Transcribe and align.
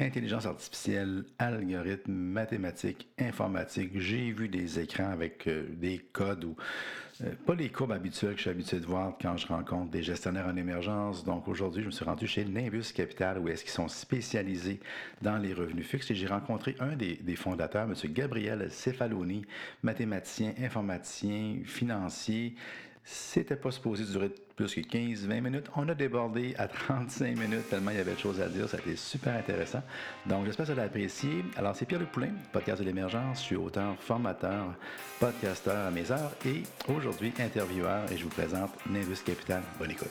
Intelligence 0.00 0.46
artificielle, 0.46 1.24
algorithmes, 1.38 2.12
mathématiques, 2.12 3.06
informatique. 3.18 3.90
J'ai 3.96 4.32
vu 4.32 4.48
des 4.48 4.80
écrans 4.80 5.10
avec 5.10 5.46
euh, 5.46 5.66
des 5.74 5.98
codes 5.98 6.44
ou 6.44 6.56
euh, 7.22 7.32
pas 7.46 7.54
les 7.54 7.68
courbes 7.68 7.92
habituelles 7.92 8.32
que 8.32 8.38
je 8.38 8.42
suis 8.42 8.50
habitué 8.50 8.80
de 8.80 8.86
voir 8.86 9.12
quand 9.20 9.36
je 9.36 9.46
rencontre 9.46 9.90
des 9.90 10.02
gestionnaires 10.02 10.46
en 10.46 10.56
émergence. 10.56 11.22
Donc 11.22 11.48
aujourd'hui, 11.48 11.82
je 11.82 11.88
me 11.88 11.90
suis 11.90 12.04
rendu 12.06 12.26
chez 12.26 12.46
Nimbus 12.46 12.92
Capital 12.94 13.38
où 13.38 13.48
est-ce 13.48 13.62
qu'ils 13.62 13.72
sont 13.72 13.88
spécialisés 13.88 14.80
dans 15.20 15.36
les 15.36 15.52
revenus 15.52 15.86
fixes 15.86 16.10
et 16.10 16.14
j'ai 16.14 16.28
rencontré 16.28 16.76
un 16.80 16.96
des, 16.96 17.36
fondateurs, 17.36 17.84
M. 17.84 17.94
Gabriel 18.10 18.70
Cefaloni, 18.70 19.44
mathématicien, 19.82 20.54
informaticien, 20.62 21.58
financier. 21.66 22.54
C'était 23.04 23.56
pas 23.56 23.70
supposé 23.70 24.04
durer 24.04 24.30
plus 24.56 24.74
que 24.74 24.80
15-20 24.80 25.40
minutes. 25.40 25.66
On 25.76 25.88
a 25.88 25.94
débordé 25.94 26.54
à 26.58 26.68
35 26.68 27.36
minutes 27.36 27.68
tellement 27.70 27.90
il 27.90 27.96
y 27.96 28.00
avait 28.00 28.14
de 28.14 28.18
choses 28.18 28.40
à 28.40 28.48
dire. 28.48 28.68
Ça 28.68 28.76
a 28.76 28.80
été 28.80 28.96
super 28.96 29.34
intéressant. 29.34 29.82
Donc, 30.26 30.44
j'espère 30.46 30.66
que 30.66 30.72
vous 30.72 30.78
avez 30.78 30.86
apprécié. 30.86 31.44
Alors, 31.56 31.74
c'est 31.74 31.86
Pierre 31.86 32.00
Le 32.00 32.06
Poulain, 32.06 32.32
podcast 32.52 32.80
de 32.80 32.86
l'émergence. 32.86 33.38
Je 33.40 33.44
suis 33.44 33.56
auteur, 33.56 33.96
formateur, 33.98 34.74
podcasteur 35.18 35.86
à 35.86 35.90
mes 35.90 36.10
heures 36.10 36.32
et 36.44 36.62
aujourd'hui 36.94 37.32
intervieweur 37.40 38.10
et 38.12 38.16
je 38.16 38.24
vous 38.24 38.30
présente 38.30 38.70
Nimbus 38.88 39.22
Capital. 39.24 39.62
Bonne 39.78 39.92
écoute. 39.92 40.10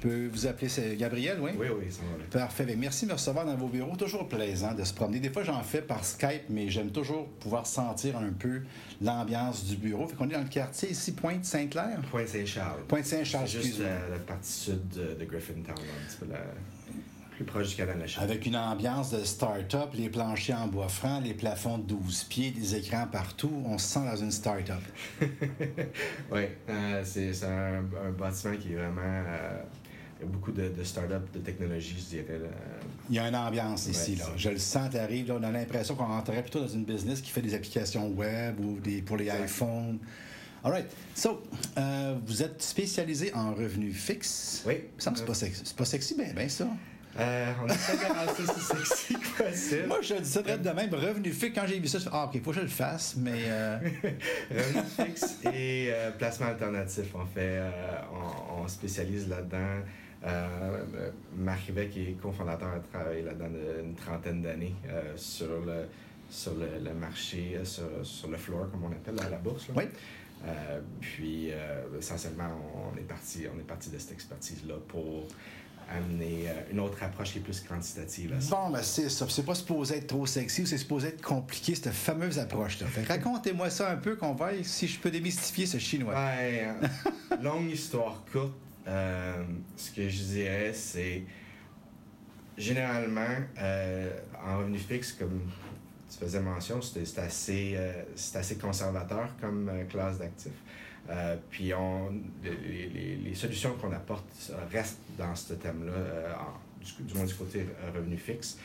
Je 0.00 0.08
peux 0.08 0.28
vous 0.28 0.46
appeler 0.46 0.96
Gabriel, 0.96 1.38
oui? 1.40 1.50
Oui, 1.58 1.66
oui, 1.76 1.86
ça 1.90 2.02
va. 2.02 2.40
Parfait. 2.40 2.64
Bien, 2.64 2.76
Merci 2.76 3.04
de 3.04 3.10
me 3.10 3.14
recevoir 3.14 3.44
dans 3.44 3.56
vos 3.56 3.66
bureaux. 3.66 3.96
Toujours 3.96 4.28
plaisant 4.28 4.72
de 4.74 4.84
se 4.84 4.94
promener. 4.94 5.18
Des 5.18 5.30
fois, 5.30 5.42
j'en 5.42 5.60
fais 5.62 5.82
par 5.82 6.04
Skype, 6.04 6.44
mais 6.50 6.68
j'aime 6.68 6.90
toujours 6.90 7.26
pouvoir 7.40 7.66
sentir 7.66 8.16
un 8.16 8.30
peu 8.30 8.62
l'ambiance 9.02 9.64
du 9.64 9.76
bureau. 9.76 10.06
Fait 10.06 10.14
qu'on 10.14 10.28
est 10.28 10.34
dans 10.34 10.42
le 10.42 10.48
quartier 10.48 10.90
ici, 10.90 11.12
Pointe-Saint-Clair? 11.12 12.00
Pointe-Saint-Charles. 12.12 12.82
Pointe-Saint-Charles, 12.86 13.48
C'est 13.48 13.60
juste 13.62 13.80
la, 13.80 14.08
la 14.08 14.18
partie 14.24 14.52
sud 14.52 14.88
de, 14.90 15.14
de 15.18 15.24
Griffintown, 15.24 15.74
un 15.76 16.08
petit 16.08 16.16
peu 16.20 16.26
la, 16.32 16.38
plus 17.34 17.44
proche 17.44 17.68
du 17.70 17.74
canal 17.76 17.96
de 17.96 18.00
la 18.02 18.06
Charte. 18.06 18.24
Avec 18.24 18.46
une 18.46 18.56
ambiance 18.56 19.10
de 19.10 19.24
start-up, 19.24 19.90
les 19.94 20.08
planchers 20.10 20.60
en 20.60 20.68
bois 20.68 20.88
franc, 20.88 21.20
les 21.20 21.34
plafonds 21.34 21.78
de 21.78 21.84
12 21.84 22.24
pieds, 22.24 22.50
des 22.52 22.76
écrans 22.76 23.06
partout. 23.10 23.62
On 23.66 23.78
se 23.78 23.86
sent 23.94 24.04
dans 24.08 24.16
une 24.16 24.30
start-up. 24.32 24.82
oui, 26.32 26.42
euh, 26.68 27.02
c'est 27.04 27.32
c'est 27.32 27.46
un, 27.46 27.78
un 28.06 28.10
bâtiment 28.16 28.54
qui 28.56 28.72
est 28.72 28.76
vraiment. 28.76 29.00
euh, 29.02 29.62
il 30.20 30.24
y 30.26 30.28
a 30.28 30.32
beaucoup 30.32 30.52
de, 30.52 30.68
de 30.68 30.84
start-up 30.84 31.22
de 31.32 31.38
technologie, 31.38 31.94
je 31.98 32.16
dirais. 32.16 32.38
là. 32.38 32.48
Il 33.08 33.16
y 33.16 33.18
a 33.18 33.28
une 33.28 33.36
ambiance 33.36 33.86
ici. 33.86 34.16
Là. 34.16 34.24
Je 34.36 34.50
le 34.50 34.58
sens, 34.58 34.90
t'arrives, 34.90 35.28
là, 35.28 35.36
on 35.40 35.42
a 35.42 35.50
l'impression 35.50 35.94
qu'on 35.94 36.06
rentrerait 36.06 36.42
plutôt 36.42 36.60
dans 36.60 36.68
une 36.68 36.84
business 36.84 37.20
qui 37.20 37.30
fait 37.30 37.42
des 37.42 37.54
applications 37.54 38.08
web 38.08 38.58
ou 38.60 38.78
des, 38.80 39.00
pour 39.02 39.16
les 39.16 39.26
iPhones. 39.28 39.98
All 40.64 40.72
right. 40.72 40.86
So, 41.14 41.40
euh, 41.78 42.16
vous 42.26 42.42
êtes 42.42 42.60
spécialisé 42.62 43.32
en 43.32 43.54
revenus 43.54 43.96
fixes. 43.96 44.64
Oui. 44.66 44.74
Ça 44.98 45.10
me 45.12 45.16
semble 45.16 45.28
que 45.28 45.34
c'est 45.34 45.46
pas 45.46 45.46
sexy. 45.46 45.62
C'est 45.64 45.76
pas 45.76 45.84
sexy, 45.84 46.14
ben, 46.16 46.32
ben 46.34 46.48
ça. 46.48 46.66
Euh, 47.18 47.52
on 47.64 47.66
essaie 47.68 47.96
de 47.96 48.04
rendre 48.12 48.36
ça 48.36 48.52
aussi 48.52 48.64
sexy 48.86 49.14
que 49.14 49.42
possible. 49.42 49.86
Moi, 49.86 49.98
je 50.02 50.14
dis 50.14 50.28
ça 50.28 50.42
très 50.42 50.58
de 50.58 50.70
même. 50.70 50.92
Revenu 50.92 51.30
fixe, 51.32 51.54
quand 51.54 51.66
j'ai 51.66 51.78
vu 51.78 51.86
ça, 51.88 51.98
je 51.98 52.04
fais 52.04 52.10
Ah, 52.12 52.26
OK, 52.32 52.42
faut 52.42 52.50
que 52.50 52.56
je 52.56 52.62
le 52.62 52.68
fasse, 52.68 53.14
mais. 53.16 53.42
euh, 53.46 53.78
Revenu 54.50 54.82
fixe 54.96 55.38
et 55.52 55.88
euh, 55.92 56.10
placement 56.12 56.46
alternatif. 56.48 57.06
On 57.14 57.24
fait, 57.24 57.60
on, 58.12 58.62
on 58.62 58.68
spécialise 58.68 59.28
là-dedans. 59.28 59.80
Euh, 60.24 61.10
Marc 61.36 61.66
Rivet, 61.66 61.88
qui 61.88 62.02
est 62.02 62.12
cofondateur, 62.20 62.68
a 62.74 62.80
travaillé 62.92 63.22
là-dedans 63.22 63.50
de- 63.50 63.82
une 63.84 63.94
trentaine 63.94 64.42
d'années 64.42 64.74
euh, 64.88 65.16
sur 65.16 65.60
le 65.64 65.86
sur 66.30 66.52
le, 66.56 66.84
le 66.84 66.92
marché, 66.92 67.54
euh, 67.56 67.64
sur, 67.64 67.84
sur 68.02 68.28
le 68.28 68.36
floor, 68.36 68.70
comme 68.70 68.84
on 68.84 68.88
appelle, 68.92 69.18
à 69.24 69.30
la 69.30 69.38
bourse. 69.38 69.68
là. 69.68 69.74
Oui. 69.78 69.84
Euh, 70.46 70.80
puis, 71.00 71.50
essentiellement, 71.98 72.48
on 72.92 72.96
est 72.98 73.02
parti, 73.02 73.46
on 73.52 73.58
est 73.58 73.62
parti 73.64 73.88
de 73.90 73.98
cette 73.98 74.12
expertise-là 74.12 74.74
pour 74.88 75.26
amener 75.90 76.44
une 76.70 76.80
autre 76.80 77.02
approche 77.02 77.32
qui 77.32 77.38
est 77.38 77.40
plus 77.40 77.60
quantitative 77.60 78.34
à 78.34 78.40
ça. 78.42 78.54
Bon, 78.54 78.70
ben 78.70 78.82
c'est 78.82 79.08
ça. 79.08 79.26
C'est 79.28 79.42
pas 79.44 79.54
supposé 79.54 79.96
être 79.96 80.06
trop 80.08 80.26
sexy 80.26 80.62
ou 80.62 80.66
c'est 80.66 80.76
supposé 80.78 81.08
être 81.08 81.22
compliqué, 81.22 81.74
cette 81.74 81.88
fameuse 81.94 82.38
approche-là. 82.38 82.86
Racontez-moi 83.08 83.70
ça 83.70 83.90
un 83.90 83.96
peu, 83.96 84.14
qu'on 84.16 84.34
voit 84.34 84.50
si 84.62 84.86
je 84.86 85.00
peux 85.00 85.10
démystifier 85.10 85.64
ce 85.64 85.78
chinois. 85.78 86.14
Euh, 86.14 86.74
longue 87.42 87.70
histoire 87.70 88.22
courte, 88.30 88.52
euh, 88.88 89.44
ce 89.76 89.90
que 89.90 90.08
je 90.08 90.22
dirais, 90.22 90.72
c'est 90.72 91.22
généralement, 92.56 93.36
euh, 93.60 94.10
en 94.44 94.58
revenu 94.58 94.78
fixe, 94.78 95.12
comme 95.12 95.40
tu 96.10 96.18
faisais 96.18 96.40
mention, 96.40 96.80
c'est 96.80 97.18
assez, 97.18 97.74
euh, 97.76 97.92
assez 98.34 98.56
conservateur 98.56 99.28
comme 99.40 99.70
classe 99.88 100.18
d'actifs. 100.18 100.52
Puis 101.50 101.72
on, 101.72 102.12
les, 102.42 103.34
solutions 103.34 103.72
qu'on 103.80 103.92
apporte 103.92 104.52
restent 104.70 104.98
dans 105.16 105.34
ce 105.34 105.54
thème-là, 105.54 106.38
du, 107.00 107.14
moins 107.14 107.24
du 107.24 107.34
côté 107.34 107.66
revenu 107.94 108.18
fixe. 108.18 108.58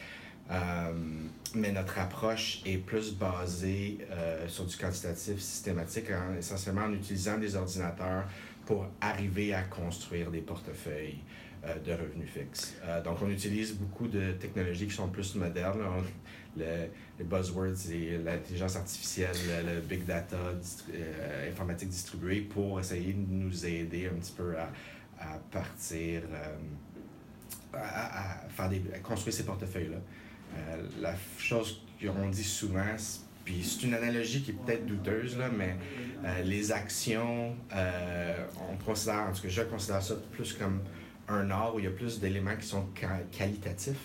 Mais 1.55 1.71
notre 1.71 1.99
approche 1.99 2.61
est 2.65 2.79
plus 2.79 3.13
basée 3.13 3.99
sur 4.47 4.65
du 4.65 4.75
quantitatif 4.75 5.39
systématique, 5.39 6.07
en- 6.11 6.37
essentiellement 6.37 6.83
en 6.83 6.93
utilisant 6.93 7.37
des 7.37 7.55
ordinateurs 7.55 8.25
pour 8.65 8.87
arriver 9.01 9.53
à 9.53 9.63
construire 9.63 10.31
des 10.31 10.41
portefeuilles 10.41 11.19
euh, 11.65 11.77
de 11.79 11.91
revenus 11.91 12.29
fixes. 12.29 12.75
Euh, 12.83 13.01
donc, 13.01 13.21
on 13.21 13.29
utilise 13.29 13.73
beaucoup 13.73 14.07
de 14.07 14.33
technologies 14.33 14.87
qui 14.87 14.93
sont 14.93 15.09
plus 15.09 15.35
modernes. 15.35 15.79
le- 16.57 16.87
les 17.17 17.25
buzzwords, 17.25 17.73
l'intelligence 18.23 18.75
artificielle, 18.75 19.35
le, 19.65 19.81
big 19.81 20.05
data, 20.05 20.37
distri- 20.61 20.91
euh, 20.95 21.49
informatique 21.51 21.89
distribuée, 21.89 22.41
pour 22.41 22.79
essayer 22.79 23.13
de 23.13 23.25
nous 23.31 23.65
aider 23.65 24.07
un 24.07 24.15
petit 24.19 24.33
peu 24.33 24.55
à, 24.57 25.37
partir, 25.51 26.21
à, 27.73 28.43
à 28.43 28.49
faire 28.49 28.69
des, 28.69 28.81
à 28.95 28.99
construire 28.99 29.33
ces 29.33 29.45
portefeuilles-là. 29.45 29.97
La 31.01 31.15
chose 31.37 31.81
qu'on 32.01 32.29
dit 32.29 32.43
souvent, 32.43 32.95
puis 33.45 33.63
c'est 33.63 33.85
une 33.87 33.93
analogie 33.93 34.41
qui 34.41 34.51
est 34.51 34.53
peut-être 34.53 34.85
douteuse, 34.85 35.37
mais 35.57 35.75
euh, 36.25 36.41
les 36.43 36.71
actions, 36.71 37.55
euh, 37.75 38.35
on 38.71 38.75
considère, 38.83 39.27
en 39.29 39.31
tout 39.33 39.41
cas, 39.41 39.49
je 39.49 39.61
considère 39.63 40.01
ça 40.01 40.15
plus 40.31 40.53
comme 40.53 40.79
un 41.27 41.49
art 41.51 41.75
où 41.75 41.79
il 41.79 41.85
y 41.85 41.87
a 41.87 41.91
plus 41.91 42.19
d'éléments 42.19 42.55
qui 42.55 42.65
sont 42.67 42.85
qua- 42.99 43.21
qualitatifs. 43.31 43.95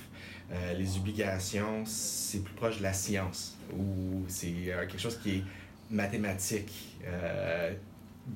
Euh, 0.50 0.72
les 0.74 0.96
obligations, 0.96 1.84
c'est 1.84 2.42
plus 2.42 2.54
proche 2.54 2.78
de 2.78 2.82
la 2.82 2.92
science, 2.92 3.56
ou 3.76 4.24
c'est 4.28 4.50
quelque 4.50 4.98
chose 4.98 5.18
qui 5.22 5.30
est 5.36 5.42
mathématique. 5.90 6.98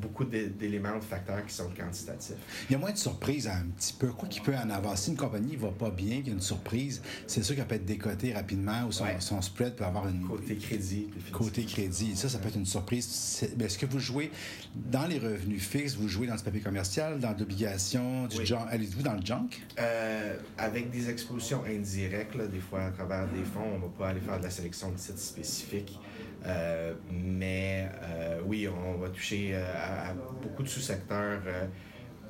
Beaucoup 0.00 0.24
d'é- 0.24 0.48
d'éléments, 0.48 0.96
de 0.98 1.04
facteurs 1.04 1.44
qui 1.46 1.54
sont 1.54 1.68
quantitatifs. 1.76 2.36
Il 2.68 2.72
y 2.72 2.76
a 2.76 2.78
moins 2.78 2.92
de 2.92 2.96
surprises 2.98 3.46
un 3.46 3.66
petit 3.76 3.92
peu. 3.92 4.08
Quoi 4.08 4.28
qu'il 4.28 4.42
peut 4.42 4.54
en 4.56 4.70
avoir. 4.70 4.96
Si 4.98 5.10
une 5.10 5.16
compagnie 5.16 5.56
va 5.56 5.68
pas 5.70 5.90
bien, 5.90 6.16
qu'il 6.18 6.28
y 6.28 6.30
a 6.30 6.34
une 6.34 6.40
surprise, 6.40 7.02
c'est 7.26 7.42
sûr 7.42 7.54
qu'elle 7.54 7.66
peut 7.66 7.74
être 7.74 7.84
décotée 7.84 8.32
rapidement 8.32 8.84
ou 8.86 8.92
son, 8.92 9.04
Ouais. 9.04 9.16
son 9.20 9.40
spread 9.42 9.74
peut 9.76 9.84
avoir 9.84 10.08
une. 10.08 10.26
Côté 10.26 10.56
crédit. 10.56 11.08
Côté 11.32 11.64
crédit, 11.64 12.16
ça, 12.16 12.28
ça 12.28 12.38
peut 12.38 12.48
être 12.48 12.56
une 12.56 12.66
surprise. 12.66 13.44
Est-ce 13.60 13.78
que 13.78 13.86
vous 13.86 13.98
jouez 13.98 14.30
dans 14.74 15.06
les 15.06 15.18
revenus 15.18 15.62
fixes, 15.62 15.94
vous 15.94 16.08
jouez 16.08 16.26
dans 16.26 16.36
du 16.36 16.42
papier 16.42 16.60
commercial, 16.60 17.20
dans 17.20 17.36
l'obligation, 17.38 18.26
du 18.26 18.38
Oui. 18.38 18.46
junk? 18.46 18.66
Allez-vous 18.70 19.02
dans 19.02 19.14
le 19.14 19.24
junk? 19.24 19.48
Euh, 19.78 20.36
avec 20.58 20.90
des 20.90 21.10
expositions 21.10 21.62
indirectes, 21.68 22.34
là, 22.34 22.46
des 22.46 22.60
fois 22.60 22.84
à 22.84 22.90
travers 22.90 23.28
des 23.28 23.44
fonds, 23.44 23.74
on 23.76 23.78
va 23.78 23.88
pas 23.98 24.08
aller 24.08 24.20
faire 24.20 24.38
de 24.38 24.44
la 24.44 24.50
sélection 24.50 24.90
de 24.90 24.96
titres 24.96 25.18
spécifiques. 25.18 25.98
Euh, 26.46 26.94
mais 27.10 27.88
euh, 28.02 28.40
oui, 28.44 28.68
on 28.68 28.98
va 28.98 29.08
toucher 29.10 29.50
euh, 29.54 29.64
à, 29.76 30.10
à 30.10 30.14
beaucoup 30.14 30.62
de 30.62 30.68
sous-secteurs, 30.68 31.40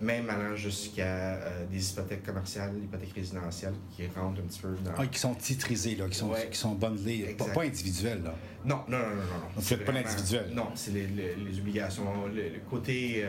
même 0.01 0.29
allant 0.29 0.55
jusqu'à 0.57 1.39
des 1.71 1.91
hypothèques 1.93 2.25
commerciales, 2.25 2.73
hypothèques 2.77 3.15
résidentielles 3.15 3.75
qui 3.97 4.07
rentrent 4.09 4.41
un 4.41 4.45
petit 4.45 4.61
peu 4.61 4.75
dans. 4.85 4.91
Ah, 4.99 5.07
qui 5.07 5.19
sont 5.19 5.35
titrisés, 5.35 5.95
là, 5.95 6.09
qui 6.09 6.17
sont, 6.19 6.29
Ouais. 6.31 6.49
qui 6.51 6.59
sont 6.59 6.73
bundlés, 6.75 7.35
pas, 7.39 7.47
pas 7.47 7.63
individuels. 7.63 8.23
Là. 8.23 8.35
Non, 8.65 8.81
non, 8.89 8.99
non, 8.99 9.07
non, 9.07 9.15
non. 9.57 9.61
C'est 9.61 9.79
pas 9.85 9.93
l'individuel. 9.93 10.51
Non, 10.53 10.69
c'est 10.75 10.91
les, 10.93 11.07
les- 11.07 11.35
les 11.37 11.59
obligations. 11.59 12.27
Le, 12.27 12.43
le 12.49 12.61
côté 12.69 13.25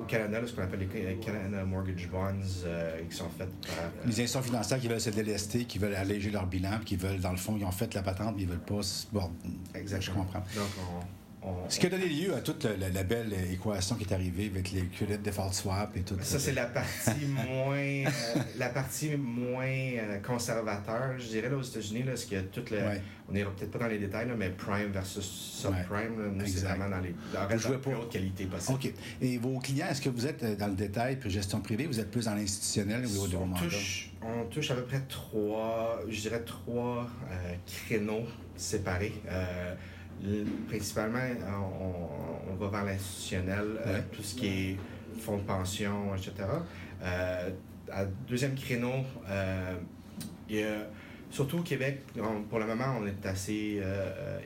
au 0.00 0.04
Canada, 0.04 0.40
là, 0.40 0.46
ce 0.46 0.52
qu'on 0.52 0.62
appelle 0.62 0.88
les 0.92 1.16
Canada 1.16 1.64
Mortgage 1.64 2.08
Bonds, 2.10 2.64
euh, 2.66 3.00
qui 3.08 3.16
sont 3.16 3.28
faites 3.30 3.50
par. 3.66 3.76
euh, 3.84 3.88
Les 4.04 4.10
institutions 4.12 4.42
financières 4.42 4.78
qui 4.80 4.88
veulent 4.88 5.00
se 5.00 5.10
délester, 5.10 5.64
qui 5.64 5.78
veulent 5.78 5.94
alléger 5.96 6.30
leur 6.30 6.46
bilan, 6.46 6.76
puis 6.76 6.84
qui 6.84 6.96
veulent, 6.96 7.20
dans 7.20 7.32
le 7.32 7.36
fond, 7.36 7.56
ils 7.58 7.64
ont 7.64 7.70
fait 7.72 7.92
la 7.94 8.02
patente, 8.02 8.34
mais 8.36 8.42
ils 8.42 8.48
veulent 8.48 8.58
pas. 8.58 8.82
se- 8.82 9.06
Bon, 9.12 9.30
Exactement. 9.74 10.14
je 10.14 10.18
comprends. 10.20 10.38
Donc, 10.40 10.68
on, 10.78 11.23
Ce 11.68 11.78
qui 11.78 11.86
a 11.86 11.90
donné 11.90 12.06
lieu 12.06 12.34
à 12.34 12.40
toute 12.40 12.64
la, 12.64 13.02
belle 13.02 13.34
équation 13.52 13.96
qui 13.96 14.04
est 14.04 14.12
arrivée 14.12 14.46
avec 14.46 14.72
les 14.72 14.86
credit 14.86 15.18
default 15.18 15.52
swap 15.52 15.96
et 15.96 16.00
tout 16.00 16.16
ça. 16.20 16.38
c'est 16.38 16.52
la 16.52 16.66
partie 16.66 17.26
moins, 17.26 17.76
euh, 17.76 18.40
la 18.56 18.68
partie 18.68 19.16
moins 19.16 19.66
euh, 19.66 20.18
conservateur, 20.20 21.18
je 21.18 21.26
dirais, 21.26 21.48
là, 21.48 21.56
aux 21.56 21.62
États-Unis, 21.62 22.02
là, 22.04 22.16
ce 22.16 22.26
qu'il 22.26 22.38
y 22.38 22.40
a 22.40 22.44
tout 22.44 22.64
le. 22.70 22.78
On 23.28 23.32
n'ira 23.32 23.50
peut-être 23.50 23.70
pas 23.70 23.78
dans 23.78 23.86
les 23.86 23.98
détails, 23.98 24.28
là, 24.28 24.34
mais 24.36 24.50
prime 24.50 24.90
versus 24.92 25.24
subprime, 25.24 26.34
nous, 26.34 26.46
c'est 26.46 26.66
vraiment 26.66 26.90
dans 26.90 27.00
les 27.00 27.14
dans 27.32 27.48
la 27.48 27.78
plus 27.78 27.94
haute 27.94 28.10
qualité 28.10 28.44
possible. 28.44 28.78
OK. 28.78 28.92
Et 29.22 29.38
vos 29.38 29.58
clients, 29.58 29.86
est-ce 29.90 30.02
que 30.02 30.10
vous 30.10 30.26
êtes 30.26 30.42
euh, 30.42 30.56
dans 30.56 30.68
le 30.68 30.74
détail 30.74 31.16
puis 31.16 31.30
gestion 31.30 31.60
privée, 31.60 31.86
vous 31.86 32.00
êtes 32.00 32.10
plus 32.10 32.26
dans 32.26 32.34
l'institutionnel 32.34 33.06
ou 33.06 33.24
au 33.24 33.28
on 33.36 33.54
touche, 33.54 34.12
on 34.22 34.44
touche 34.44 34.70
à 34.70 34.74
peu 34.74 34.84
près 34.84 35.00
trois, 35.08 36.00
je 36.08 36.20
dirais 36.20 36.42
trois 36.44 37.08
créneaux 37.66 38.24
séparés 38.56 39.12
principalement, 40.68 41.18
on, 42.50 42.54
va 42.56 42.68
vers 42.68 42.84
l'institutionnel, 42.84 43.64
euh, 43.86 44.00
tout 44.12 44.22
ce 44.22 44.34
qui 44.34 44.46
est 44.46 44.76
fonds 45.20 45.38
de 45.38 45.42
pension, 45.42 46.14
etc. 46.14 46.32
Euh, 47.02 47.50
à 47.90 48.04
deuxième 48.04 48.54
créneau, 48.54 49.04
euh, 49.28 49.74
surtout 51.30 51.58
au 51.58 51.62
Québec, 51.62 52.02
pour 52.48 52.58
le 52.58 52.66
moment, 52.66 52.96
on 53.00 53.06
est 53.06 53.26
assez 53.26 53.82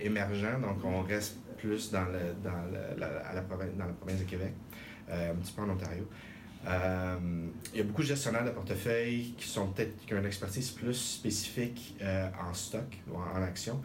émergent, 0.01 0.61
donc 0.61 0.85
on 0.85 1.03
reste 1.03 1.37
plus 1.57 1.91
dans, 1.91 2.05
le, 2.05 2.35
dans, 2.43 2.51
la, 2.99 3.43
province, 3.43 3.71
dans 3.77 3.87
la 3.87 3.93
province 3.93 4.21
de 4.21 4.25
Québec, 4.25 4.53
un 5.11 5.35
petit 5.35 5.53
peu 5.53 5.63
en 5.63 5.71
Ontario. 5.71 6.09
il 7.73 7.79
y 7.79 7.81
a 7.81 7.85
beaucoup 7.85 8.03
de 8.03 8.09
gestionnaires 8.09 8.45
de 8.45 8.51
portefeuille 8.51 9.35
qui 9.37 9.47
sont 9.47 9.69
peut-être 9.69 10.05
qui 10.05 10.15
ont 10.15 10.19
une 10.19 10.27
expertise 10.27 10.71
plus 10.71 10.95
spécifique 10.95 11.97
en 12.03 12.53
stock 12.53 12.97
ou 13.11 13.17
en, 13.17 13.39
en 13.39 13.43
action. 13.43 13.81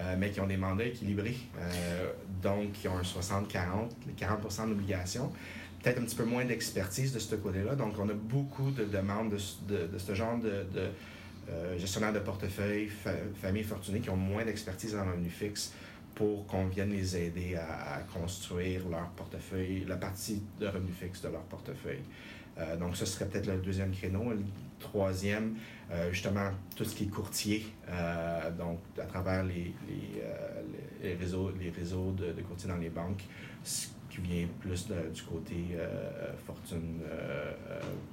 Euh, 0.00 0.16
mais 0.18 0.30
qui 0.30 0.40
ont 0.40 0.46
des 0.48 0.56
mandats 0.56 0.86
équilibrés, 0.86 1.36
euh, 1.56 2.10
donc 2.42 2.72
qui 2.72 2.88
ont 2.88 2.98
un 2.98 3.02
60-40, 3.02 3.90
40, 4.16 4.68
d'obligations. 4.68 5.32
Peut-être 5.80 6.00
un 6.00 6.04
petit 6.04 6.16
peu 6.16 6.24
moins 6.24 6.44
d'expertise 6.44 7.12
de 7.12 7.20
ce 7.20 7.36
côté-là. 7.36 7.76
Donc, 7.76 7.94
on 8.00 8.08
a 8.08 8.12
beaucoup 8.12 8.72
de 8.72 8.84
demandes 8.84 9.30
de, 9.68 9.86
de, 9.86 9.98
ce 9.98 10.14
genre 10.14 10.36
de, 10.38 10.66
euh, 11.48 11.78
gestionnaires 11.78 12.12
de 12.12 12.18
portefeuille, 12.18 12.90
familles 13.40 13.62
fortunées 13.62 14.00
qui 14.00 14.10
ont 14.10 14.16
moins 14.16 14.44
d'expertise 14.44 14.96
en 14.96 15.04
revenu 15.04 15.28
fixe 15.28 15.72
pour 16.16 16.44
qu'on 16.46 16.66
vienne 16.66 16.90
les 16.90 17.16
aider 17.16 17.54
à, 17.54 18.00
construire 18.12 18.88
leur 18.88 19.10
portefeuille, 19.10 19.84
la 19.86 19.96
partie 19.96 20.42
de 20.58 20.66
revenu 20.66 20.90
fixe 20.90 21.22
de 21.22 21.28
leur 21.28 21.42
portefeuille. 21.42 22.02
donc, 22.80 22.96
ce 22.96 23.04
serait 23.06 23.26
peut-être 23.26 23.46
le 23.46 23.58
deuxième 23.58 23.92
créneau. 23.92 24.30
Le 24.30 24.42
troisième, 24.80 25.54
euh, 25.90 26.10
justement, 26.10 26.50
tout 26.76 26.84
ce 26.84 26.94
qui 26.94 27.04
est 27.04 27.08
courtier, 27.08 27.66
euh, 27.88 28.50
donc 28.52 28.80
à 29.00 29.04
travers 29.04 29.44
les, 29.44 29.74
les, 29.88 30.22
euh, 30.22 31.16
réseaux, 31.18 31.52
les 31.60 31.70
réseaux 31.70 32.12
de, 32.12 32.32
de, 32.32 32.42
courtiers 32.42 32.68
dans 32.68 32.76
les 32.76 32.88
banques, 32.88 33.22
qui 34.14 34.20
vient 34.20 34.46
plus 34.60 34.86
du 34.86 35.22
côté 35.22 35.56
fortune 36.46 37.00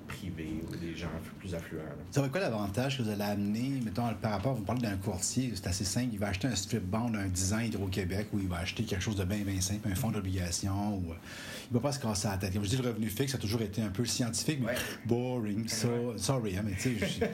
privée 0.08 0.62
ou 0.68 0.76
des 0.76 0.96
gens 0.96 1.08
plus 1.40 1.54
affluents. 1.54 1.82
Ça 2.12 2.22
va 2.22 2.30
quoi 2.30 2.42
l'avantage 2.42 2.98
que 2.98 3.04
vous 3.04 3.10
allez 3.10 3.22
amener, 3.22 3.80
mettons, 3.84 4.04
par 4.22 4.32
rapport, 4.32 4.54
vous 4.54 4.64
parlez 4.64 4.82
d'un 4.82 4.98
courtier, 4.98 5.52
c'est 5.56 5.68
assez 5.68 5.86
simple, 5.86 6.10
il 6.14 6.20
va 6.20 6.28
acheter 6.28 6.48
un 6.48 6.56
strip 6.56 6.84
bond, 6.84 7.14
un 7.14 7.28
10 7.28 7.54
ans 7.54 7.60
Hydro-Québec, 7.60 8.28
ou 8.34 8.40
il 8.40 8.48
va 8.48 8.58
acheter 8.58 8.84
quelque 8.84 9.02
chose 9.02 9.16
de 9.16 9.24
bien, 9.24 9.40
bien 9.40 9.62
simple, 9.62 9.88
un 9.90 9.96
fonds 9.96 10.12
d'obligation, 10.12 10.96
ou 10.96 11.14
il 11.70 11.74
va 11.74 11.80
pas 11.80 11.92
se 11.92 12.00
casser 12.00 12.28
la 12.28 12.38
tête. 12.38 12.54
Comme 12.54 12.64
je 12.64 12.70
dis, 12.70 12.78
le 12.78 12.88
revenu 12.88 13.08
fixe 13.08 13.36
a 13.36 13.38
toujours 13.38 13.62
été 13.62 13.82
un 13.82 13.90
peu 13.90 14.06
scientifique, 14.06 14.60
mais 14.62 14.76
boring, 15.06 15.68
ça. 15.68 15.88
Sorry, 16.18 16.58
hein, 16.58 16.64
mais 16.66 16.74
tu 16.74 17.00
sais, 17.00 17.32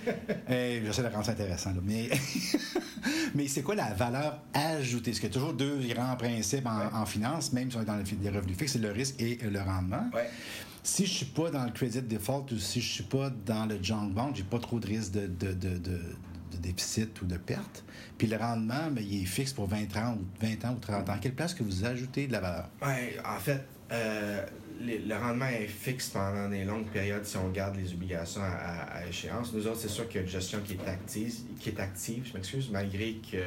j'essaie 0.86 1.04
de 1.04 1.08
rendre 1.08 1.26
ça 1.26 1.32
intéressant. 1.32 1.74
Mais, 1.84 2.10
mais 3.36 3.48
c'est 3.48 3.62
quoi 3.62 3.76
la 3.76 3.94
valeur 3.94 4.42
ajoutée? 4.54 5.12
Parce 5.12 5.20
qu'il 5.20 5.30
y 5.30 5.32
a 5.32 5.34
toujours 5.34 5.54
deux 5.54 5.80
grands 5.88 6.16
principes 6.16 6.68
en, 6.68 7.06
finance, 7.06 7.54
même 7.54 7.72
si 7.72 7.78
on 7.78 7.82
est 7.82 7.86
dans 7.86 7.98
les 7.98 8.30
revenus 8.30 8.58
fixes, 8.58 8.74
c'est 8.74 8.80
le 8.80 8.92
risque 8.92 9.20
et 9.20 9.40
le 9.44 9.60
rendement? 9.60 10.10
Si 10.84 11.06
je 11.06 11.12
suis 11.12 11.26
pas 11.26 11.50
dans 11.52 11.66
le 11.66 11.72
credit 11.72 12.02
default 12.02 12.46
ou 12.54 12.58
si 12.58 12.80
je 12.80 12.90
suis 12.90 13.04
pas 13.04 13.30
dans 13.46 13.66
le 13.66 13.78
junk 13.82 14.12
bond, 14.12 14.32
j'ai 14.34 14.44
pas 14.44 14.60
trop 14.60 14.80
de 14.80 14.88
risque 14.88 15.12
de, 15.12 15.28
de, 15.28 15.52
de, 15.52 15.78
de 15.78 16.00
déficit 16.58 17.22
ou 17.22 17.26
de 17.26 17.38
perte. 17.38 17.84
Puis 18.18 18.28
le 18.28 18.38
rendement, 18.38 18.90
mais 18.92 19.04
il 19.04 19.24
est 19.24 19.26
fixe 19.26 19.54
pour 19.54 19.68
20 19.68 19.96
ans, 19.98 20.18
ou 20.20 20.46
20 20.46 20.66
ans 20.66 20.74
ou 20.74 20.80
30 20.80 21.10
ans. 21.10 21.18
Quelle 21.22 21.34
place 21.34 21.54
que 21.54 21.64
vous 21.64 21.86
ajoutez 21.86 22.28
de 22.28 22.32
la 22.32 22.40
valeur? 22.40 22.70
Ouais, 22.82 23.18
en 23.26 23.40
fait, 23.40 23.64
euh, 23.92 24.46
le 24.80 25.16
rendement 25.16 25.48
est 25.48 25.68
fixe 25.68 26.10
pendant 26.10 26.50
des 26.50 26.64
longues 26.64 26.88
périodes 26.88 27.26
si 27.26 27.38
on 27.38 27.50
garde 27.50 27.76
les 27.78 27.94
obligations 27.94 28.42
à, 28.42 29.06
échéance. 29.08 29.54
Nous 29.54 29.66
autres, 29.68 29.80
c'est 29.80 29.90
sûr 29.90 30.08
qu'il 30.08 30.18
y 30.18 30.20
a 30.20 30.24
une 30.24 30.32
gestion 30.32 30.60
qui 30.66 30.74
est 30.74 30.88
active, 30.88 31.34
qui 31.60 31.70
est 31.70 31.80
active 31.80 32.26
je 32.28 32.34
m'excuse, 32.34 32.70
malgré 32.72 33.16
que 33.32 33.38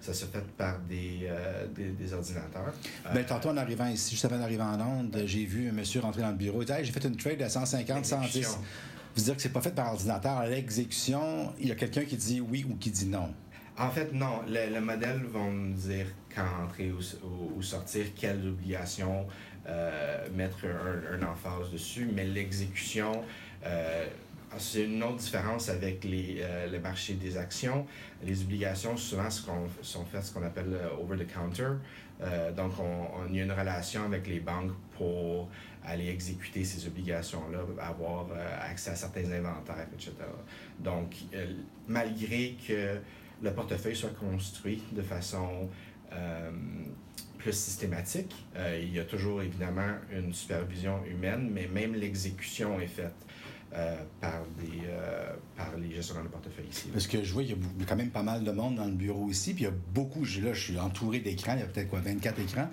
ça 0.00 0.12
se 0.12 0.24
fait 0.24 0.44
par 0.56 0.80
des, 0.80 1.20
euh, 1.24 1.66
des, 1.74 2.12
ordinateurs. 2.12 2.72
Bien, 3.12 3.22
tantôt, 3.22 3.50
en 3.50 3.56
arrivant 3.56 3.86
ici, 3.86 4.10
juste 4.10 4.24
avant 4.24 4.38
d'arriver 4.38 4.62
en 4.62 4.76
Londres, 4.76 5.20
j'ai 5.26 5.44
vu 5.44 5.68
un 5.68 5.72
monsieur 5.72 6.00
rentrer 6.00 6.22
dans 6.22 6.30
le 6.30 6.36
bureau. 6.36 6.62
Il 6.62 6.66
dit 6.66 6.72
J'ai 6.82 6.92
fait 6.92 7.04
une 7.04 7.16
trade 7.16 7.40
à 7.42 7.48
150, 7.48 8.04
110. 8.04 8.58
Vous 9.14 9.22
dire 9.22 9.36
que 9.36 9.42
c'est 9.42 9.52
pas 9.52 9.60
fait 9.60 9.74
par 9.74 9.92
ordinateur. 9.92 10.38
À 10.38 10.48
l'exécution, 10.48 11.52
il 11.60 11.68
y 11.68 11.72
a 11.72 11.74
quelqu'un 11.74 12.04
qui 12.04 12.16
dit 12.16 12.40
oui 12.40 12.66
ou 12.68 12.76
qui 12.76 12.90
dit 12.90 13.06
non. 13.06 13.32
En 13.78 13.90
fait, 13.90 14.12
non. 14.12 14.40
Le, 14.48 14.80
modèle 14.80 15.22
va 15.32 15.40
nous 15.40 15.74
dire 15.74 16.06
quand 16.34 16.64
entrer 16.64 16.90
ou, 16.90 17.00
ou 17.56 17.62
sortir, 17.62 18.06
quelles 18.16 18.46
obligations 18.46 19.20
euh, 19.20 19.51
mettre 20.34 20.66
un, 20.66 21.22
emphase 21.22 21.70
dessus, 21.70 22.08
mais 22.12 22.24
l'exécution, 22.24 23.22
euh, 23.64 24.06
c'est 24.58 24.84
une 24.84 25.02
autre 25.02 25.16
différence 25.16 25.68
avec 25.68 26.04
les, 26.04 26.38
euh, 26.40 26.70
le 26.70 26.78
marché 26.78 27.14
des 27.14 27.36
actions. 27.36 27.86
Les 28.22 28.42
obligations, 28.42 28.96
souvent, 28.96 29.30
sont 29.30 30.04
faites 30.04 30.24
ce 30.24 30.32
qu'on 30.32 30.42
appelle 30.42 30.76
over-the-counter. 31.00 31.78
donc, 32.56 32.72
on, 32.78 33.32
y 33.32 33.40
a 33.40 33.44
une 33.44 33.52
relation 33.52 34.04
avec 34.04 34.26
les 34.26 34.40
banques 34.40 34.72
pour 34.96 35.48
aller 35.84 36.08
exécuter 36.08 36.64
ces 36.64 36.86
obligations-là, 36.86 37.60
avoir 37.80 38.26
accès 38.60 38.90
à 38.90 38.94
certains 38.94 39.30
inventaires, 39.32 39.88
etc. 39.92 40.12
Donc, 40.78 41.16
malgré 41.88 42.56
que 42.66 42.98
le 43.42 43.52
portefeuille 43.52 43.96
soit 43.96 44.16
construit 44.16 44.82
de 44.92 45.02
façon 45.02 45.68
plus 47.42 47.52
systématique. 47.52 48.34
Euh, 48.56 48.78
il 48.80 48.94
y 48.94 49.00
a 49.00 49.04
toujours 49.04 49.42
évidemment 49.42 49.96
une 50.12 50.32
supervision 50.32 51.00
humaine, 51.10 51.50
mais 51.52 51.66
même 51.66 51.94
l'exécution 51.94 52.80
est 52.80 52.86
faite 52.86 53.14
euh, 53.74 53.96
par, 54.20 54.42
des, 54.60 54.86
euh, 54.86 55.30
par 55.56 55.74
les 55.78 55.94
gestionnaires 55.94 56.24
de 56.24 56.28
portefeuille 56.28 56.66
ici. 56.70 56.88
Parce 56.92 57.06
que 57.06 57.24
je 57.24 57.32
vois 57.32 57.42
qu'il 57.42 57.52
y 57.52 57.54
a 57.54 57.86
quand 57.86 57.96
même 57.96 58.10
pas 58.10 58.22
mal 58.22 58.44
de 58.44 58.50
monde 58.50 58.74
dans 58.74 58.84
le 58.84 58.92
bureau 58.92 59.30
ici, 59.30 59.54
puis 59.54 59.64
il 59.64 59.66
y 59.66 59.70
a 59.70 59.72
beaucoup, 59.94 60.24
là, 60.24 60.52
je 60.52 60.60
suis 60.60 60.78
entouré 60.78 61.20
d'écrans, 61.20 61.54
il 61.54 61.60
y 61.60 61.62
a 61.62 61.66
peut-être 61.66 61.88
quoi, 61.88 62.00
24 62.00 62.38
écrans. 62.40 62.68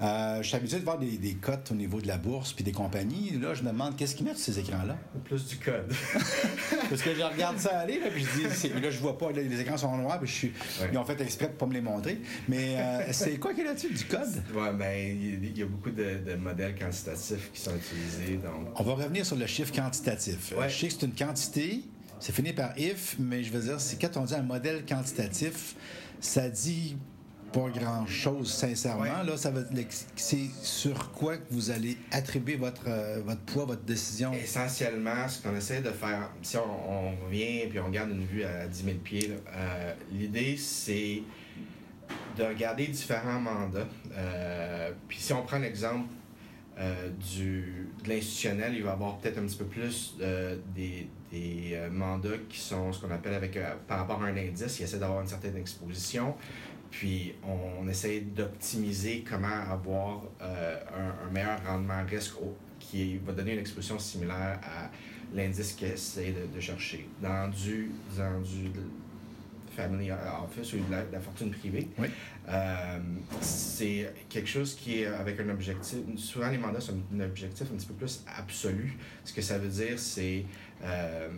Euh, 0.00 0.42
je 0.42 0.48
suis 0.48 0.56
habitué 0.56 0.78
de 0.78 0.84
voir 0.84 0.98
des, 0.98 1.18
des, 1.18 1.34
cotes 1.34 1.70
au 1.70 1.74
niveau 1.74 2.00
de 2.00 2.06
la 2.06 2.16
bourse 2.16 2.54
puis 2.54 2.64
des 2.64 2.72
compagnies. 2.72 3.38
Là, 3.38 3.52
je 3.52 3.62
me 3.62 3.68
demande 3.68 3.96
qu'est-ce 3.96 4.14
qu'ils 4.14 4.24
mettent 4.24 4.38
sur 4.38 4.54
ces 4.54 4.60
écrans-là? 4.60 4.96
Plus 5.24 5.46
du 5.48 5.56
code. 5.56 5.92
Parce 6.88 7.02
que 7.02 7.14
je 7.14 7.22
regarde 7.22 7.58
ça 7.58 7.80
aller, 7.80 8.00
là, 8.00 8.06
puis 8.10 8.24
je 8.24 8.48
dis, 8.48 8.80
là, 8.80 8.90
je 8.90 8.98
vois 9.00 9.18
pas, 9.18 9.30
les 9.32 9.60
écrans 9.60 9.76
sont 9.76 9.98
noirs, 9.98 10.18
puis 10.18 10.28
je 10.28 10.34
suis, 10.34 10.52
ils 10.90 10.96
ont 10.96 11.04
fait 11.04 11.20
exprès 11.20 11.48
pour 11.48 11.56
pas 11.56 11.66
me 11.66 11.74
les 11.74 11.82
montrer. 11.82 12.22
Mais 12.48 12.78
c'est 13.12 13.38
quoi 13.38 13.50
qu'il 13.52 13.64
y 13.64 13.66
a 13.66 13.70
là-dessus, 13.70 13.92
du 13.92 14.04
code? 14.04 14.42
Oui, 14.54 14.68
ben, 14.78 15.18
il 15.20 15.58
y, 15.58 15.62
a 15.62 15.66
beaucoup 15.66 15.90
de, 15.90 16.20
de, 16.26 16.36
modèles 16.36 16.74
quantitatifs 16.74 17.50
qui 17.52 17.60
sont 17.60 17.76
utilisés. 17.76 18.36
Donc... 18.36 18.68
On 18.76 18.82
va 18.82 18.94
revenir 18.94 19.26
sur 19.26 19.36
le 19.36 19.46
chiffre 19.46 19.74
quantitatif. 19.74 20.37
Je 20.38 20.68
sais 20.68 20.88
que 20.88 20.94
c'est 20.94 21.06
une 21.06 21.14
quantité, 21.14 21.82
c'est 22.20 22.34
fini 22.34 22.52
par 22.52 22.78
if, 22.78 23.16
mais 23.18 23.42
je 23.42 23.52
veux 23.52 23.62
dire, 23.62 23.80
c'est 23.80 24.00
quand 24.00 24.16
on 24.16 24.24
dit 24.24 24.34
un 24.34 24.42
modèle 24.42 24.84
quantitatif, 24.84 25.74
ça 26.20 26.48
dit 26.48 26.96
pas 27.52 27.68
grand-chose, 27.70 28.52
sincèrement. 28.52 29.22
Là, 29.22 29.36
ça 29.36 29.52
c'est 30.16 30.50
sur 30.62 31.12
quoi 31.12 31.38
que 31.38 31.44
vous 31.50 31.70
allez 31.70 31.96
attribuer 32.10 32.56
votre, 32.56 32.88
euh, 32.88 33.22
votre 33.24 33.40
poids, 33.40 33.64
votre 33.64 33.82
décision? 33.82 34.32
Essentiellement, 34.32 35.26
ce 35.28 35.42
qu'on 35.42 35.56
essaie 35.56 35.80
de 35.80 35.90
faire, 35.90 36.30
si 36.42 36.56
on, 36.56 37.24
revient 37.24 37.42
et 37.42 37.80
on 37.84 37.88
garde 37.88 38.10
une 38.10 38.26
vue 38.26 38.44
à 38.44 38.66
10 38.66 38.84
000 38.84 38.96
pieds, 38.98 39.30
euh, 39.54 39.94
l'idée, 40.12 40.56
c'est 40.56 41.22
de 42.36 42.44
regarder 42.44 42.86
différents 42.86 43.40
mandats. 43.40 43.88
Euh, 44.12 44.92
puis 45.08 45.18
si 45.18 45.32
on 45.32 45.42
prend 45.42 45.58
l'exemple 45.58 46.08
euh, 46.78 47.08
du, 47.34 47.88
de 48.04 48.08
l'institutionnel, 48.08 48.72
il 48.76 48.84
va 48.84 48.90
y 48.90 48.92
avoir 48.92 49.18
peut-être 49.18 49.38
un 49.38 49.46
petit 49.46 49.56
peu 49.56 49.64
plus 49.64 50.16
euh, 50.20 50.56
des, 50.76 51.08
des 51.32 51.72
euh, 51.72 51.90
mandats 51.90 52.38
qui 52.48 52.60
sont 52.60 52.92
ce 52.92 53.00
qu'on 53.00 53.10
appelle 53.10 53.34
avec 53.34 53.58
par 53.88 53.98
rapport 53.98 54.22
à 54.22 54.26
un 54.26 54.36
indice, 54.36 54.78
il 54.78 54.84
essaie 54.84 54.98
d'avoir 54.98 55.20
une 55.20 55.26
certaine 55.26 55.56
exposition. 55.56 56.36
Puis 56.90 57.34
on, 57.44 57.86
essaie 57.88 58.20
d'optimiser 58.20 59.24
comment 59.28 59.70
avoir 59.70 60.22
un, 60.40 61.30
meilleur 61.30 61.62
rendement 61.66 62.02
risque 62.08 62.36
qui 62.78 63.18
va 63.18 63.32
donner 63.32 63.52
une 63.54 63.58
exposition 63.58 63.98
similaire 63.98 64.58
à 64.62 64.90
l'indice 65.34 65.72
qu'il 65.72 65.88
essaie 65.88 66.32
de, 66.32 66.46
de, 66.54 66.60
chercher. 66.60 67.06
Dans 67.20 67.48
du, 67.50 67.90
dans 68.16 68.40
du 68.40 68.70
family 69.78 70.10
office 70.10 70.72
ou 70.72 70.78
de 70.78 71.12
la, 71.12 71.20
fortune 71.20 71.50
privée. 71.50 71.88
Euh, 72.48 72.98
c'est 73.40 74.12
quelque 74.28 74.48
chose 74.48 74.74
qui 74.74 75.02
est 75.02 75.06
avec 75.06 75.38
un 75.40 75.48
objectif. 75.50 75.98
Souvent, 76.16 76.50
les 76.50 76.58
mandats 76.58 76.80
sont 76.80 76.96
un 77.14 77.20
objectif 77.20 77.68
un 77.72 77.76
petit 77.76 77.86
peu 77.86 77.94
plus 77.94 78.24
absolu. 78.36 78.96
Ce 79.24 79.32
que 79.32 79.42
ça 79.42 79.58
veut 79.58 79.68
dire, 79.68 79.98
c'est. 79.98 80.44
Euh, 80.82 81.28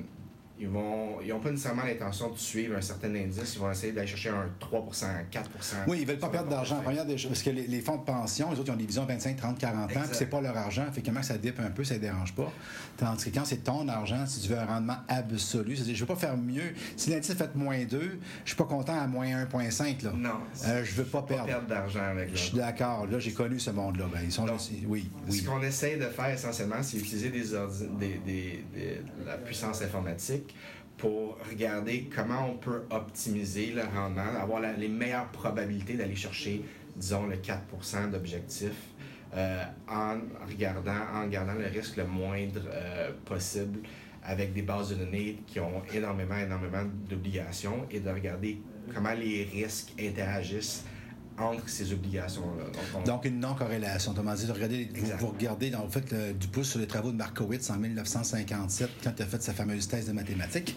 ils 0.61 0.69
vont 0.69 1.21
ils 1.23 1.29
n'ont 1.31 1.40
pas 1.40 1.50
nécessairement 1.50 1.85
l'intention 1.85 2.31
de 2.31 2.38
suivre 2.38 2.76
un 2.76 2.81
certain 2.81 3.14
indice. 3.14 3.55
Ils 3.55 3.61
vont 3.61 3.71
essayer 3.71 3.93
d'aller 3.93 4.07
chercher 4.07 4.29
un 4.31 4.47
3% 4.61 5.05
4% 5.33 5.45
Oui, 5.88 5.99
ils 6.02 6.07
veulent 6.07 6.19
pas 6.19 6.29
perdre 6.29 6.50
d'argent. 6.50 6.81
Première 6.83 7.07
des 7.07 7.17
choses, 7.19 7.31
parce 7.31 7.43
que 7.43 7.50
les, 7.50 7.67
les, 7.67 7.81
fonds 7.81 7.97
de 7.97 8.05
pension, 8.05 8.50
les 8.52 8.59
autres, 8.59 8.69
ils 8.69 8.73
ont 8.73 8.76
des 8.76 8.85
visions 8.87 9.05
25, 9.07 9.37
30, 9.37 9.59
40 9.59 9.85
ans, 9.97 10.00
puis 10.00 10.09
c'est 10.12 10.26
pas 10.26 10.40
leur 10.40 10.57
argent. 10.57 10.85
Effectivement, 10.88 11.23
ça 11.23 11.38
dippe 11.38 11.59
un 11.61 11.71
peu, 11.71 11.83
ça 11.85 11.95
ne 11.95 12.00
dérange 12.00 12.35
pas. 12.35 12.52
Tandis 12.97 13.31
que 13.31 13.38
quand 13.38 13.45
c'est 13.47 13.64
ton 13.64 13.88
argent, 13.88 14.26
si 14.26 14.40
tu 14.40 14.49
veux 14.49 14.59
un 14.59 14.67
rendement 14.67 14.97
absolu, 15.09 15.76
c'est-à-dire, 15.76 15.95
je 15.95 16.00
veux 16.00 16.07
pas 16.07 16.17
faire 16.17 16.37
mieux. 16.37 16.75
Si 16.97 17.11
l'indice 17.11 17.33
fait 17.35 17.55
moins 17.55 17.83
2, 17.85 18.19
je 18.45 18.49
suis 18.50 18.57
pas 18.57 18.64
content 18.64 18.99
à 19.00 19.07
moins 19.07 19.26
1,5. 19.26 20.05
Là. 20.05 20.12
Non. 20.14 20.31
Euh, 20.67 20.85
je 20.85 20.93
veux 20.95 21.05
pas, 21.05 21.23
pas 21.23 21.45
perdre. 21.45 21.67
d'argent 21.67 22.02
avec 22.02 22.31
Je 22.33 22.37
suis 22.37 22.57
d'accord. 22.57 23.07
Là, 23.07 23.19
j'ai 23.19 23.33
connu 23.33 23.59
ce 23.59 23.71
monde-là. 23.71 24.05
Ben, 24.12 24.21
ils 24.25 24.33
sont 24.33 24.45
Donc, 24.45 24.61
oui, 24.87 25.09
oui. 25.29 25.38
Ce 25.38 25.45
qu'on 25.47 25.62
essaye 25.62 25.99
de 25.99 26.05
faire 26.07 26.29
essentiellement, 26.31 26.83
c'est 26.83 26.99
utiliser 26.99 27.31
des, 27.31 27.55
ordi- 27.55 27.88
des, 27.99 28.21
des- 28.26 28.64
des- 28.75 29.00
la 29.26 29.37
puissance 29.38 29.81
informatique 29.83 30.50
pour 30.97 31.38
regarder 31.49 32.11
comment 32.14 32.50
on 32.50 32.57
peut 32.57 32.83
optimiser 32.90 33.73
le 33.73 33.83
rendement, 33.83 34.38
avoir 34.40 34.61
les 34.61 34.88
meilleures 34.88 35.28
probabilités 35.28 35.95
d'aller 35.95 36.16
chercher, 36.16 36.62
disons, 36.97 37.26
le 37.26 37.37
4% 37.37 38.11
d'objectif. 38.11 38.73
euh, 39.37 39.64
en 39.88 40.19
regardant 40.49 41.02
en 41.14 41.26
gardant 41.28 41.54
le 41.54 41.66
risque 41.66 41.97
le 41.97 42.04
moindre 42.04 42.62
euh, 42.69 43.12
possible 43.25 43.80
avec 44.25 44.52
des 44.52 44.62
bases 44.62 44.90
de 44.90 44.97
données 44.97 45.38
qui 45.47 45.61
ont 45.61 45.83
énormément 45.95 46.37
énormément 46.37 46.83
d'obligations 47.09 47.87
et 47.90 48.00
de 48.00 48.11
regarder 48.11 48.61
comment 48.92 49.14
les 49.14 49.45
risques 49.45 49.92
interagissent 49.99 50.85
entre 51.40 51.68
ces 51.68 51.92
obligations-là. 51.92 52.64
Donc, 52.64 52.75
on- 52.94 53.02
Donc, 53.02 53.25
une 53.25 53.40
non-corrélation. 53.40 54.12
Autrement 54.12 54.35
dit, 54.35 54.47
regardez, 54.50 54.88
vous, 55.18 55.28
regardez, 55.28 55.70
dans, 55.70 55.85
vous 55.85 55.90
faites 55.90 56.11
le- 56.12 56.32
du 56.32 56.49
pouce 56.49 56.70
sur 56.70 56.80
les 56.80 56.87
travaux 56.87 57.11
de 57.12 57.16
Markowitz 57.16 57.68
en 57.70 57.76
1957, 57.76 58.90
quand 59.02 59.12
il 59.18 59.23
a 59.23 59.26
fait 59.26 59.42
sa 59.42 59.52
fameuse 59.52 59.88
thèse 59.88 60.06
de 60.06 60.12
mathématiques, 60.12 60.76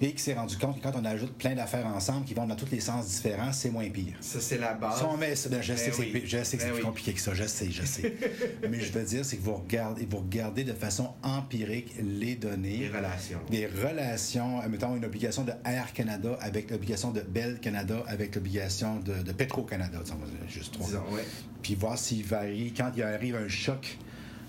et 0.00 0.12
qui 0.12 0.22
s'est 0.22 0.34
rendu 0.34 0.56
compte 0.56 0.78
que 0.78 0.82
quand 0.82 0.98
on 0.98 1.04
ajoute 1.04 1.32
plein 1.36 1.54
d'affaires 1.54 1.86
ensemble 1.86 2.24
qui 2.26 2.34
vont 2.34 2.46
dans 2.46 2.56
tous 2.56 2.70
les 2.70 2.80
sens 2.80 3.06
différents, 3.06 3.52
c'est 3.52 3.70
moins 3.70 3.88
pire. 3.90 4.14
ça, 4.20 4.40
c'est 4.40 4.58
la 4.58 4.74
base. 4.74 4.98
Si 4.98 5.04
on 5.04 5.16
met 5.16 5.34
ça, 5.36 5.48
ben, 5.48 5.62
je 5.62 5.74
sais 5.74 5.90
Ben 5.90 5.96
oui. 5.98 6.22
je 6.24 6.42
sais 6.44 6.56
que 6.56 6.62
c'est 6.62 6.68
Ben 6.68 6.74
plus 6.74 6.80
oui. 6.82 6.86
compliqué 6.86 7.12
que 7.12 7.20
ça, 7.20 7.34
je 7.34 7.44
sais, 7.44 7.70
je 7.70 7.84
sais. 7.84 8.14
Mais 8.70 8.80
je 8.80 8.92
veux 8.92 9.04
dire, 9.04 9.24
c'est 9.24 9.36
que 9.36 9.42
vous 9.42 9.54
regardez, 9.54 10.06
vous 10.08 10.18
regardez 10.18 10.64
de 10.64 10.72
façon 10.72 11.10
empirique 11.22 11.94
les 12.02 12.36
données. 12.36 12.76
Les 12.78 12.88
relations. 12.88 13.40
des 13.50 13.66
relations, 13.66 14.60
mettons 14.68 14.96
une 14.96 15.04
obligation 15.04 15.44
de 15.44 15.52
Air 15.64 15.92
Canada 15.92 16.36
avec 16.40 16.70
l'obligation 16.70 17.10
de 17.10 17.20
Bell 17.20 17.58
Canada 17.60 18.02
avec 18.06 18.34
l'obligation 18.34 19.00
de, 19.00 19.22
de 19.22 19.32
Petro-Canada, 19.32 19.98
disons, 20.04 20.18
juste 20.48 20.72
trois. 20.74 20.86
Disons, 20.86 21.04
ouais. 21.12 21.24
Puis 21.62 21.74
voir 21.74 21.98
s'il 21.98 22.24
varie, 22.24 22.72
quand 22.76 22.92
il 22.96 23.02
arrive 23.02 23.36
un 23.36 23.48
choc 23.48 23.98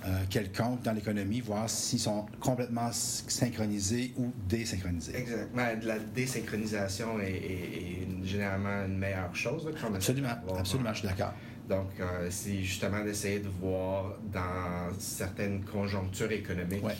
euh, 0.06 0.24
quelconque 0.30 0.84
dans 0.84 0.92
l'économie, 0.92 1.42
voir 1.42 1.68
s'ils 1.70 2.00
sont 2.00 2.26
complètement 2.40 2.90
synchronisés 2.92 4.14
ou 4.18 4.32
désynchronisés. 4.48 5.16
Exactement. 5.18 5.64
De 5.82 5.88
la 5.88 5.98
désynchronisation 6.00 7.20
est, 7.20 7.32
est- 7.32 8.04
est 8.04 8.08
généralement 8.26 8.86
une 8.86 8.98
meilleure 8.98 9.36
chose. 9.36 9.66
là, 9.66 9.72
Absolument, 9.96 10.30
absolument, 10.58 10.94
je 10.94 11.00
suis 11.00 11.08
d'accord. 11.08 11.34
Donc, 11.68 11.88
euh, 12.00 12.28
c'est 12.30 12.62
justement 12.62 13.04
d'essayer 13.04 13.40
de 13.40 13.48
voir 13.48 14.14
dans 14.32 14.94
certaines 15.00 15.64
conjonctures 15.64 16.32
économiques 16.32 16.84
Ouais. 16.84 16.94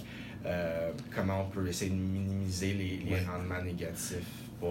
euh, 0.48 0.92
comment 1.16 1.42
on 1.44 1.50
peut 1.50 1.68
essayer 1.68 1.92
de 1.92 1.96
minimiser 1.96 2.74
les, 2.74 2.98
les 3.06 3.12
Ouais. 3.12 3.26
rendements 3.26 3.62
négatifs 3.64 4.16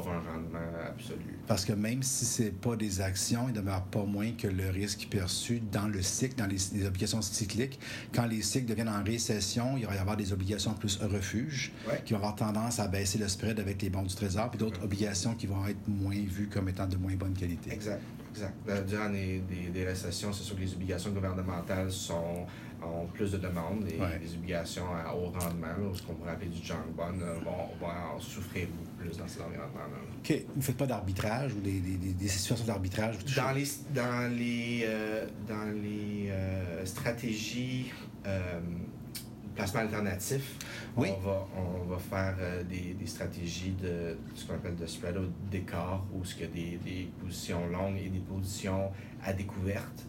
un 0.02 0.20
rendement 0.32 0.58
absolu. 0.88 1.38
Parce 1.46 1.64
que 1.64 1.72
même 1.72 2.02
si 2.02 2.24
c'est 2.24 2.50
pas 2.50 2.76
des 2.76 3.00
actions, 3.00 3.46
il 3.48 3.52
demeure 3.54 3.82
pas 3.84 4.04
moins 4.04 4.32
que 4.32 4.48
le 4.48 4.70
risque 4.70 5.08
perçu 5.10 5.60
dans 5.72 5.86
le 5.88 6.02
cycle, 6.02 6.36
dans 6.36 6.46
les, 6.46 6.56
les 6.74 6.86
obligations 6.86 7.20
cycliques. 7.22 7.78
Quand 8.14 8.26
les 8.26 8.42
cycles 8.42 8.66
deviennent 8.66 8.88
en 8.88 9.02
récession, 9.04 9.76
il 9.76 9.86
va 9.86 9.94
y 9.94 9.98
avoir 9.98 10.16
des 10.16 10.32
obligations 10.32 10.74
plus 10.74 10.98
refuge 11.02 11.72
Ouais. 11.88 12.00
qui 12.04 12.12
vont 12.12 12.18
avoir 12.18 12.34
tendance 12.36 12.78
à 12.80 12.88
baisser 12.88 13.18
le 13.18 13.28
spread 13.28 13.60
avec 13.60 13.80
les 13.82 13.90
bons 13.90 14.02
du 14.02 14.14
trésor, 14.14 14.50
puis 14.50 14.58
d'autres 14.58 14.82
obligations 14.82 15.34
qui 15.34 15.46
vont 15.46 15.66
être 15.66 15.86
moins 15.88 16.14
vues 16.14 16.48
comme 16.52 16.68
étant 16.68 16.86
de 16.86 16.96
moins 16.96 17.14
bonne 17.14 17.34
qualité. 17.34 17.72
Exact, 17.72 18.00
exact. 18.30 18.54
Euh, 18.68 18.82
Durant 18.84 19.10
des, 19.10 19.40
des- 19.40 19.70
des 19.72 19.84
récessions, 19.86 20.32
c'est 20.32 20.42
sûr 20.44 20.56
que 20.56 20.60
les 20.60 20.72
obligations 20.74 21.10
gouvernementales 21.10 21.90
sont, 21.92 22.46
ont 22.82 23.06
plus 23.12 23.32
de 23.32 23.38
demandes 23.38 23.86
et 23.88 23.98
Ouais. 24.00 24.18
les 24.22 24.34
obligations 24.34 24.84
à 24.94 25.14
haut 25.14 25.30
rendement, 25.30 25.66
là, 25.66 25.90
ce 25.94 26.02
qu'on 26.02 26.14
pourrait 26.14 26.32
appeler 26.32 26.50
du 26.50 26.62
junk 26.64 26.76
bond, 26.96 27.18
euh, 27.20 27.34
vont, 27.44 27.68
vont 27.86 27.92
en 28.16 28.20
souffrir 28.20 28.66
plus 29.04 29.16
dans 29.18 29.28
ces 29.28 29.40
environnements-là. 29.40 29.98
OK. 30.18 30.32
Vous 30.48 30.56
ne 30.56 30.62
faites 30.62 30.76
pas 30.76 30.86
d'arbitrage 30.86 31.52
ou 31.54 31.60
des, 31.60 31.80
des- 31.80 31.96
des- 31.96 32.12
des 32.12 32.28
situations 32.28 32.66
d'arbitrage? 32.66 33.16
Dans 33.36 33.52
les, 33.52 33.64
dans 33.94 34.34
les, 34.34 34.82
euh, 34.84 35.26
dans 35.48 35.70
les 35.82 36.28
euh, 36.30 36.84
stratégies 36.86 37.92
euh, 38.26 38.60
de 38.60 39.54
placement 39.54 39.80
alternatif, 39.80 40.56
Oui. 40.96 41.08
on, 41.16 41.20
va, 41.20 41.46
on 41.56 41.84
va 41.84 41.98
faire 41.98 42.36
euh, 42.40 42.62
des, 42.64 42.94
des 42.94 43.06
stratégies 43.06 43.72
de 43.82 44.16
ce 44.34 44.46
qu'on 44.46 44.54
appelle 44.54 44.76
de 44.76 44.86
spread 44.86 45.16
out 45.16 45.30
d'écart, 45.50 46.02
où 46.14 46.22
il 46.24 46.40
y 46.40 46.44
a 46.44 46.46
des, 46.48 46.78
des 46.84 47.08
positions 47.20 47.66
longues 47.68 47.98
et 47.98 48.08
des 48.08 48.20
positions 48.20 48.90
à 49.22 49.32
découverte 49.32 50.04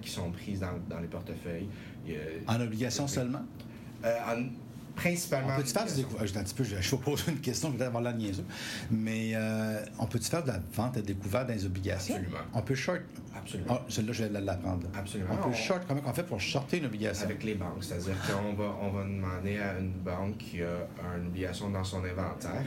qui 0.00 0.10
sont 0.10 0.30
prises 0.30 0.60
dans, 0.60 0.72
dans 0.88 1.00
les 1.00 1.08
portefeuilles. 1.08 1.68
A- 2.48 2.56
En 2.56 2.60
obligation 2.60 3.06
seulement? 3.06 3.42
Euh, 4.04 4.18
en- 4.26 4.48
principalement. 4.94 5.54
On 5.54 5.56
peut-tu 5.56 5.72
faire 5.72 5.86
du 5.86 5.94
découvert? 5.94 6.22
Un 6.22 6.42
petit 6.44 6.54
peu, 6.54 6.64
je, 6.64 6.76
je 6.80 6.90
vais 6.90 7.02
poser 7.02 7.24
une 7.32 7.40
question, 7.40 7.70
je 7.72 7.78
vais 7.78 7.84
avoir 7.84 8.02
niaiseux. 8.14 8.44
Mais 8.90 9.32
euh, 9.34 9.84
on 9.98 10.06
peut-tu 10.06 10.28
faire 10.28 10.42
de 10.42 10.48
la 10.48 10.60
vente 10.74 10.96
à 10.96 11.02
découvert 11.02 11.46
dans 11.46 11.52
les 11.54 11.64
obligations? 11.66 12.14
Absolument. 12.16 12.38
On 12.54 12.62
peut 12.62 12.74
short. 12.74 13.00
Absolument. 13.34 13.78
Ah, 13.80 13.84
celle-là, 13.88 14.12
je 14.12 14.24
vais 14.24 14.40
l'apprendre. 14.40 14.82
là. 14.84 14.98
Absolument. 14.98 15.30
On 15.42 15.48
peut 15.48 15.54
short. 15.56 15.82
Comment 15.88 16.02
on 16.06 16.12
fait 16.12 16.22
pour 16.22 16.40
shorter 16.40 16.78
une 16.78 16.86
obligation? 16.86 17.24
Avec 17.24 17.42
les 17.42 17.54
banques, 17.54 17.82
c'est-à-dire 17.82 18.14
qu'on 18.26 18.52
va, 18.54 18.74
on 18.80 18.90
va 18.90 19.02
demander 19.04 19.58
à 19.58 19.78
une 19.78 19.92
banque 19.92 20.36
qui 20.38 20.62
a 20.62 20.86
une 21.18 21.26
obligation 21.28 21.70
dans 21.70 21.84
son 21.84 22.04
inventaire, 22.04 22.64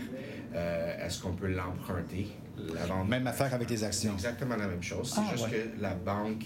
euh, 0.53 1.05
est-ce 1.05 1.21
qu'on 1.21 1.33
peut 1.33 1.47
l'emprunter, 1.47 2.27
la? 2.57 3.03
Même 3.03 3.27
affaire 3.27 3.53
avec 3.53 3.69
les 3.69 3.77
C'est 3.77 3.85
actions. 3.85 4.13
exactement 4.13 4.55
la 4.55 4.67
même 4.67 4.83
chose. 4.83 5.11
C'est 5.13 5.21
Ah, 5.23 5.31
juste 5.31 5.45
ouais. 5.45 5.51
que 5.77 5.81
la 5.81 5.93
banque 5.93 6.45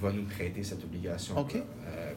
va 0.00 0.12
nous 0.12 0.24
prêter 0.24 0.62
cette 0.62 0.84
obligation. 0.84 1.38
OK. 1.38 1.56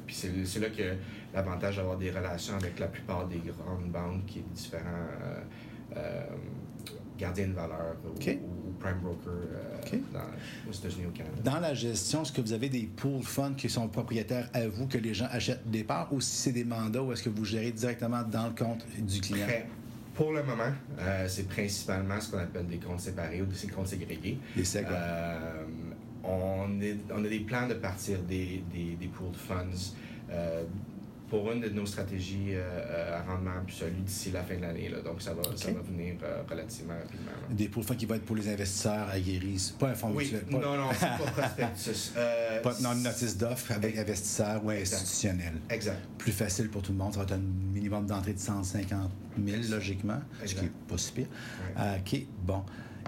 Puis 0.10 0.16
c'est 0.18 0.32
c'est 0.44 0.60
là 0.60 0.70
que 0.70 0.96
l'avantage 1.36 1.76
d'avoir 1.78 1.96
des 1.96 2.10
relations 2.10 2.56
avec 2.56 2.80
la 2.80 2.88
plupart 2.88 3.28
des 3.28 3.38
grandes 3.38 3.92
banques 3.92 4.36
et 4.38 4.44
différents 4.56 4.82
euh, 5.24 5.42
euh, 5.98 6.24
gardiens 7.16 7.48
de 7.50 7.54
valeur 7.54 7.96
ou, 8.04 8.72
prime 8.80 8.98
broker 9.04 9.28
euh, 9.32 9.98
dans- 10.12 10.68
aux 10.68 10.74
États-Unis 10.74 11.06
au 11.06 11.12
Canada. 11.12 11.36
Dans 11.44 11.60
la 11.60 11.76
gestion, 11.76 12.24
est-ce 12.24 12.32
que 12.32 12.42
vous 12.42 12.54
avez 12.54 12.70
des 12.70 12.90
pool 12.96 13.22
funds 13.22 13.54
qui 13.56 13.70
sont 13.70 13.88
propriétaires 13.88 14.50
à 14.54 14.68
vous, 14.68 14.88
que 14.88 14.98
les 14.98 15.14
gens 15.14 15.28
achètent 15.30 15.70
des 15.70 15.84
parts, 15.84 16.12
ou 16.12 16.22
si 16.22 16.36
c'est 16.36 16.52
des 16.54 16.64
mandats, 16.64 17.04
ou 17.04 17.12
est-ce 17.14 17.22
que 17.22 17.30
vous 17.30 17.46
gérez 17.46 17.72
directement 17.72 18.24
dans 18.24 18.48
le 18.48 18.56
compte 18.56 18.84
du 18.98 19.22
client? 19.22 19.46
Pour 20.16 20.32
le 20.34 20.44
moment, 20.44 20.72
euh, 21.00 21.28
c'est 21.30 21.48
principalement 21.48 22.20
ce 22.20 22.32
qu'on 22.32 22.40
appelle 22.40 22.66
des 22.68 22.78
comptes 22.80 23.00
séparés 23.02 23.42
ou 23.42 23.46
des 23.46 23.68
comptes 23.68 23.88
ségrégés. 23.88 24.40
Ouais. 24.58 24.64
Euh, 24.76 25.64
on, 26.30 26.80
est- 26.82 26.98
on 27.14 27.24
a 27.24 27.28
des 27.28 27.40
plans 27.40 27.68
de 27.68 27.74
partir 27.76 28.20
des, 28.20 28.64
des, 28.74 28.96
des 29.00 29.08
pooled 29.08 29.36
funds 29.36 29.94
euh, 30.32 30.64
pour 31.30 31.52
une 31.52 31.62
de 31.62 31.70
nos 31.70 31.86
stratégies 31.86 32.56
euh, 32.56 32.58
euh, 32.64 33.20
à 33.20 33.22
rendement 33.22 33.52
absolu 33.62 33.94
d'ici 34.04 34.32
la 34.32 34.42
fin 34.42 34.56
de 34.56 34.62
l'année. 34.62 34.90
Donc, 35.06 35.22
ça 35.22 35.32
va, 35.36 35.44
ça 35.56 35.72
va 35.72 35.80
venir 35.82 36.16
euh, 36.24 36.42
relativement 36.50 36.96
rapidement. 36.96 37.30
là. 37.48 37.54
Des 37.56 37.68
funds 37.68 37.94
qui 37.96 38.08
vont 38.08 38.16
être 38.16 38.26
pour 38.26 38.36
les 38.36 38.50
investisseurs 38.50 39.08
aguerris. 39.10 39.74
Pas 39.78 39.90
un 39.90 39.94
fonds 39.94 40.12
Oui, 40.16 40.24
mutuel. 40.24 40.46
non, 40.50 40.60
Pas, 40.60 40.78
non, 40.78 40.90
c'est 40.92 41.00
pas 41.24 41.32
prospectus. 41.42 42.14
Euh, 42.18 42.62
pas 42.64 42.74
non, 42.82 42.94
une 42.94 43.04
notice 43.04 43.38
d'offre 43.38 43.72
avec 43.74 43.96
investisseurs 44.00 44.66
ou 44.66 44.72
Exact. 44.72 44.96
institutionnels. 45.02 45.54
Exact. 45.70 46.00
Plus 46.18 46.32
facile 46.32 46.68
pour 46.70 46.82
tout 46.82 46.94
le 46.94 46.98
monde. 46.98 47.14
Ça 47.14 47.20
va 47.20 47.26
être 47.26 47.34
un 47.34 47.74
minimum 47.74 48.08
d'entrée 48.08 48.34
de 48.34 48.40
150 48.40 49.12
000, 49.46 49.62
logiquement, 49.70 50.20
ce 50.44 50.56
qui 50.56 50.64
n'est 50.64 50.72
pas 50.88 50.98
si 50.98 51.12
pire. 51.12 51.28
Ouais. 51.78 52.00
OK, 52.00 52.22
bon. 52.44 52.64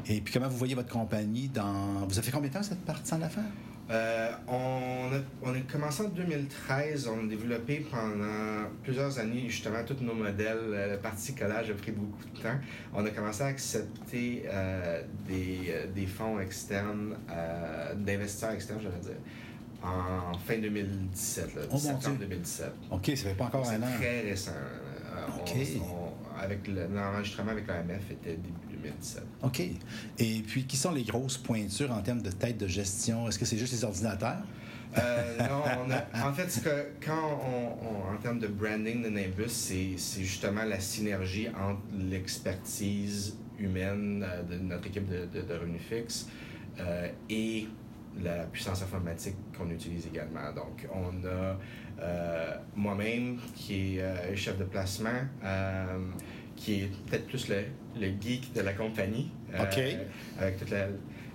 Et 0.08 0.22
puis, 0.22 0.34
comment 0.34 0.48
vous 0.48 0.58
voyez 0.58 0.76
votre 0.76 0.90
compagnie 0.92 1.48
dans. 1.50 2.06
Vous 2.08 2.18
avez 2.18 2.26
fait 2.26 2.32
combien 2.32 2.50
de 2.50 2.54
temps 2.54 2.64
cette 2.64 2.82
partie 2.86 3.14
en 3.14 3.22
affaires? 3.22 3.44
Euh, 3.90 4.32
on, 4.48 5.10
a, 5.14 5.20
on 5.44 5.54
a 5.54 5.60
commencé 5.70 6.04
en 6.04 6.08
2013. 6.10 7.10
On 7.10 7.26
a 7.26 7.28
développé 7.28 7.86
pendant 7.92 8.70
plusieurs 8.84 9.20
années 9.20 9.50
justement 9.50 9.84
tous 9.86 9.98
nos 10.02 10.14
modèles. 10.14 10.58
Euh, 10.70 10.92
La 10.92 10.98
partie 10.98 11.36
collage 11.36 11.70
a 11.70 11.74
pris 11.74 11.92
beaucoup 11.92 12.24
de 12.34 12.42
temps. 12.42 12.56
On 12.94 13.06
a 13.06 13.10
commencé 13.10 13.44
à 13.44 13.48
accepter 13.48 14.44
euh, 14.48 15.02
des, 15.28 15.76
des 15.94 16.06
fonds 16.08 16.40
externes, 16.40 17.18
euh, 17.30 17.94
d'investisseurs 17.96 18.52
externes, 18.52 18.80
je 18.82 18.88
dire, 19.10 19.18
en 19.84 20.38
fin 20.38 20.58
2017, 20.60 21.56
là, 21.56 21.62
Oh, 21.72 21.78
septembre 21.78 22.18
Dieu. 22.18 22.28
2017. 22.28 22.72
OK, 22.92 23.06
ça 23.08 23.16
fait 23.16 23.34
pas 23.36 23.46
encore 23.46 23.66
C'est 23.66 23.76
un 23.76 23.84
an. 23.84 23.88
très 23.98 24.22
récent. 24.22 24.52
Euh, 24.52 25.26
on- 25.38 25.42
OK. 25.42 25.58
on- 25.82 26.40
avec 26.42 26.66
le- 26.68 26.88
l'enregistrement 26.88 27.52
avec 27.52 27.68
l'AMF 27.68 28.10
était 28.12 28.36
début 28.38 28.71
2017. 28.82 29.24
OK. 29.44 29.60
Et 30.20 30.42
puis, 30.48 30.66
qui 30.66 30.78
sont 30.78 30.92
les 30.92 31.04
grosses 31.04 31.38
pointures 31.38 31.92
en 31.92 32.02
termes 32.02 32.22
de 32.22 32.32
tête 32.32 32.58
de 32.58 32.68
gestion? 32.68 33.28
Est-ce 33.28 33.40
que 33.40 33.46
c'est 33.46 33.58
juste 33.58 33.74
les 33.74 33.84
ordinateurs? 33.84 34.38
Euh, 34.98 35.38
non, 35.48 35.64
on 35.86 35.92
a- 35.92 36.30
en 36.30 36.34
fait, 36.34 36.50
ce 36.52 36.60
que, 36.60 36.88
quand 37.06 37.40
on, 37.46 37.86
on- 37.88 38.14
en 38.14 38.18
termes 38.18 38.40
de 38.40 38.48
branding 38.48 39.02
de 39.02 39.08
Nimbus, 39.10 39.48
c'est 39.48 39.94
c'est 39.98 40.22
justement 40.24 40.64
la 40.66 40.80
synergie 40.82 41.48
entre 41.50 41.80
l'expertise 41.98 43.38
humaine 43.58 44.26
euh, 44.28 44.44
de 44.44 44.56
notre 44.58 44.88
équipe 44.88 45.08
de, 45.08 45.26
de, 45.28 45.46
de 45.46 45.54
revenus 45.54 45.82
fixes 45.82 46.28
euh, 46.80 47.08
et 47.30 47.68
la 48.22 48.44
puissance 48.48 48.82
informatique 48.82 49.36
qu'on 49.58 49.70
utilise 49.70 50.08
également. 50.08 50.52
Donc, 50.54 50.86
on 50.94 51.26
a 51.26 51.58
euh, 52.02 52.58
moi-même 52.76 53.38
qui 53.56 54.00
est 54.00 54.36
chef 54.36 54.58
de 54.58 54.66
placement, 54.66 55.22
qui 56.62 56.82
est 56.82 56.92
peut-être 57.10 57.26
plus 57.28 57.48
le, 57.50 57.64
le 58.00 58.08
geek 58.22 58.54
de 58.54 58.62
la 58.62 58.74
compagnie. 58.74 59.32
euh, 59.54 59.64
OK. 59.64 59.80
avec 60.40 60.58
toute 60.60 60.70
la. 60.70 60.88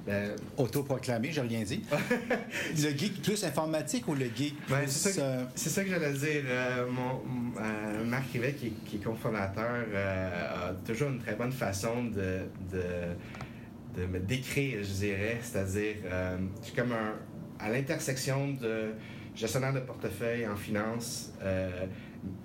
la- 0.07 0.29
Autoproclamé, 0.57 1.33
j'ai 1.33 1.41
rien 1.41 1.63
dit. 1.65 1.83
le 2.77 2.91
geek 2.97 3.23
plus 3.23 3.43
informatique 3.45 4.07
ou 4.07 4.15
le 4.15 4.27
geek 4.27 4.55
Ben, 4.71 4.83
plus. 4.83 4.91
c'est 4.93 5.11
ça, 5.11 5.21
que- 5.21 5.27
euh, 5.27 5.45
c'est 5.57 5.69
ça 5.71 5.83
que 5.83 5.91
j'allais 5.91 6.13
dire. 6.13 6.43
Euh, 6.47 6.87
mon, 6.89 7.23
euh, 7.61 8.05
Marc 8.05 8.31
Rivet, 8.33 8.53
qui, 8.53 8.67
est- 8.69 8.85
qui 8.87 8.97
est 8.97 9.01
cofondateur, 9.01 9.85
euh, 9.93 10.69
a 10.71 10.73
toujours 10.87 11.11
une 11.11 11.19
très 11.19 11.35
bonne 11.35 11.51
façon 11.53 12.05
de, 12.05 12.43
de, 12.73 14.01
de 14.01 14.07
me 14.07 14.21
décrire, 14.21 14.79
je 14.85 14.93
dirais. 14.93 15.39
C'est-à-dire, 15.43 15.97
euh, 16.05 16.37
je 16.61 16.67
suis 16.67 16.77
comme 16.77 16.93
un, 16.93 17.15
à 17.59 17.69
l'intersection 17.71 18.53
de 18.53 18.93
gestionnaire 19.35 19.73
de 19.73 19.81
portefeuille 19.81 20.47
en 20.47 20.55
finance, 20.57 21.33
euh, 21.43 21.85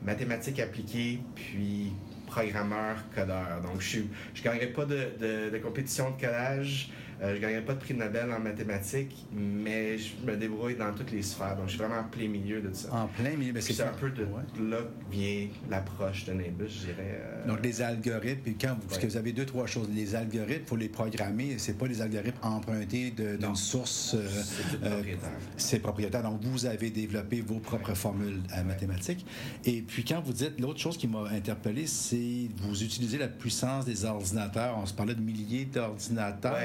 mathématiques 0.03 0.59
appliquées, 0.59 1.19
puis 1.35 1.93
programmeur, 2.31 2.95
codeur. 3.13 3.61
Donc, 3.61 3.81
je 3.81 3.99
ne 3.99 4.43
gagnerai 4.43 4.67
pas 4.67 4.85
de, 4.85 5.09
de, 5.19 5.49
de 5.51 5.57
compétition 5.59 6.11
de 6.11 6.19
codage, 6.19 6.89
euh, 7.21 7.29
je 7.31 7.35
ne 7.35 7.39
gagnerai 7.39 7.61
pas 7.61 7.73
de 7.73 7.79
prix 7.79 7.93
Nobel 7.93 8.31
en 8.31 8.39
mathématiques, 8.39 9.25
mais 9.31 9.97
je 9.97 10.13
me 10.25 10.35
débrouille 10.35 10.75
dans 10.75 10.91
toutes 10.93 11.11
les 11.11 11.21
sphères. 11.21 11.55
Donc, 11.55 11.65
je 11.67 11.71
suis 11.71 11.79
vraiment 11.79 11.99
en 11.99 12.03
plein 12.05 12.27
milieu 12.27 12.61
de 12.61 12.73
ça. 12.73 12.91
en 12.93 13.07
plein 13.07 13.35
milieu. 13.37 13.53
ben, 13.53 13.61
c'est 13.61 13.81
un 13.83 13.93
peu 13.93 14.09
de 14.09 14.23
Ouais. 14.23 14.69
là 14.69 14.77
que 14.81 15.15
vient 15.15 15.47
l'approche 15.69 16.25
de 16.25 16.33
Nimbus, 16.33 16.67
je 16.69 16.85
dirais. 16.87 17.19
euh, 17.23 17.47
Donc, 17.47 17.63
les 17.63 17.81
algorithmes, 17.81 18.41
puis 18.41 18.55
quand 18.59 18.75
vous, 18.79 18.87
parce 18.87 18.97
que 18.99 19.05
vous 19.07 19.17
avez 19.17 19.33
deux, 19.33 19.45
trois 19.45 19.65
choses. 19.67 19.87
Les 19.93 20.15
algorithmes, 20.15 20.61
il 20.63 20.67
faut 20.67 20.75
les 20.75 20.89
programmer. 20.89 21.55
C'est 21.57 21.77
pas 21.77 21.87
des 21.87 22.01
algorithmes 22.01 22.37
empruntés 22.41 23.11
d'une 23.11 23.55
source. 23.55 24.15
euh, 24.15 24.27
c'est 24.27 24.83
euh, 24.85 24.89
propriétaire. 24.95 25.29
c'est 25.57 25.79
propriétaire. 25.79 26.23
Donc, 26.23 26.41
vous 26.43 26.65
avez 26.65 26.89
développé 26.89 27.41
vos 27.41 27.59
propres 27.59 27.93
formules 27.93 28.41
mathématiques. 28.65 29.25
Et 29.65 29.81
puis, 29.81 30.03
quand 30.03 30.21
vous 30.21 30.33
dites, 30.33 30.59
l'autre 30.59 30.79
chose 30.79 30.97
qui 30.97 31.07
m'a 31.07 31.27
interpellé, 31.29 31.85
c'est 31.87 32.47
vous 32.57 32.83
utilisez 32.83 33.17
la 33.17 33.27
puissance 33.27 33.85
des 33.85 34.05
ordinateurs. 34.05 34.77
On 34.77 34.85
se 34.85 34.93
parlait 34.93 35.15
de 35.15 35.21
milliers 35.21 35.65
d'ordinateurs. 35.65 36.57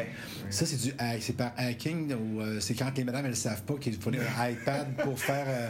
Ça, 0.51 0.65
c'est 0.67 0.77
du 0.81 0.93
hack- 0.99 1.21
c'est 1.23 1.37
par 1.37 1.53
hacking 1.57 2.13
ou 2.15 2.41
euh, 2.41 2.61
c'est 2.61 2.75
quand 2.75 2.91
les 2.97 3.05
madames, 3.05 3.27
elles 3.27 3.37
savent 3.37 3.63
pas 3.63 3.75
qu'il 3.75 3.95
faut 3.95 4.11
un 4.11 4.49
iPad 4.51 4.87
pour 5.03 5.19
faire. 5.19 5.45
euh, 5.49 5.69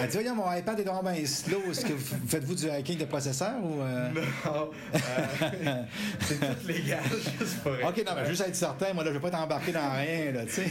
Elle 0.00 0.08
dit, 0.08 0.16
voyons, 0.18 0.34
mon 0.36 0.52
iPad 0.52 0.78
est 0.80 0.84
vraiment 0.84 1.02
bien 1.12 1.24
slow. 1.26 1.60
Est-ce 1.70 1.84
que 1.84 1.92
vous 1.92 2.26
faites-vous 2.28 2.54
du 2.54 2.70
hacking 2.70 2.98
de 2.98 3.04
processeur 3.04 3.54
ou. 3.62 3.80
euh? 3.82 4.10
Non, 4.12 4.70
euh, 4.94 5.82
c'est 6.20 6.38
tout 6.40 6.66
légal, 6.68 7.00
juste 7.40 7.58
pour 7.62 7.72
OK, 7.72 8.02
non, 8.06 8.12
mais 8.16 8.26
juste 8.26 8.42
être 8.46 8.54
certain, 8.56 8.92
moi, 8.94 9.02
là, 9.04 9.10
je 9.10 9.16
vais 9.16 9.20
pas 9.22 9.30
t'embarquer 9.30 9.72
dans 9.72 9.90
rien, 9.92 10.32
là, 10.32 10.44
tu 10.46 10.52
sais. 10.52 10.70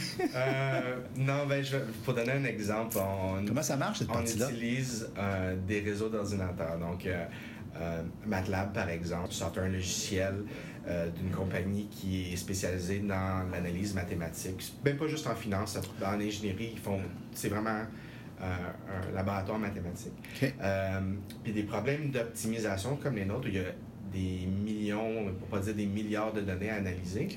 Non, 1.16 1.46
ben, 1.46 1.62
je 1.62 1.76
vais, 1.76 1.84
pour 2.04 2.14
donner 2.14 2.32
un 2.32 2.44
exemple, 2.44 2.98
on, 2.98 3.44
Comment 3.46 3.62
ça 3.62 3.76
marche, 3.76 3.98
cette 3.98 4.10
on 4.10 4.14
partie-là? 4.14 4.50
utilise 4.50 5.08
euh, 5.18 5.54
des 5.66 5.80
réseaux 5.80 6.08
d'ordinateurs. 6.08 6.78
Donc, 6.78 7.06
MATLAB, 8.26 8.72
par 8.72 8.88
exemple, 8.88 9.32
sort 9.32 9.52
un 9.58 9.68
logiciel 9.68 10.34
euh, 10.88 11.08
d'une 11.10 11.30
compagnie 11.30 11.86
qui 11.88 12.32
est 12.32 12.36
spécialisée 12.36 13.00
dans 13.00 13.48
l'analyse 13.50 13.94
mathématique. 13.94 14.72
Même 14.84 14.96
pas 14.96 15.06
juste 15.08 15.26
en 15.26 15.34
finance, 15.34 15.76
en 16.04 16.20
ingénierie, 16.20 16.70
ils 16.74 16.78
font. 16.78 17.00
C'est 17.32 17.48
vraiment 17.48 17.82
euh, 18.42 18.44
un 18.44 19.12
laboratoire 19.14 19.58
mathématique. 19.58 20.12
OK. 20.42 20.54
Euh, 20.60 21.00
puis 21.42 21.52
des 21.52 21.64
problèmes 21.64 22.10
d'optimisation 22.10 22.96
comme 22.96 23.16
les 23.16 23.24
nôtres, 23.24 23.46
où 23.46 23.48
il 23.48 23.54
y 23.56 23.58
a 23.58 23.72
des 24.12 24.46
millions, 24.46 25.32
pour 25.38 25.48
pas 25.48 25.58
dire 25.60 25.74
des 25.74 25.86
milliards 25.86 26.32
de 26.32 26.40
données 26.42 26.70
à 26.70 26.76
analyser. 26.76 27.28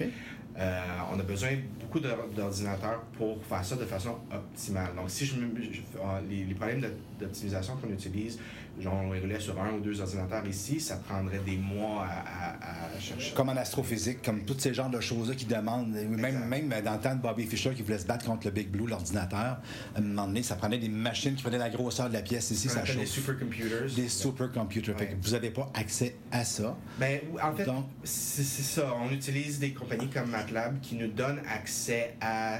Euh, 0.57 0.81
on 1.13 1.19
a 1.19 1.23
besoin 1.23 1.49
beaucoup 1.79 1.99
d'or- 2.01 2.27
d'ordinateurs 2.35 3.01
pour 3.17 3.41
faire 3.45 3.63
ça 3.63 3.75
de 3.77 3.85
façon 3.85 4.17
optimale. 4.31 4.93
Donc, 4.95 5.09
si 5.09 5.25
je, 5.25 5.35
me, 5.35 5.47
je- 5.61 5.79
euh, 5.97 6.19
les, 6.29 6.43
les 6.43 6.53
problèmes 6.53 6.81
d'optimisation 7.19 7.77
qu'on 7.77 7.89
utilise, 7.93 8.39
genre 8.81 8.93
on 9.05 9.11
les 9.13 9.19
relève 9.19 9.39
sur 9.41 9.59
un 9.61 9.73
ou 9.73 9.79
deux 9.79 9.99
ordinateurs 10.01 10.45
ici, 10.47 10.79
ça 10.79 10.95
prendrait 10.97 11.39
des 11.45 11.57
mois 11.57 12.05
à, 12.05 12.49
à- 12.51 12.95
à 12.95 12.99
chercher. 12.99 13.33
Comme 13.33 13.49
en 13.49 13.57
astrophysique, 13.57 14.21
comme 14.21 14.43
tous 14.43 14.57
ces 14.59 14.73
genres 14.73 14.89
de 14.89 14.99
choses-là 14.99 15.35
qui 15.35 15.45
demandent, 15.45 15.89
même, 15.89 16.13
Exact. 16.25 16.45
même 16.45 16.69
dans 16.83 16.93
le 16.93 16.99
temps 16.99 17.15
de 17.15 17.21
Bobby 17.21 17.45
Fischer 17.45 17.71
qui 17.73 17.81
voulait 17.81 17.99
se 17.99 18.05
battre 18.05 18.25
contre 18.25 18.47
le 18.47 18.51
Big 18.51 18.69
Blue, 18.69 18.87
l'ordinateur, 18.87 19.39
à 19.39 19.97
un 19.97 20.01
moment 20.01 20.27
donné, 20.27 20.43
ça 20.43 20.55
prenait 20.55 20.77
des 20.77 20.89
machines 20.89 21.35
qui 21.35 21.43
prenaient 21.43 21.57
la 21.57 21.69
grosseur 21.69 22.09
de 22.09 22.13
la 22.13 22.21
pièce 22.21 22.51
ici, 22.51 22.69
ça 22.69 22.83
des 22.83 23.05
supercomputers. 23.05 23.93
Des 23.95 24.09
supercomputers. 24.09 24.95
Ouais. 24.97 25.17
vous 25.21 25.31
n'avez 25.31 25.49
pas 25.51 25.71
accès 25.73 26.15
à 26.31 26.43
ça. 26.43 26.75
Ben, 26.99 27.19
en 27.41 27.53
fait, 27.55 27.65
c'est 28.03 28.43
ça. 28.63 28.93
On 29.01 29.11
utilise 29.11 29.59
des 29.59 29.71
compagnies 29.73 30.09
comme 30.09 30.29
MATLAB 30.29 30.79
qui 30.81 30.95
nous 30.95 31.07
donnent 31.07 31.41
accès 31.49 32.15
à 32.21 32.59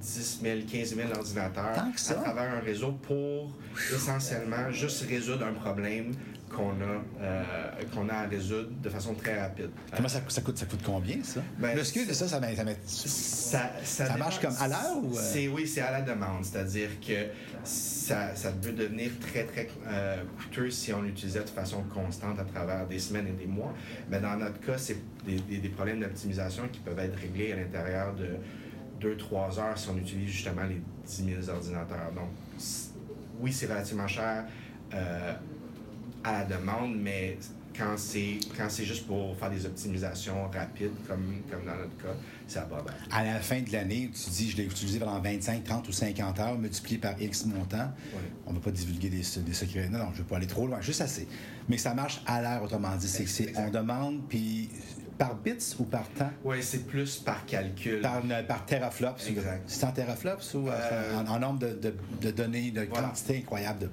10 0.00 0.40
000, 0.42 0.60
15 0.70 0.94
000 0.96 1.08
ordinateurs 1.14 1.78
à 1.78 2.14
travers 2.14 2.52
un 2.54 2.60
réseau 2.60 2.92
pour 2.92 3.50
essentiellement 3.92 4.70
juste 4.70 5.06
résoudre 5.08 5.44
un 5.46 5.52
problème 5.52 6.12
qu'on 6.54 6.70
a, 6.70 7.04
euh, 7.20 7.42
qu'on 7.92 8.08
a 8.08 8.14
à 8.14 8.26
résoudre 8.26 8.70
de 8.82 8.88
façon 8.88 9.12
très 9.14 9.38
rapide. 9.38 9.68
Comment 9.94 10.08
ça, 10.08 10.20
ça 10.28 10.40
coûte? 10.40 10.56
Ça 10.56 10.64
coûte 10.64 10.80
combien, 10.82 11.22
ça? 11.22 11.40
Ben, 11.58 11.76
Le 11.76 11.84
SKU 11.84 12.06
de 12.06 12.12
ça, 12.14 12.26
ça, 12.26 12.40
ça, 13.84 14.06
Ça, 14.06 14.16
marche 14.16 14.40
comme 14.40 14.54
à 14.58 14.66
l'heure 14.68 14.96
ou, 15.02 15.14
euh? 15.16 15.20
C'est, 15.20 15.46
oui, 15.48 15.66
c'est 15.68 15.82
à 15.82 15.90
la 15.92 16.00
demande. 16.02 16.44
C'est-à-dire 16.44 16.88
que 17.06 17.26
ça, 17.64 18.34
ça 18.34 18.50
peut 18.52 18.72
devenir 18.72 19.10
très, 19.20 19.44
très 19.44 19.68
euh, 19.88 20.22
coûteux 20.38 20.70
si 20.70 20.92
on 20.94 21.02
l'utilisait 21.02 21.44
de 21.44 21.50
façon 21.50 21.82
constante 21.82 22.38
à 22.38 22.44
travers 22.44 22.86
des 22.86 22.98
semaines 22.98 23.26
et 23.26 23.32
des 23.32 23.46
mois. 23.46 23.74
Mais 24.10 24.18
dans 24.20 24.36
notre 24.36 24.58
cas, 24.60 24.78
c'est 24.78 24.96
des, 25.26 25.40
des- 25.40 25.58
des 25.58 25.68
problèmes 25.68 26.00
d'optimisation 26.00 26.62
qui 26.72 26.80
peuvent 26.80 26.98
être 26.98 27.18
réglés 27.18 27.52
à 27.52 27.56
l'intérieur 27.56 28.14
de 28.14 28.28
2-3 29.00 29.58
heures 29.58 29.78
si 29.78 29.88
on 29.88 29.96
utilise 29.96 30.30
justement 30.30 30.64
les 30.64 30.80
10 31.06 31.44
000 31.44 31.56
ordinateurs. 31.56 32.12
Donc, 32.14 32.28
oui, 33.40 33.52
c'est 33.52 33.66
relativement 33.66 34.08
cher 34.08 34.44
euh, 34.94 35.32
à 36.24 36.32
la 36.32 36.44
demande, 36.44 36.96
mais 36.96 37.38
quand 37.76 37.96
c'est, 37.96 38.38
quand 38.56 38.68
c'est 38.68 38.84
juste 38.84 39.06
pour 39.06 39.36
faire 39.36 39.50
des 39.50 39.64
optimisations 39.64 40.48
rapides, 40.50 40.90
comme, 41.06 41.42
comme 41.48 41.64
dans 41.64 41.76
notre 41.76 41.96
cas, 41.96 42.14
c'est 42.46 42.58
abordable. 42.58 42.96
à 43.12 43.24
la 43.24 43.38
fin 43.38 43.60
de 43.62 43.70
l'année, 43.72 44.10
tu 44.12 44.30
dis, 44.30 44.50
je 44.50 44.56
l'ai 44.56 44.64
utilisé 44.64 44.98
pendant 44.98 45.20
25, 45.20 45.62
30 45.62 45.88
ou 45.88 45.92
50 45.92 46.40
heures, 46.40 46.58
multiplié 46.58 46.98
par 46.98 47.20
X 47.20 47.44
montant. 47.46 47.76
Ouais. 47.76 48.20
On 48.46 48.52
ne 48.52 48.58
va 48.58 48.64
pas 48.64 48.70
divulguer 48.72 49.10
des, 49.10 49.22
des 49.42 49.54
secrets. 49.54 49.88
Non, 49.88 49.98
non, 49.98 50.06
je 50.06 50.14
ne 50.14 50.16
veux 50.18 50.24
pas 50.24 50.36
aller 50.36 50.46
trop 50.46 50.66
loin, 50.66 50.80
juste 50.80 51.00
assez. 51.00 51.28
Mais 51.68 51.78
ça 51.78 51.94
marche 51.94 52.20
à 52.26 52.42
l'heure, 52.42 52.62
autrement 52.62 52.96
dit. 52.96 53.06
C'est 53.08 53.56
on 53.56 53.70
demande, 53.70 54.22
puis 54.28 54.70
par 55.18 55.34
bits 55.34 55.74
ou 55.78 55.84
par 55.84 56.08
temps? 56.10 56.30
Oui, 56.44 56.58
c'est 56.62 56.86
plus 56.86 57.16
par 57.18 57.44
calcul. 57.44 58.00
Par, 58.00 58.22
par 58.46 58.64
teraflops. 58.64 59.26
Exact. 59.28 59.62
C'est 59.66 59.84
en 59.84 59.92
teraflops 59.92 60.54
ou 60.54 60.68
euh, 60.68 60.72
Euh, 60.72 61.16
en, 61.18 61.26
en 61.28 61.38
nombre 61.40 61.58
de, 61.58 61.68
de- 61.74 61.94
de 62.22 62.30
données, 62.30 62.70
de 62.70 62.82
Voilà. 62.82 63.08
quantité 63.08 63.38
incroyable 63.38 63.80
de. 63.80 63.90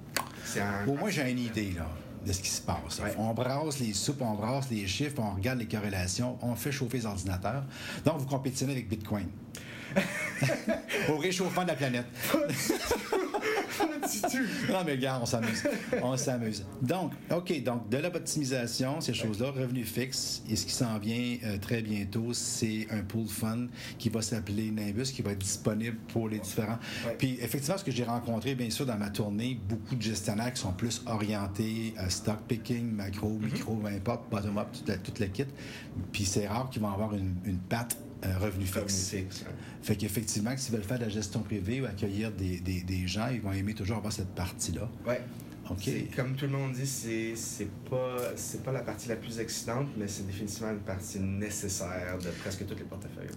Un- 0.61 0.87
Au 0.87 0.95
moins, 0.95 1.09
j'ai 1.09 1.29
une 1.29 1.39
idée 1.39 1.73
là, 1.75 1.87
de 2.25 2.31
ce 2.31 2.41
qui 2.41 2.49
se 2.49 2.61
passe. 2.61 2.99
Ouais. 3.03 3.13
On 3.17 3.33
brasse 3.33 3.79
les 3.79 3.93
soupes, 3.93 4.21
on 4.21 4.33
brasse 4.35 4.69
les 4.69 4.85
chiffres, 4.87 5.15
on 5.19 5.31
regarde 5.35 5.59
les 5.59 5.67
corrélations, 5.67 6.37
on 6.41 6.55
fait 6.55 6.71
chauffer 6.71 6.97
les 6.99 7.05
ordinateurs. 7.05 7.63
Donc, 8.05 8.19
vous 8.19 8.27
compétitionnez 8.27 8.73
avec 8.73 8.87
Bitcoin. 8.87 9.25
Au 11.09 11.17
réchauffement 11.17 11.63
de 11.63 11.69
la 11.69 11.75
planète. 11.75 12.05
Non, 14.69 14.83
mais 14.85 14.93
regarde, 14.93 15.21
on 15.23 15.25
s'amuse. 15.25 15.63
On 16.01 16.17
s'amuse. 16.17 16.65
Donc, 16.81 17.11
OK, 17.31 17.63
donc 17.63 17.89
de 17.89 17.97
l'optimisation, 17.97 19.01
ces 19.01 19.13
choses-là, 19.13 19.51
revenus 19.51 19.87
fixes, 19.87 20.43
et 20.49 20.55
ce 20.55 20.65
qui 20.65 20.73
s'en 20.73 20.97
vient 20.97 21.37
euh, 21.43 21.57
très 21.57 21.81
bientôt, 21.81 22.33
c'est 22.33 22.87
un 22.91 23.01
pool 23.01 23.27
fund 23.27 23.67
qui 23.97 24.09
va 24.09 24.21
s'appeler 24.21 24.71
Nimbus, 24.71 25.05
qui 25.05 25.21
va 25.21 25.31
être 25.31 25.39
disponible 25.39 25.97
pour 26.07 26.29
les 26.29 26.39
différents. 26.39 26.79
Ouais. 27.05 27.15
Puis, 27.17 27.37
effectivement, 27.41 27.77
ce 27.77 27.83
que 27.83 27.91
j'ai 27.91 28.03
rencontré, 28.03 28.55
bien 28.55 28.69
sûr, 28.69 28.85
dans 28.85 28.97
ma 28.97 29.09
tournée, 29.09 29.59
beaucoup 29.67 29.95
de 29.95 30.01
gestionnaires 30.01 30.53
qui 30.53 30.61
sont 30.61 30.73
plus 30.73 31.01
orientés 31.05 31.93
à 31.97 32.09
stock 32.09 32.39
picking, 32.47 32.91
macro, 32.91 33.29
micro, 33.29 33.75
peu 33.75 33.87
importe, 33.87 34.29
bottom-up, 34.29 34.67
toute 34.73 34.87
la, 34.87 34.97
toute 34.97 35.19
la 35.19 35.27
kit. 35.27 35.45
Puis, 36.11 36.25
c'est 36.25 36.47
rare 36.47 36.69
qu'ils 36.69 36.81
vont 36.81 36.91
avoir 36.91 37.13
une, 37.13 37.35
une 37.45 37.59
patte 37.59 37.97
euh, 38.23 38.37
revenu 38.39 38.65
fixe. 38.65 39.13
Fait 39.81 39.95
qu'effectivement, 39.95 40.55
s'ils 40.55 40.73
veulent 40.73 40.83
faire 40.83 40.97
de 40.99 41.03
la 41.03 41.09
gestion 41.09 41.41
privée 41.41 41.81
ou 41.81 41.85
accueillir 41.85 42.31
des, 42.31 42.59
des- 42.59 42.81
des 42.83 43.07
gens, 43.07 43.27
ils 43.31 43.41
vont 43.41 43.51
aimer 43.51 43.73
toujours 43.73 43.97
avoir 43.97 44.13
cette 44.13 44.33
partie-là. 44.35 44.89
Ouais. 45.05 45.21
C'est- 45.81 46.15
Comme 46.15 46.35
tout 46.35 46.45
le 46.45 46.51
monde 46.51 46.73
dit, 46.73 46.85
c'est 46.85 47.35
c'est 47.35 47.69
pas, 47.89 48.17
c'est 48.35 48.63
pas 48.63 48.71
la 48.71 48.81
partie 48.81 49.09
la 49.09 49.15
plus 49.15 49.39
excitante, 49.39 49.87
mais 49.97 50.07
c'est 50.07 50.25
définitivement 50.27 50.71
une 50.71 50.79
partie 50.79 51.19
nécessaire 51.19 52.17
de 52.23 52.29
presque 52.41 52.65
tous 52.67 52.75
les 52.75 52.83
portefeuilles. 52.83 53.29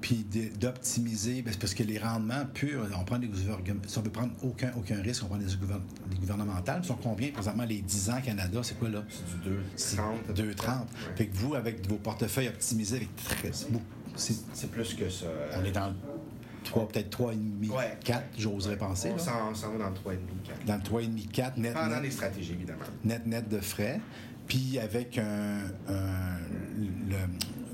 Puis 0.00 0.26
d'optimiser, 0.60 1.42
ben, 1.42 1.54
parce 1.58 1.74
que 1.74 1.82
les 1.82 1.98
rendements 1.98 2.44
purs, 2.52 2.86
on 3.00 3.04
prend 3.04 3.18
des 3.18 3.28
gouvernements, 3.28 3.80
si 3.86 3.98
on 3.98 4.02
veut 4.02 4.10
prendre 4.10 4.32
aucun, 4.42 4.70
aucun 4.76 5.00
risque, 5.00 5.22
on 5.24 5.26
prend 5.28 5.38
des, 5.38 5.46
gouvern- 5.46 5.80
des 6.10 6.16
gouvernementales. 6.18 6.80
Ils 6.82 6.86
sont 6.86 6.98
combien 7.02 7.30
présentement 7.30 7.64
les 7.64 7.80
10 7.80 8.10
ans 8.10 8.20
Canada? 8.20 8.60
C'est 8.62 8.78
quoi 8.78 8.88
là? 8.88 9.04
C'est 9.08 9.42
du 9.42 9.50
2, 9.50 9.58
C'est 9.76 9.96
30. 9.96 10.28
2,30. 10.34 10.42
Ouais. 10.80 10.86
Fait 11.16 11.26
que 11.26 11.36
vous, 11.36 11.54
avec 11.54 11.88
vos 11.88 11.96
portefeuilles 11.96 12.48
optimisés 12.48 12.96
avec 12.96 13.16
très 13.16 13.50
beaucoup, 13.70 13.84
c'est- 14.16 14.44
C'est 14.52 14.70
plus 14.70 14.94
que 14.94 15.08
ça. 15.08 15.26
on 15.60 15.64
est 15.64 15.72
dans 15.72 15.88
le 15.88 15.94
3, 16.64 16.88
peut-être 16.88 17.10
3,5, 17.10 17.70
Ouais. 17.76 17.96
4, 18.04 18.24
j'oserais 18.38 18.76
penser. 18.76 19.10
On 19.12 19.16
là. 19.16 19.22
s'en 19.22 19.50
on 19.50 19.54
s'en 19.54 19.70
va 19.72 19.78
dans 19.78 19.88
le 19.90 19.94
3,5, 19.94 20.42
4. 20.44 20.64
Dans 20.66 20.76
le 20.76 20.82
3,5, 20.82 21.28
4, 21.32 21.56
net, 21.58 21.74
Pendant 21.74 21.94
net. 21.96 22.02
les 22.02 22.10
stratégies, 22.10 22.52
évidemment. 22.54 22.84
net 23.04 23.24
net 23.26 23.48
de 23.48 23.60
frais, 23.60 24.00
puis 24.48 24.78
avec 24.78 25.18
un, 25.18 25.58
un- 25.88 26.38
le- 26.76 27.16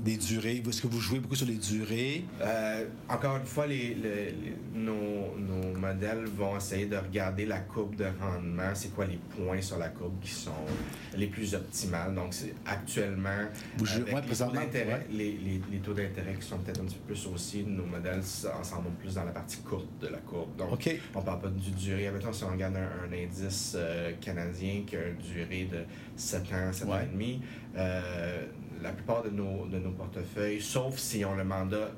Des 0.03 0.17
durées. 0.17 0.61
Est-ce 0.67 0.81
que 0.81 0.87
vous 0.87 0.99
jouez 0.99 1.19
beaucoup 1.19 1.35
sur 1.35 1.47
les 1.47 1.55
durées? 1.55 2.25
Euh, 2.41 2.85
encore 3.07 3.37
une 3.37 3.45
fois, 3.45 3.65
les, 3.67 3.93
les- 3.93 4.31
les- 4.31 4.55
nos, 4.75 5.37
nos 5.37 5.77
modèles 5.79 6.25
vont 6.25 6.57
essayer 6.57 6.87
de 6.87 6.97
regarder 6.97 7.45
la 7.45 7.59
courbe 7.59 7.95
de 7.95 8.05
rendement. 8.19 8.71
C'est 8.73 8.93
quoi 8.93 9.05
les 9.05 9.17
points 9.37 9.61
sur 9.61 9.77
la 9.77 9.87
courbe 9.89 10.19
qui 10.21 10.31
sont 10.31 10.51
les 11.15 11.27
plus 11.27 11.55
optimales? 11.55 12.13
Donc, 12.13 12.33
c'est 12.33 12.53
actuellement, 12.65 13.45
Vous 13.77 13.85
jouez- 13.85 14.01
avec 14.01 14.13
ouais, 14.15 14.21
les, 14.29 14.35
taux 14.35 14.45
ouais. 14.51 15.61
les, 15.71 15.77
taux 15.79 15.93
d'intérêt 15.93 16.35
qui 16.39 16.45
sont 16.47 16.57
peut-être 16.57 16.81
un 16.81 16.85
petit 16.85 16.95
peu 16.97 17.13
plus 17.13 17.27
aussi, 17.27 17.63
nos 17.63 17.85
modèles 17.85 18.23
s'en 18.23 18.81
vont 18.81 18.91
plus 18.99 19.13
dans 19.15 19.23
la 19.23 19.31
partie 19.31 19.57
courte 19.61 19.87
de 20.01 20.07
la 20.07 20.17
courbe. 20.17 20.53
Donc, 20.57 20.73
OK. 20.73 20.99
on 21.15 21.21
parle 21.21 21.39
pas 21.43 21.47
du 21.49 21.71
durée. 21.71 22.11
Mettons, 22.11 22.33
si 22.33 22.43
on 22.43 22.49
regarde 22.51 22.75
un, 22.75 23.09
un 23.09 23.13
indice 23.23 23.73
euh, 23.77 24.11
canadien 24.19 24.83
qui 24.85 24.97
a 24.97 25.07
une 25.07 25.17
durée 25.17 25.69
de 25.71 25.79
7 26.17 26.41
ans, 26.53 26.73
7 26.73 26.89
ans 26.89 26.99
et 26.99 27.05
demi, 27.11 27.41
euh, 27.77 28.45
la 28.83 28.91
plupart 28.91 29.23
de 29.23 29.29
nos, 29.29 29.65
de 29.65 29.79
nos 29.79 29.91
portefeuilles, 29.91 30.61
sauf 30.61 30.97
si 30.97 31.25
on 31.25 31.35
le 31.35 31.43
mandat 31.43 31.91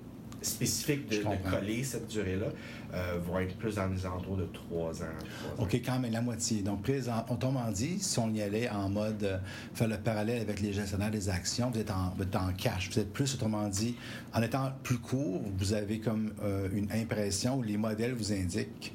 spécifique 0.45 1.09
de, 1.09 1.23
coller 1.49 1.83
cette 1.83 2.07
durée-là, 2.07 2.47
euh, 2.93 3.19
vont 3.25 3.39
être 3.39 3.57
plus 3.57 3.75
dans 3.75 3.87
les 3.87 4.05
alentours 4.05 4.37
de 4.37 4.45
3 4.45 4.77
ans. 4.79 4.93
trois 4.93 5.03
ans. 5.03 5.63
OK, 5.63 5.73
quand 5.83 5.99
même 5.99 6.11
la 6.11 6.21
moitié. 6.21 6.61
Donc, 6.61 6.83
présent, 6.83 7.25
autrement 7.29 7.71
dit, 7.71 7.99
si 7.99 8.19
on 8.19 8.31
y 8.31 8.41
allait 8.41 8.69
en 8.69 8.89
mode 8.89 9.23
euh, 9.23 9.37
faire 9.73 9.87
le 9.87 9.97
parallèle 9.97 10.41
avec 10.41 10.61
les 10.61 10.71
gestionnaires 10.71 11.11
des 11.11 11.29
actions, 11.29 11.71
vous 11.71 11.79
êtes 11.79 11.91
en, 11.91 12.13
vous 12.15 12.23
êtes 12.23 12.35
en 12.35 12.53
cash. 12.53 12.89
Vous 12.91 12.99
êtes 12.99 13.11
plus, 13.11 13.33
autrement 13.33 13.67
dit, 13.67 13.95
en 14.33 14.41
étant 14.41 14.71
plus 14.83 14.99
court, 14.99 15.41
vous 15.57 15.73
avez 15.73 15.99
comme 15.99 16.31
euh, 16.43 16.69
une 16.73 16.91
impression 16.91 17.57
où 17.57 17.63
les 17.63 17.77
modèles 17.77 18.13
vous 18.13 18.31
indiquent 18.31 18.93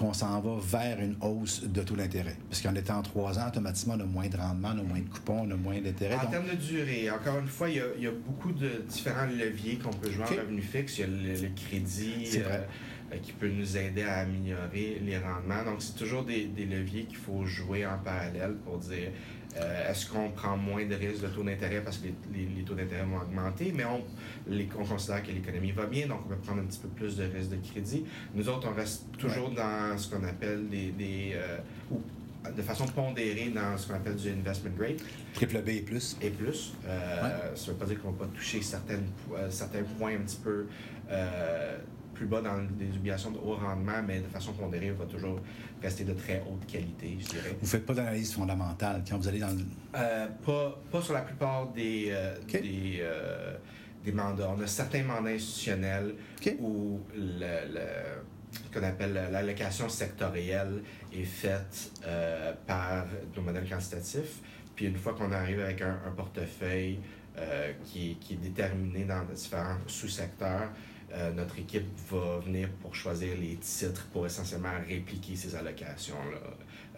qu'on 0.00 0.12
s'en 0.14 0.40
va 0.40 0.50
vers 0.62 0.98
une 1.00 1.14
hausse 1.20 1.62
de 1.62 1.82
taux 1.82 1.94
d'intérêt. 1.94 2.36
Parce 2.48 2.62
qu'en 2.62 2.74
étant 2.74 2.96
en 2.98 3.02
trois 3.02 3.38
ans, 3.38 3.48
automatiquement, 3.48 3.94
on 3.98 4.00
a 4.00 4.04
moins 4.04 4.28
de 4.28 4.36
rendement, 4.36 4.68
on 4.74 4.78
a 4.78 4.82
moins 4.82 4.98
de 5.00 5.08
coupons, 5.08 5.46
on 5.46 5.50
a 5.50 5.56
moins 5.56 5.78
d'intérêt. 5.80 6.14
En 6.16 6.22
Donc, 6.22 6.30
termes 6.30 6.48
de 6.48 6.54
durée, 6.54 7.10
encore 7.10 7.38
une 7.38 7.46
fois, 7.48 7.68
il 7.68 7.76
y 7.76 7.80
a, 7.80 7.84
il 7.98 8.04
y 8.04 8.06
a 8.06 8.10
beaucoup 8.12 8.52
de 8.52 8.82
différents 8.88 9.26
leviers 9.26 9.76
qu'on 9.78 9.90
peut 9.92 10.10
jouer 10.10 10.24
en 10.24 10.28
revenu 10.42 10.62
fixe. 10.62 10.98
Il 10.98 11.00
y 11.00 11.04
a 11.04 11.06
le, 11.06 11.42
le 11.42 11.48
crédit 11.54 12.26
C'est 12.26 12.40
vrai. 12.40 12.66
euh, 12.66 12.72
qui 13.18 13.32
peut 13.32 13.48
nous 13.48 13.76
aider 13.76 14.02
à 14.02 14.18
améliorer 14.20 15.00
les 15.04 15.18
rendements. 15.18 15.64
Donc, 15.64 15.82
c'est 15.82 15.96
toujours 15.96 16.22
des, 16.24 16.46
des 16.46 16.64
leviers 16.64 17.04
qu'il 17.04 17.16
faut 17.18 17.44
jouer 17.44 17.84
en 17.86 17.98
parallèle 17.98 18.54
pour 18.64 18.78
dire 18.78 19.10
euh, 19.56 19.90
est-ce 19.90 20.08
qu'on 20.08 20.30
prend 20.30 20.56
moins 20.56 20.84
de 20.86 20.94
risques 20.94 21.22
de 21.22 21.26
taux 21.28 21.42
d'intérêt 21.42 21.80
parce 21.82 21.98
que 21.98 22.04
les, 22.06 22.14
les- 22.46 22.54
les 22.58 22.62
taux 22.62 22.74
d'intérêt 22.74 23.02
vont 23.04 23.18
augmenter, 23.20 23.72
mais 23.74 23.84
on, 23.84 24.04
les, 24.48 24.68
on 24.78 24.84
considère 24.84 25.22
que 25.24 25.32
l'économie 25.32 25.72
va 25.72 25.86
bien, 25.86 26.06
donc 26.06 26.20
on 26.26 26.28
peut 26.28 26.36
prendre 26.36 26.60
un 26.62 26.66
petit 26.66 26.78
peu 26.78 26.88
plus 26.88 27.16
de 27.16 27.24
risques 27.24 27.50
de 27.50 27.56
crédit. 27.68 28.04
Nous 28.34 28.48
autres, 28.48 28.68
on 28.70 28.74
reste 28.76 29.06
toujours 29.18 29.50
dans 29.50 29.98
ce 29.98 30.08
qu'on 30.14 30.22
appelle 30.24 30.68
des. 30.68 30.90
des 30.92 31.32
euh, 31.34 31.58
ou 31.90 32.00
de 32.56 32.62
façon 32.62 32.86
pondérée 32.86 33.50
dans 33.54 33.76
ce 33.76 33.86
qu'on 33.88 33.94
appelle 33.96 34.16
du 34.16 34.30
investment 34.30 34.70
grade 34.78 34.96
triple 35.34 35.60
B 35.60 35.68
et 35.68 35.80
plus. 35.82 36.16
et 36.22 36.30
plus. 36.30 36.72
Euh, 36.86 37.54
Ça 37.54 37.66
ne 37.66 37.72
veut 37.72 37.78
pas 37.78 37.84
dire 37.84 38.00
qu'on 38.00 38.12
va 38.12 38.24
pas 38.24 38.30
toucher 38.34 38.62
certaines, 38.62 39.04
euh, 39.34 39.50
certains 39.50 39.82
points 39.82 40.14
un 40.14 40.20
petit 40.20 40.38
peu 40.42 40.64
euh, 41.10 41.76
plus 42.20 42.26
bas 42.26 42.42
dans 42.42 42.58
des 42.78 42.94
obligations 42.94 43.30
de 43.30 43.38
haut 43.38 43.54
rendement, 43.56 44.02
mais 44.06 44.20
de 44.20 44.26
façon 44.26 44.52
pondérée, 44.52 44.92
on 44.92 45.02
va 45.02 45.06
toujours 45.06 45.40
rester 45.82 46.04
de 46.04 46.12
très 46.12 46.42
haute 46.46 46.66
qualité, 46.66 47.16
je 47.18 47.28
dirais. 47.28 47.56
Vous 47.58 47.66
faites 47.66 47.86
pas 47.86 47.94
d'analyse 47.94 48.34
fondamentale. 48.34 49.02
Quand 49.08 49.16
vous 49.16 49.26
allez 49.26 49.38
dans 49.38 49.48
le... 49.48 49.64
Euh, 49.94 50.26
pas, 50.44 50.78
pas 50.92 51.00
sur 51.00 51.14
la 51.14 51.22
plupart 51.22 51.68
des, 51.68 52.08
euh, 52.10 52.34
des, 52.52 52.98
euh, 53.00 53.56
des 54.04 54.12
mandats. 54.12 54.54
On 54.54 54.60
a 54.60 54.66
certains 54.66 55.02
mandats 55.02 55.30
institutionnels 55.30 56.14
où 56.60 57.00
le, 57.16 57.80
qu'on 58.70 58.82
appelle 58.82 59.14
l'allocation 59.32 59.88
sectorielle 59.88 60.82
est 61.14 61.24
faite 61.24 61.92
euh, 62.04 62.52
par 62.66 63.06
nos 63.34 63.40
modèles 63.40 63.66
quantitatifs. 63.66 64.40
Puis 64.76 64.84
une 64.88 64.96
fois 64.96 65.14
qu'on 65.14 65.32
arrive 65.32 65.60
avec 65.60 65.80
un, 65.80 65.98
un 66.06 66.10
portefeuille 66.14 66.98
euh, 67.38 67.72
qui, 67.86 68.16
qui 68.20 68.34
est 68.34 68.42
déterminé 68.42 69.04
dans 69.04 69.24
différents 69.24 69.78
sous-secteurs, 69.86 70.68
euh, 71.12 71.32
notre 71.32 71.58
équipe 71.58 71.86
va 72.10 72.38
venir 72.38 72.68
pour 72.82 72.94
choisir 72.94 73.36
les 73.38 73.56
titres 73.56 74.06
pour 74.12 74.26
essentiellement 74.26 74.72
répliquer 74.88 75.36
ces 75.36 75.54
allocations-là. 75.56 76.38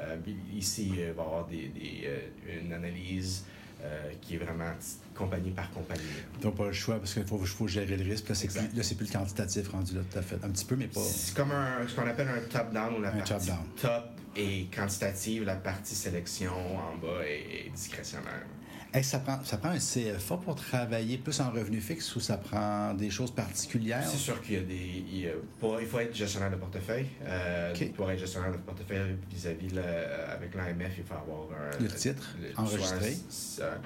Euh, 0.00 0.16
ici, 0.54 0.88
il 0.92 0.96
va 0.96 1.02
y 1.02 1.08
avoir 1.08 1.46
des, 1.46 1.68
des, 1.68 2.02
euh, 2.06 2.60
une 2.62 2.72
analyse 2.72 3.44
euh, 3.82 4.12
qui 4.20 4.34
est 4.36 4.38
vraiment 4.38 4.72
compagnie 5.14 5.50
par 5.50 5.70
compagnie. 5.70 6.02
N'ont 6.42 6.52
pas 6.52 6.66
le 6.66 6.72
choix 6.72 6.98
parce 6.98 7.14
qu'il 7.14 7.24
faut, 7.24 7.38
faut 7.38 7.66
gérer 7.68 7.96
le 7.96 8.04
risque. 8.04 8.28
Là, 8.28 8.34
c'est 8.34 8.48
plus, 8.48 8.94
plus 8.94 9.06
le 9.06 9.12
quantitatif 9.18 9.68
rendu 9.68 9.94
là, 9.94 10.02
tout 10.10 10.18
à 10.18 10.22
fait. 10.22 10.36
Un 10.44 10.50
petit 10.50 10.64
peu, 10.64 10.76
mais 10.76 10.86
pas. 10.88 11.00
C'est 11.00 11.34
comme 11.34 11.50
un, 11.50 11.86
ce 11.86 11.94
qu'on 11.94 12.06
appelle 12.06 12.28
un 12.28 12.40
top-down 12.48 12.94
où 12.94 13.00
la 13.02 13.08
Un 13.08 13.12
partie 13.12 13.32
top-down. 13.32 13.58
top 13.80 14.04
est 14.36 14.74
quantitative, 14.74 15.44
la 15.44 15.56
partie 15.56 15.94
sélection 15.94 16.52
en 16.54 16.96
bas 16.96 17.26
est, 17.26 17.66
est 17.66 17.70
discrétionnaire. 17.70 18.46
Est-ce 18.94 19.06
que 19.06 19.10
ça 19.12 19.18
prend, 19.20 19.42
ça 19.44 19.56
prend 19.56 19.70
un 19.70 19.78
CFA 19.78 20.36
pour 20.36 20.54
travailler 20.54 21.16
plus 21.16 21.40
en 21.40 21.50
revenu 21.50 21.80
fixe 21.80 22.14
ou 22.14 22.20
ça 22.20 22.36
prend 22.36 22.92
des 22.92 23.08
choses 23.08 23.30
particulières? 23.30 24.04
C'est 24.06 24.18
sûr 24.18 24.40
qu'il 24.42 24.54
y 24.54 24.58
a 24.58 24.60
des. 24.62 25.04
Il, 25.10 25.18
y 25.20 25.28
a 25.28 25.32
pas- 25.60 25.78
il 25.80 25.86
faut 25.86 25.98
être 26.00 26.14
gestionnaire 26.14 26.50
de 26.50 26.56
portefeuille. 26.56 27.06
Euh, 27.24 27.72
OK. 27.74 27.92
Pour 27.94 28.10
être 28.10 28.18
gestionnaire 28.20 28.52
de 28.52 28.58
portefeuille 28.58 29.16
vis-à-vis 29.30 29.68
le- 29.70 29.82
avec 30.30 30.54
l'AMF, 30.54 30.92
il 30.98 31.04
faut 31.04 31.14
avoir 31.14 31.48
un, 31.58 31.82
Le 31.82 31.88
titre 31.88 32.36
le- 32.40 32.58
enregistré. 32.58 33.16
soit 33.30 33.78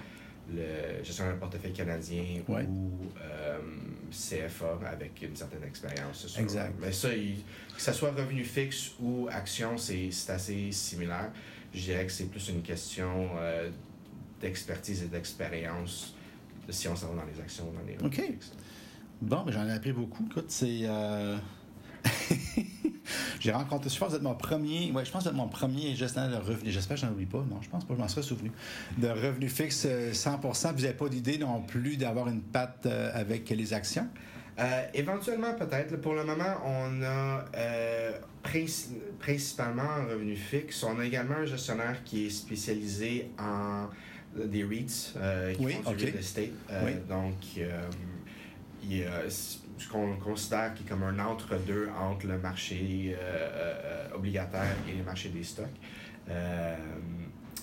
le 0.53 1.05
gestionnaire 1.05 1.35
de 1.35 1.41
portefeuille 1.41 1.73
canadien 1.73 2.25
Ouais. 2.49 2.65
ou 2.69 2.91
euh, 3.21 3.59
CFA 4.11 4.79
avec 4.91 5.23
une 5.23 5.37
certaine 5.37 5.63
expérience. 5.65 6.37
Exact. 6.39 6.73
Mais 6.81 6.91
ça, 6.93 7.15
il- 7.15 7.43
que 7.77 7.81
ce 7.83 7.93
soit 7.93 8.11
revenu 8.11 8.43
fixe 8.45 8.91
ou 9.01 9.29
action, 9.31 9.79
c'est 9.79 10.11
c'est 10.11 10.33
assez 10.33 10.73
similaire. 10.73 11.31
Je 11.75 11.81
dirais 11.81 12.07
que 12.07 12.13
c'est 12.13 12.25
plus 12.31 12.49
une 12.49 12.63
question 12.63 13.29
euh, 13.39 13.71
d'expertise 14.41 15.03
et 15.03 15.07
d'expérience 15.07 16.15
si 16.69 16.89
on 16.89 16.97
s'en 16.97 17.09
va 17.15 17.23
dans 17.23 17.29
les 17.33 17.41
actions, 17.41 17.65
dans 17.73 17.87
les 17.87 17.97
OK. 18.05 18.23
Bon, 19.23 19.43
ben, 19.45 19.53
j'en 19.53 19.67
ai 19.67 19.73
appris 19.73 19.93
beaucoup. 19.93 20.27
Écoute, 20.31 20.47
c'est. 20.49 20.81
euh, 20.83 21.37
J'ai 23.41 23.53
rencontré, 23.53 23.89
je 23.89 23.99
pense 23.99 24.09
que 24.09 24.13
vous 24.13 24.17
êtes 24.17 24.23
mon 24.23 24.35
premier, 24.35 24.91
ouais, 24.93 25.05
je 25.05 25.11
pense 25.13 25.23
que 25.25 25.29
vous 25.29 25.35
êtes 25.35 25.41
mon 25.41 25.49
premier 25.49 25.95
gestionnaire 25.95 26.41
de 26.41 26.45
revenus. 26.45 26.73
J'espère 26.75 26.97
que 26.97 27.03
j'en 27.03 27.13
oublie 27.13 27.27
pas. 27.27 27.39
Non, 27.49 27.61
je 27.63 27.69
pense 27.69 27.85
pas, 27.85 27.95
je 27.95 27.99
m'en 28.01 28.09
serais 28.09 28.23
souvenu. 28.23 28.51
De 28.99 29.09
revenus 29.09 29.53
fixes 29.53 29.87
euh, 29.89 30.13
100% 30.13 30.73
Vous 30.75 30.81
n'avez 30.83 30.93
pas 30.95 31.09
d'idée 31.09 31.39
non 31.39 31.63
plus 31.63 31.97
d'avoir 31.97 32.29
une 32.29 32.43
patte 32.43 32.87
euh, 32.87 33.11
avec 33.15 33.49
les 33.51 33.73
actions? 33.73 34.09
Euh, 34.59 34.83
éventuellement, 34.95 35.55
peut-être. 35.55 35.97
Pour 36.01 36.15
le 36.15 36.25
moment, 36.25 36.57
on 36.65 37.03
a 37.03 37.45
euh, 37.55 38.13
princi- 38.43 38.89
principalement 39.21 39.83
en 39.85 40.07
revenu 40.09 40.35
fixe. 40.35 40.83
On 40.83 40.99
a 40.99 41.05
également 41.05 41.37
un 41.37 41.45
gestionnaire 41.47 42.03
qui 42.05 42.27
est 42.27 42.31
spécialisé 42.31 43.31
en 43.39 43.85
euh, 43.85 43.87
des 44.45 44.65
REITs 44.65 45.15
euh, 45.17 45.55
qui 45.55 45.65
Oui, 45.65 45.73
font 45.83 45.91
du 45.93 45.97
ok. 45.97 46.01
real 46.11 46.17
estate. 46.17 46.51
Euh, 46.71 46.83
Oui. 46.85 46.93
Donc, 47.09 47.35
euh, 47.59 47.83
il 48.83 49.05
ce 49.79 49.89
qu'on 49.91 50.17
considère 50.17 50.73
qui 50.75 50.85
est 50.85 50.87
comme 50.87 51.03
un 51.03 51.19
entre-deux 51.19 51.89
entre 52.01 52.27
le 52.27 52.39
marché 52.39 53.15
euh, 53.21 54.09
obligataire 54.15 54.75
et 54.89 54.97
le 54.97 55.05
marché 55.05 55.29
des 55.31 55.43
stocks. 55.45 55.67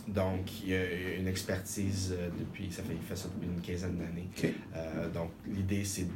Donc, 0.07 0.61
il 0.63 0.69
y 0.69 0.75
a 0.75 1.15
une 1.17 1.27
expertise 1.27 2.13
depuis, 2.37 2.69
ça 2.71 2.83
fait, 2.83 2.93
il 2.93 3.01
fait 3.01 3.15
ça 3.15 3.29
depuis 3.33 3.47
une 3.47 3.61
quinzaine 3.61 3.97
d'années. 3.97 4.27
Euh, 4.75 5.09
donc, 5.09 5.31
l'idée, 5.47 5.85
c'est 5.85 6.03
de 6.03 6.11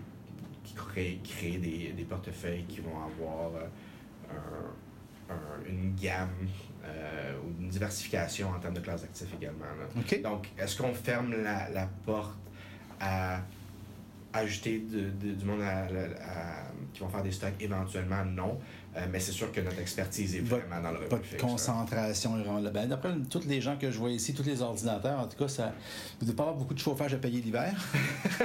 créer, 0.75 1.19
créer 1.23 1.57
des, 1.57 1.93
des 1.95 2.03
portefeuilles 2.03 2.65
qui 2.67 2.81
vont 2.81 2.97
avoir 3.01 3.51
un- 4.29 5.33
un- 5.33 5.69
une 5.69 5.95
gamme 5.95 6.29
ou 7.43 7.61
une 7.61 7.69
diversification 7.69 8.49
en 8.49 8.59
termes 8.59 8.73
de 8.75 8.79
classes 8.81 9.01
d'actifs 9.01 9.33
également. 9.39 9.65
là. 9.65 10.01
Donc, 10.19 10.47
est-ce 10.57 10.77
qu'on 10.81 10.93
ferme 10.93 11.33
la, 11.43 11.69
la 11.69 11.87
porte 12.05 12.37
à 12.99 13.41
ajouter 14.33 14.79
de- 14.79 15.09
de- 15.09 15.33
du 15.33 15.45
monde 15.45 15.61
à- 15.61 15.85
à- 15.85 16.71
qui 16.93 16.99
vont 17.01 17.09
faire 17.09 17.23
des 17.23 17.31
stocks 17.31 17.53
éventuellement? 17.59 18.23
Non. 18.25 18.59
Euh, 18.97 19.01
mais 19.11 19.19
c'est 19.19 19.31
sûr 19.31 19.51
que 19.51 19.61
notre 19.61 19.79
expertise 19.79 20.35
est 20.35 20.39
Votre- 20.39 20.65
vraiment 20.67 20.81
dans 20.81 20.91
le 20.91 21.05
Votre 21.07 21.23
fixe, 21.23 21.41
concentration 21.41 22.35
est 22.39 22.43
vraiment 22.43 22.59
là. 22.59 22.71
Ben, 22.71 22.87
D'après 22.89 23.13
tous 23.29 23.45
les 23.45 23.61
gens 23.61 23.77
que 23.77 23.91
je 23.91 23.97
vois 23.99 24.09
ici, 24.09 24.33
tous 24.33 24.43
les 24.43 24.61
ordinateurs, 24.61 25.19
en 25.19 25.27
tout 25.27 25.37
cas, 25.37 25.47
ça, 25.47 25.65
vous 26.19 26.25
ne 26.25 26.25
devez 26.25 26.35
pas 26.35 26.43
avoir 26.43 26.55
beaucoup 26.57 26.73
de 26.73 26.79
chauffage 26.79 27.13
à 27.13 27.17
payer 27.17 27.41
l'hiver. 27.41 27.73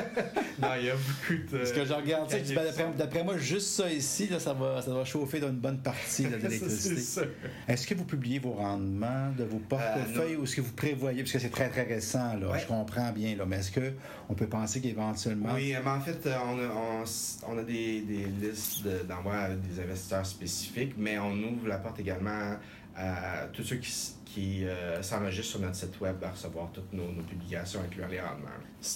Non, 0.60 0.68
il 0.78 0.86
y 0.86 0.90
a 0.90 0.94
beaucoup 0.94 1.42
de. 1.50 1.58
Parce 1.58 1.72
que 1.72 1.84
je 1.84 1.92
regarde 1.92 2.30
je 2.30 2.36
dis, 2.38 2.54
ben, 2.54 2.64
d'après- 2.96 3.24
moi, 3.24 3.36
juste 3.38 3.68
ça 3.68 3.90
ici, 3.90 4.28
là, 4.28 4.38
ça, 4.38 4.52
va, 4.52 4.80
ça 4.82 4.92
va 4.92 5.04
chauffer 5.04 5.40
dans 5.40 5.48
une 5.48 5.56
bonne 5.58 5.78
partie 5.78 6.24
là, 6.24 6.36
de 6.36 6.36
l'électricité. 6.48 7.22
Est-ce 7.66 7.86
que 7.86 7.94
vous 7.94 8.04
publiez 8.04 8.38
vos 8.38 8.52
rendements 8.52 9.30
de 9.36 9.44
vos 9.44 9.58
portefeuilles 9.58 10.34
Euh, 10.34 10.38
ou 10.40 10.44
est-ce 10.44 10.54
que 10.56 10.60
vous 10.60 10.72
prévoyez, 10.72 11.22
parce 11.22 11.32
que 11.32 11.38
c'est 11.38 11.50
très 11.50 11.68
très 11.70 11.82
récent, 11.84 12.34
là, 12.36 12.50
Ouais. 12.50 12.60
je 12.60 12.66
comprends 12.66 13.10
bien, 13.12 13.34
là, 13.34 13.44
mais 13.46 13.56
est-ce 13.56 13.72
qu'on 13.72 14.34
peut 14.34 14.46
penser 14.46 14.80
qu'éventuellement. 14.80 15.54
Oui, 15.54 15.74
mais 15.82 15.90
en 15.90 16.00
fait, 16.00 16.26
euh, 16.26 16.36
on 16.46 16.58
a, 16.58 17.00
on 17.00 17.02
s- 17.02 17.38
on 17.48 17.58
a 17.58 17.62
des, 17.62 18.02
des 18.02 18.26
listes 18.26 18.82
de- 18.84 19.02
d'envoi 19.08 19.34
à 19.36 19.48
des 19.54 19.80
investisseurs 19.82 20.26
spécifiques, 20.46 20.94
mais 20.96 21.18
on 21.18 21.32
ouvre 21.32 21.68
la 21.68 21.78
porte 21.78 22.00
également 22.00 22.56
à 22.96 23.46
tous 23.52 23.62
ceux 23.62 23.76
qui, 23.76 23.92
qui 24.24 24.64
euh, 24.64 25.02
s'enregistrent 25.02 25.52
sur 25.52 25.60
notre 25.60 25.76
site 25.76 26.00
web 26.00 26.16
à 26.22 26.30
recevoir 26.30 26.70
toutes 26.72 26.92
nos, 26.92 27.10
nos 27.12 27.22
publications, 27.22 27.80
incluant 27.80 28.08
les 28.08 28.20
rendements. 28.20 28.48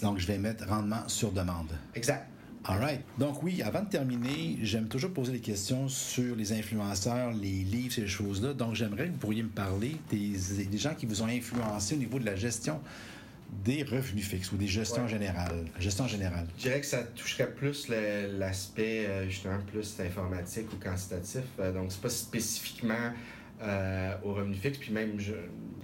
Donc, 0.03 0.19
je 0.19 0.27
vais 0.27 0.39
mettre 0.39 0.67
rendement 0.67 1.09
sur 1.09 1.33
demande. 1.33 1.71
Exact. 1.95 2.29
All 2.69 2.81
right. 2.81 3.01
Donc 3.17 3.45
oui, 3.45 3.63
avant 3.63 3.83
de 3.83 3.89
terminer, 3.89 4.59
j'aime 4.63 4.89
toujours 4.89 5.13
poser 5.13 5.31
des 5.31 5.41
questions 5.41 5.89
sur 5.89 6.35
les 6.35 6.53
influenceurs, 6.53 7.31
les 7.33 7.63
livres, 7.63 7.95
ces 7.95 8.09
choses-là. 8.09 8.55
Donc 8.55 8.75
j'aimerais 8.75 9.07
que 9.07 9.13
vous 9.13 9.19
pourriez 9.19 9.45
me 9.45 9.49
parler 9.49 9.95
des, 10.11 10.33
des 10.65 10.79
gens 10.79 10.95
qui 10.95 11.07
vous 11.07 11.23
ont 11.23 11.29
influencé 11.29 11.95
au 11.95 11.99
niveau 11.99 12.19
de 12.19 12.25
la 12.25 12.35
gestion 12.35 12.81
des 13.65 13.83
revenus 13.83 14.27
fixes 14.29 14.53
ou 14.53 14.57
des 14.57 14.67
gestions 14.67 15.03
Ouais. 15.05 15.09
générales. 15.09 15.65
Gestion 15.79 16.07
générale. 16.07 16.47
Je 16.57 16.63
dirais 16.63 16.81
que 16.81 16.87
ça 16.87 17.03
toucherait 17.03 17.51
plus 17.53 17.89
l'aspect 17.89 19.07
euh, 19.07 19.29
justement 19.29 19.59
plus 19.71 19.99
informatique 20.01 20.67
ou 20.73 20.77
quantitatif. 20.77 21.43
Euh, 21.61 21.73
donc 21.73 21.91
c'est 21.93 22.01
pas 22.01 22.09
spécifiquement 22.11 23.13
euh, 23.63 24.15
au 24.25 24.35
revenu 24.35 24.55
fixe. 24.55 24.79
Puis 24.79 24.93
même 24.93 25.19
je- 25.19 25.33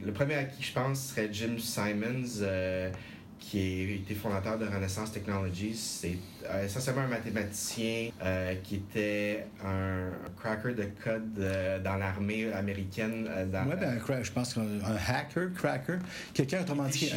le 0.04 0.12
premier 0.12 0.34
à 0.34 0.44
qui 0.44 0.62
je 0.62 0.72
pense 0.72 1.08
serait 1.08 1.28
Jim 1.32 1.56
Simons, 1.58 2.40
euh, 2.42 2.90
qui 3.42 3.58
a 3.58 3.94
été 3.96 4.14
fondateur 4.14 4.56
de 4.56 4.66
Renaissance 4.66 5.10
Technologies. 5.12 5.74
C'est 5.74 6.16
euh, 6.48 6.64
essentiellement 6.64 7.02
un 7.02 7.08
mathématicien 7.08 8.10
euh, 8.22 8.54
qui 8.62 8.76
était 8.76 9.46
un, 9.64 10.08
un 10.08 10.30
cracker 10.40 10.74
de 10.74 10.84
code 11.02 11.38
euh, 11.38 11.78
dans 11.80 11.96
l'armée 11.96 12.52
américaine. 12.52 13.26
euh, 13.28 13.44
dans, 13.46 13.64
Oui, 13.66 13.74
ben, 13.78 13.98
un 14.08 14.22
je 14.22 14.30
pense 14.32 14.54
qu'un 14.54 14.62
un 14.62 14.96
hacker, 15.08 15.52
cracker, 15.54 15.98
quelqu'un, 16.32 16.60
autrement 16.62 16.84
dit, 16.84 16.98
qui, 17.08 17.12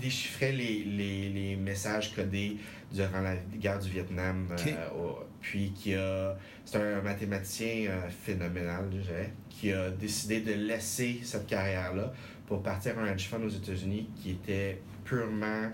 déchiffrait 0.00 0.52
les, 0.52 0.84
les, 0.84 1.28
les 1.30 1.56
messages 1.56 2.14
codés 2.14 2.58
durant 2.92 3.20
la 3.20 3.36
guerre 3.58 3.78
du 3.78 3.88
Vietnam. 3.90 4.48
au- 4.96 5.18
puis 5.40 5.72
qui 5.74 5.94
a. 5.94 6.36
C'est 6.66 6.76
un 6.76 7.00
mathématicien 7.00 7.90
phénoménal, 8.24 8.84
je 8.92 8.98
dirais, 8.98 9.32
qui 9.48 9.72
a 9.72 9.90
décidé 9.90 10.40
de 10.42 10.52
laisser 10.52 11.20
cette 11.24 11.46
carrière-là 11.46 12.12
pour 12.46 12.62
partir 12.62 12.98
à 12.98 13.02
un 13.02 13.06
hedge 13.14 13.26
fund 13.28 13.42
aux 13.42 13.48
États-Unis 13.48 14.08
qui 14.22 14.32
était 14.32 14.80
purement. 15.10 15.70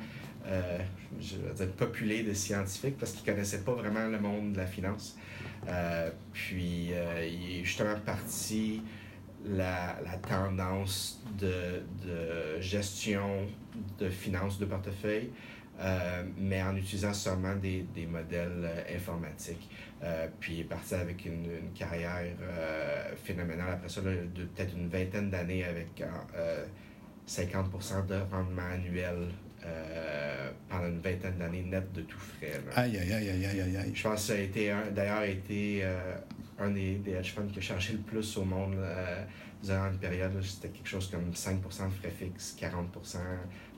euh, 0.48 0.78
je 1.20 1.36
veux 1.36 1.52
dire, 1.54 1.72
populé 1.72 2.22
de 2.22 2.32
scientifiques 2.32 2.96
parce 2.98 3.12
qu'il 3.12 3.24
connaissait 3.24 3.62
pas 3.62 3.74
vraiment 3.74 4.06
le 4.06 4.18
monde 4.18 4.52
de 4.52 4.58
la 4.58 4.66
finance. 4.66 5.16
Euh, 5.68 6.10
puis 6.32 6.90
euh, 6.92 7.26
il 7.26 7.60
est 7.60 7.64
justement 7.64 7.98
parti 8.04 8.82
la, 9.44 9.98
la 10.04 10.16
tendance 10.18 11.22
de, 11.38 11.82
de 12.06 12.60
gestion 12.60 13.46
de 13.98 14.08
finances 14.08 14.58
de 14.58 14.66
portefeuille, 14.66 15.30
mais 16.38 16.62
en 16.62 16.74
utilisant 16.74 17.12
seulement 17.12 17.54
des, 17.54 17.84
des 17.94 18.06
modèles 18.06 18.68
informatiques. 18.96 19.68
Puis 20.40 20.54
il 20.54 20.60
est 20.60 20.64
parti 20.64 20.94
avec 20.94 21.26
une, 21.26 21.44
une 21.44 21.72
carrière 21.74 22.24
phénoménale. 23.22 23.74
Après 23.74 23.88
ça, 23.88 24.00
peut-être 24.00 24.74
une 24.74 24.88
vingtaine 24.88 25.30
d'années 25.30 25.64
avec 25.64 26.02
50% 27.26 28.06
de 28.06 28.14
rendement 28.30 28.62
annuel 28.72 29.28
euh, 29.64 30.50
pendant 30.68 30.86
une 30.86 31.00
vingtaine 31.00 31.38
d'années 31.38 31.62
net 31.62 31.92
de 31.92 32.02
tout 32.02 32.18
frais. 32.18 32.52
là. 32.66 32.72
Aïe, 32.82 32.98
aïe, 32.98 33.12
aïe, 33.12 33.30
aïe, 33.30 33.46
aïe, 33.60 33.76
aïe. 33.76 33.92
Je 33.94 34.02
pense 34.02 34.14
que 34.20 34.26
ça 34.28 34.32
a 34.34 34.36
été 34.36 34.70
un- 34.70 34.90
d'ailleurs 34.92 35.24
été 35.24 35.80
euh, 35.82 36.14
un 36.60 36.70
des, 36.70 36.96
des 36.96 37.12
hedge 37.12 37.32
funds 37.34 37.48
qui 37.52 37.58
a 37.58 37.62
chargé 37.62 37.94
le 37.94 37.98
plus 37.98 38.36
au 38.36 38.44
monde 38.44 38.74
euh, 38.76 39.24
durant 39.62 39.90
une 39.90 39.98
période. 39.98 40.40
C'était 40.42 40.68
quelque 40.68 40.88
chose 40.88 41.10
comme 41.10 41.30
5% 41.32 41.60
de 41.88 41.92
frais 41.94 42.12
fixes, 42.16 42.56
40% 42.60 43.18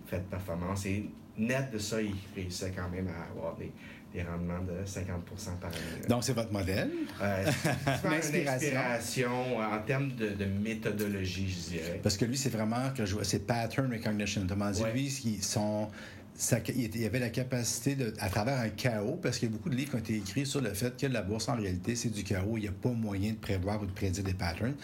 frais 0.07 0.19
de 0.19 0.25
performance. 0.25 0.85
Et 0.87 1.09
net 1.39 1.71
de 1.73 1.79
ça, 1.79 2.03
il 2.03 2.15
réussissait 2.37 2.73
quand 2.77 2.91
même 2.91 3.09
à 3.09 3.31
avoir 3.31 3.57
des, 3.57 3.73
des 4.13 4.23
rendements 4.23 4.61
de 4.63 4.85
50% 4.87 5.59
par 5.61 5.71
année. 5.71 6.07
Donc, 6.09 6.25
c'est 6.25 6.33
votre 6.33 6.53
modèle. 6.53 6.91
Euh, 7.21 7.45
une 8.33 8.49
inspiration 8.49 9.31
euh, 9.61 9.77
en 9.77 9.83
termes 9.83 10.13
de, 10.13 10.31
de 10.31 10.45
méthodologie, 10.45 11.49
je 11.51 11.71
dirais. 11.77 12.01
Parce 12.03 12.17
que 12.17 12.25
lui, 12.25 12.37
c'est 12.37 12.49
vraiment 12.51 12.91
que 12.97 13.05
je 13.05 13.15
vois, 13.15 13.25
c'est 13.25 13.41
pattern 13.47 13.91
recognition. 13.93 14.43
Autrement 14.43 14.71
dit, 14.71 14.83
Ouais. 14.83 14.93
lui, 14.93 15.39
son, 15.43 15.89
il 16.69 16.97
il 16.97 17.05
avait 17.05 17.19
la 17.19 17.31
capacité, 17.31 17.95
de, 17.97 18.13
à 18.21 18.29
travers 18.29 18.59
un 18.61 18.69
chaos, 18.69 19.19
parce 19.23 19.39
qu'il 19.39 19.49
y 19.49 19.53
a 19.53 19.57
beaucoup 19.57 19.71
de 19.71 19.75
livres 19.75 19.91
qui 19.91 19.97
ont 19.97 20.01
été 20.01 20.17
écrits 20.17 20.47
sur 20.47 20.61
le 20.61 20.73
fait 20.73 20.97
que 20.97 21.07
la 21.07 21.23
bourse, 21.23 21.49
en 21.49 21.57
réalité, 21.57 21.97
c'est 21.97 22.11
du 22.11 22.23
chaos. 22.23 22.57
Il 22.57 22.63
n'y 22.63 22.69
a 22.69 22.73
pas 22.73 22.91
moyen 22.91 23.33
de 23.33 23.37
prévoir 23.39 23.83
ou 23.83 23.87
de 23.87 23.91
prédire 23.93 24.23
des 24.25 24.35
patterns. 24.35 24.75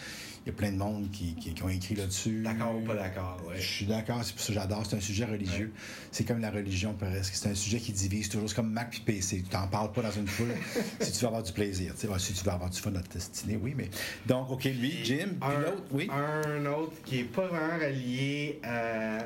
Il 0.45 0.49
y 0.49 0.51
a 0.51 0.53
plein 0.53 0.71
de 0.71 0.77
monde 0.77 1.09
qui, 1.11 1.33
qui- 1.35 1.53
qui 1.55 1.63
ont 1.63 1.69
écrit 1.69 1.95
là-dessus. 1.95 2.43
D'accord 2.43 2.75
ou 2.75 2.81
pas 2.85 2.93
d'accord, 2.93 3.41
ouais. 3.47 3.55
Je 3.59 3.65
suis 3.65 3.85
d'accord, 3.87 4.23
c'est 4.23 4.33
pour 4.33 4.41
ça 4.41 4.47
que 4.53 4.59
j'adore. 4.59 4.85
C'est 4.87 4.95
un 4.97 4.99
sujet 5.01 5.25
religieux. 5.25 5.71
C'est 6.11 6.23
comme 6.23 6.39
la 6.39 6.51
religion 6.51 6.93
presque. 6.93 7.33
C'est 7.35 7.49
un 7.49 7.55
sujet 7.55 7.79
qui 7.79 7.91
divise 7.93 8.29
toujours. 8.29 8.47
C'est 8.49 8.55
comme 8.55 8.71
Mac 8.71 8.91
puis 8.91 8.99
PC. 8.99 9.37
Tu 9.37 9.43
t'en 9.49 9.67
parles 9.67 9.91
pas 9.91 10.03
dans 10.03 10.11
une 10.11 10.27
foule 10.27 10.49
si 10.99 11.11
tu 11.13 11.19
veux 11.21 11.27
avoir 11.27 11.41
du 11.41 11.51
plaisir. 11.51 11.93
Si 12.19 12.33
tu 12.33 12.43
veux 12.43 12.51
avoir 12.51 12.69
du 12.69 12.79
fun 12.79 12.93
à 12.95 13.01
te 13.01 13.13
destiner, 13.13 13.57
oui, 13.59 13.73
mais. 13.75 13.89
Donc, 14.27 14.51
OK, 14.51 14.65
lui, 14.65 14.99
Jim, 15.03 15.29
puis 15.41 15.49
un, 15.49 15.59
l'autre, 15.61 15.83
oui. 15.91 16.09
Un 16.11 16.65
autre 16.67 16.93
qui 17.05 17.19
est 17.21 17.23
pas 17.23 17.47
vraiment 17.47 17.83
relié 17.83 18.59
euh, 18.65 19.21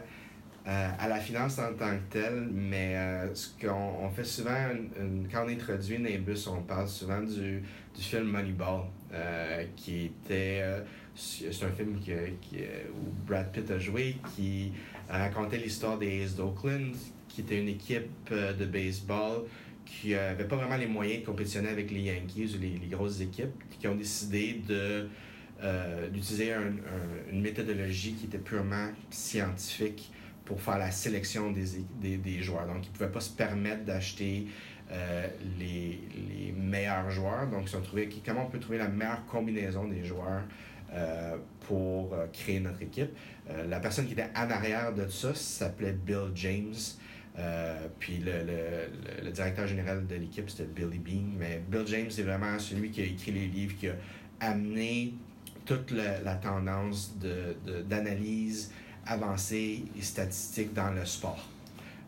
euh, 0.70 0.90
à 1.00 1.08
la 1.08 1.20
finance 1.20 1.58
en 1.58 1.74
tant 1.74 1.96
que 1.98 2.12
telle, 2.12 2.48
mais 2.54 2.96
euh, 2.96 3.34
ce 3.34 3.50
qu'on 3.60 4.06
on 4.06 4.10
fait 4.12 4.24
souvent, 4.24 4.68
quand 5.32 5.46
on 5.46 5.50
introduit 5.50 5.98
Nimbus, 5.98 6.48
on 6.48 6.62
parle 6.62 6.88
souvent 6.88 7.22
du, 7.22 7.64
du 7.96 8.02
film 8.02 8.26
Moneyball, 8.26 8.82
euh, 9.14 9.64
qui 9.76 10.06
était. 10.06 10.60
euh, 10.62 10.82
c'est 11.16 11.48
un 11.66 11.72
film 11.72 12.00
euh, 12.08 12.30
où 12.94 13.10
Brad 13.28 13.52
Pitt 13.52 13.70
a 13.72 13.80
joué, 13.80 14.16
qui 14.36 14.72
racontait 15.10 15.58
l'histoire 15.58 15.98
des 15.98 16.24
Aces 16.24 16.36
d'Oakland, 16.36 16.94
qui 17.28 17.42
était 17.42 17.60
une 17.60 17.68
équipe 17.70 18.32
de 18.32 18.66
baseball 18.66 19.46
qui 19.86 20.12
n'avait 20.12 20.46
pas 20.48 20.56
vraiment 20.56 20.78
les 20.78 20.86
moyens 20.88 21.22
de 21.22 21.26
compétitionner 21.26 21.70
avec 21.70 21.90
les 21.92 22.02
Yankees 22.02 22.56
ou 22.56 22.62
les, 22.62 22.88
grosses 22.88 23.20
équipes, 23.22 23.56
qui 23.80 23.88
ont 23.88 23.96
décidé 23.96 24.62
de 24.68 25.08
d'utiliser 26.14 26.54
un- 26.54 26.62
un- 26.68 27.32
une 27.34 27.42
méthodologie 27.42 28.14
qui 28.14 28.28
était 28.28 28.38
purement 28.38 28.88
scientifique 29.10 30.10
pour 30.50 30.60
faire 30.60 30.80
la 30.80 30.90
sélection 30.90 31.52
des, 31.52 31.66
des, 32.02 32.18
des 32.18 32.42
joueurs. 32.42 32.66
Donc, 32.66 32.84
ils 32.84 32.90
ne 32.90 32.94
pouvaient 32.98 33.12
pas 33.12 33.22
se 33.22 33.30
permettre 33.30 33.86
d'acheter 33.86 34.48
euh, 34.92 35.28
les, 35.60 36.00
les 36.28 36.52
meilleurs 36.52 37.12
joueurs. 37.12 37.46
Donc, 37.48 37.72
ils 37.72 37.78
ont 37.78 37.82
trouvé 37.82 38.10
comment 38.26 38.48
on 38.48 38.50
peut 38.50 38.60
trouver 38.60 38.80
la 38.80 38.88
meilleure 38.88 39.24
combinaison 39.28 39.88
des 39.88 40.04
joueurs 40.04 40.42
euh, 40.92 41.38
pour 41.68 42.16
euh, 42.16 42.26
créer 42.34 42.60
notre 42.60 42.82
équipe. 42.82 43.12
La 43.68 43.80
personne 43.80 44.08
qui 44.08 44.14
était 44.14 44.32
en 44.36 44.50
arrière 44.50 44.92
de 44.94 45.08
ça 45.08 45.36
s'appelait 45.36 45.94
Bill 45.94 46.32
James. 46.34 46.82
Puis 48.00 48.18
le, 48.18 48.32
le- 49.24 49.32
directeur 49.32 49.68
général 49.68 50.06
de 50.08 50.16
l'équipe, 50.16 50.50
c'était 50.50 50.66
Billy 50.66 51.00
Bean. 51.00 51.28
Mais 51.38 51.62
Bill 51.70 51.86
James, 51.88 52.10
c'est 52.10 52.24
vraiment 52.24 52.58
celui 52.58 52.90
qui 52.92 53.02
a 53.02 53.06
écrit 53.06 53.32
les 53.32 53.48
livres, 53.48 53.76
qui 53.80 53.88
a 53.88 53.96
amené 54.40 55.14
toute 55.66 55.92
la, 55.92 56.22
la 56.22 56.36
tendance 56.36 57.16
d'analyse 57.88 58.72
avancée 59.10 59.84
et 59.98 60.02
statistique 60.02 60.74
dans 60.74 60.92
le 60.92 61.06
sport. 61.06 61.50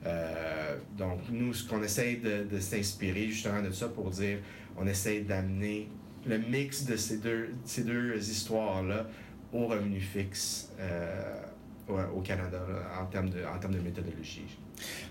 Euh, 0.05 0.77
donc, 0.97 1.19
nous, 1.29 1.53
ce 1.53 1.67
qu'on 1.67 1.83
essaye 1.83 2.17
de, 2.17 2.59
s'inspirer 2.59 3.27
justement 3.27 3.61
de 3.61 3.71
ça 3.71 3.87
pour 3.89 4.09
dire, 4.11 4.37
on 4.77 4.87
essaye 4.87 5.23
d'amener 5.23 5.89
le 6.25 6.37
mix 6.37 6.85
de 6.85 6.95
ces 6.95 7.17
deux, 7.17 7.49
ces 7.65 7.83
deux 7.83 8.17
histoires-là 8.17 9.07
au 9.51 9.67
revenu 9.67 9.99
fixe 9.99 10.69
euh, 10.79 11.41
au, 11.87 11.93
au 12.17 12.21
Canada 12.21 12.59
là, 12.67 13.01
en, 13.01 13.05
termes 13.05 13.29
de, 13.29 13.39
en 13.45 13.57
termes 13.59 13.73
de 13.73 13.79
méthodologie. 13.79 14.45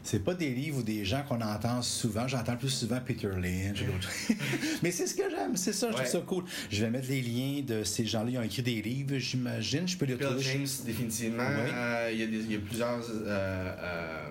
C'est 0.03 0.25
pas 0.25 0.35
des 0.35 0.51
livres 0.51 0.79
ou 0.79 0.83
des 0.83 1.05
gens 1.05 1.23
qu'on 1.29 1.41
entend 1.41 1.81
souvent. 1.83 2.27
J'entends 2.27 2.57
plus 2.57 2.71
souvent 2.71 2.99
Peter 3.05 3.29
Lynch. 3.29 3.85
Mais 4.83 4.91
c'est 4.91 5.07
ce 5.07 5.15
que 5.15 5.31
j'aime, 5.31 5.57
c'est 5.57 5.73
ça, 5.73 5.89
je 5.89 5.93
trouve 5.93 6.05
Ouais. 6.07 6.11
ça 6.11 6.21
cool. 6.27 6.45
Je 6.71 6.85
vais 6.85 6.91
mettre 6.91 7.09
les 7.09 7.21
liens 7.23 7.63
de 7.65 7.85
ces 7.85 8.05
gens-là. 8.05 8.31
Ils 8.31 8.39
ont 8.39 8.43
écrit 8.43 8.63
des 8.63 8.83
livres, 8.83 9.17
j'imagine. 9.19 9.87
Je 9.87 9.97
peux 9.97 10.07
les 10.07 10.17
Bill 10.17 10.27
retrouver. 10.27 10.45
James, 10.45 10.67
définitivement. 10.85 11.47
Oui. 11.49 11.71
euh, 11.73 12.11
il, 12.13 12.19
y 12.19 12.23
a 12.23 12.27
des- 12.27 12.37
il 12.39 12.53
y 12.53 12.57
a 12.57 12.59
plusieurs 12.59 12.99
euh, 12.99 13.75
euh, 13.79 14.25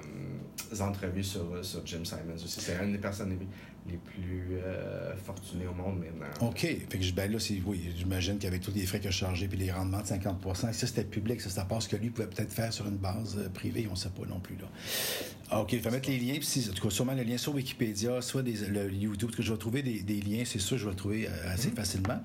entrevues 0.82 1.24
sur, 1.24 1.64
sur 1.64 1.86
Jim 1.86 2.04
Simons 2.04 2.36
aussi. 2.36 2.60
C'est 2.62 2.78
une 2.84 2.92
des 2.94 2.98
personnes 2.98 3.30
les, 3.32 3.92
les 3.94 3.98
plus 3.98 4.58
euh, 4.64 5.16
fortunées 5.18 5.68
au 5.68 5.74
monde 5.74 6.00
maintenant. 6.00 6.48
OK. 6.48 6.60
Fait 6.60 6.78
que 6.98 7.02
je- 7.02 7.14
ben 7.14 7.32
là, 7.32 7.40
c'est, 7.40 7.62
oui, 7.66 7.90
j'imagine 7.98 8.38
qu'avec 8.38 8.62
tous 8.62 8.72
les 8.76 8.86
frais 8.86 9.00
qu'il 9.00 9.08
a 9.08 9.12
chargés 9.12 9.48
puis 9.48 9.58
les 9.58 9.72
rendements 9.72 10.02
de 10.02 10.08
50 10.08 10.46
ça, 10.56 10.72
c'était 10.72 11.04
public. 11.04 11.42
Ça, 11.42 11.50
ça 11.50 11.66
passe 11.66 11.88
que 11.88 11.96
lui 11.96 12.10
pouvait 12.10 12.28
peut-être 12.28 12.52
faire 12.52 12.72
sur 12.74 12.88
une 12.88 12.98
base 12.98 13.38
euh, 13.38 13.50
privée. 13.50 13.86
On 13.88 13.92
ne 13.94 13.98
sait 13.98 14.10
pas 14.10 14.26
non 14.28 14.40
plus. 14.40 14.58
Là. 14.58 15.60
OK. 15.62 15.70
Je 15.72 15.78
vais 15.78 15.92
mettre 15.92 16.10
les 16.10 16.18
liens. 16.20 16.34
Puis 16.36 16.46
si- 16.46 16.70
en 16.70 16.74
tout 16.74 16.84
cas, 16.84 16.90
sûrement 16.94 17.14
le 17.14 17.24
lien 17.24 17.38
sur 17.38 17.54
Wikipédia, 17.56 18.22
soit 18.22 18.44
des, 18.44 18.54
le 18.68 18.92
YouTube, 18.92 19.30
parce 19.30 19.38
que 19.38 19.44
je 19.44 19.52
vais 19.52 19.58
trouver 19.60 19.82
des, 19.82 20.02
des 20.02 20.22
liens. 20.22 20.44
C'est 20.46 20.60
sûr, 20.60 20.78
je 20.78 20.86
vais 20.86 20.92
le 20.92 20.96
trouver 20.98 21.28
euh, 21.28 21.54
assez 21.54 21.72
facilement. 21.72 22.22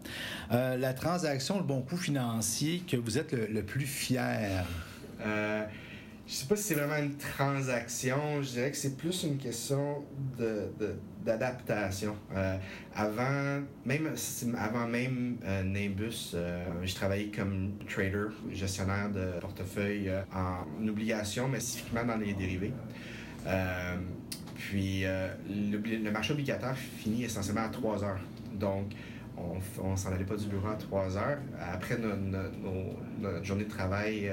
Euh, 0.52 0.76
la 0.76 0.92
transaction, 0.92 1.56
le 1.58 1.64
bon 1.64 1.82
coût 1.82 1.96
financier 1.96 2.82
que 2.86 2.96
vous 2.96 3.16
êtes 3.18 3.32
le, 3.32 3.46
le 3.46 3.62
plus 3.62 3.86
fier? 3.86 4.66
Euh, 5.24 5.64
je 6.26 6.32
sais 6.32 6.46
pas 6.46 6.56
si 6.56 6.62
c'est 6.62 6.74
vraiment 6.74 6.96
une 6.96 7.16
transaction, 7.16 8.40
je 8.42 8.50
dirais 8.52 8.70
que 8.70 8.76
c'est 8.76 8.96
plus 8.96 9.24
une 9.24 9.36
question 9.36 10.02
de, 10.38 10.70
de- 10.78 10.94
d'adaptation. 11.24 12.16
Euh, 12.34 12.56
avant, 12.94 13.62
même, 13.84 14.14
avant 14.58 14.86
même 14.86 15.36
euh, 15.44 15.62
Nimbus, 15.62 16.32
euh, 16.34 16.64
je 16.82 16.94
travaillais 16.94 17.26
comme 17.30 17.72
trader, 17.88 18.28
gestionnaire 18.52 19.10
de 19.10 19.38
portefeuille 19.40 20.08
euh, 20.08 20.22
en 20.34 20.86
obligations, 20.88 21.48
mais 21.48 21.60
spécifiquement 21.60 22.04
dans 22.04 22.16
les 22.16 22.32
dérivés. 22.34 22.72
Puis 24.56 25.02
le 25.04 26.10
marché 26.10 26.32
obligataire 26.32 26.76
finit 26.76 27.24
essentiellement 27.24 27.64
à 27.64 27.68
3 27.68 28.02
heures. 28.04 28.20
Donc, 28.54 28.92
on, 29.36 29.58
on 29.82 29.96
s'en 29.96 30.12
allait 30.12 30.24
pas 30.24 30.36
du 30.36 30.46
bureau 30.46 30.68
à 30.68 30.76
3 30.76 31.16
heures. 31.18 31.38
Après 31.60 31.98
notre 31.98 33.44
journée 33.44 33.64
de 33.64 33.68
travail 33.68 34.30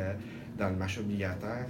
dans 0.62 0.70
le 0.70 0.76
marché 0.76 1.00
obligataire, 1.00 1.66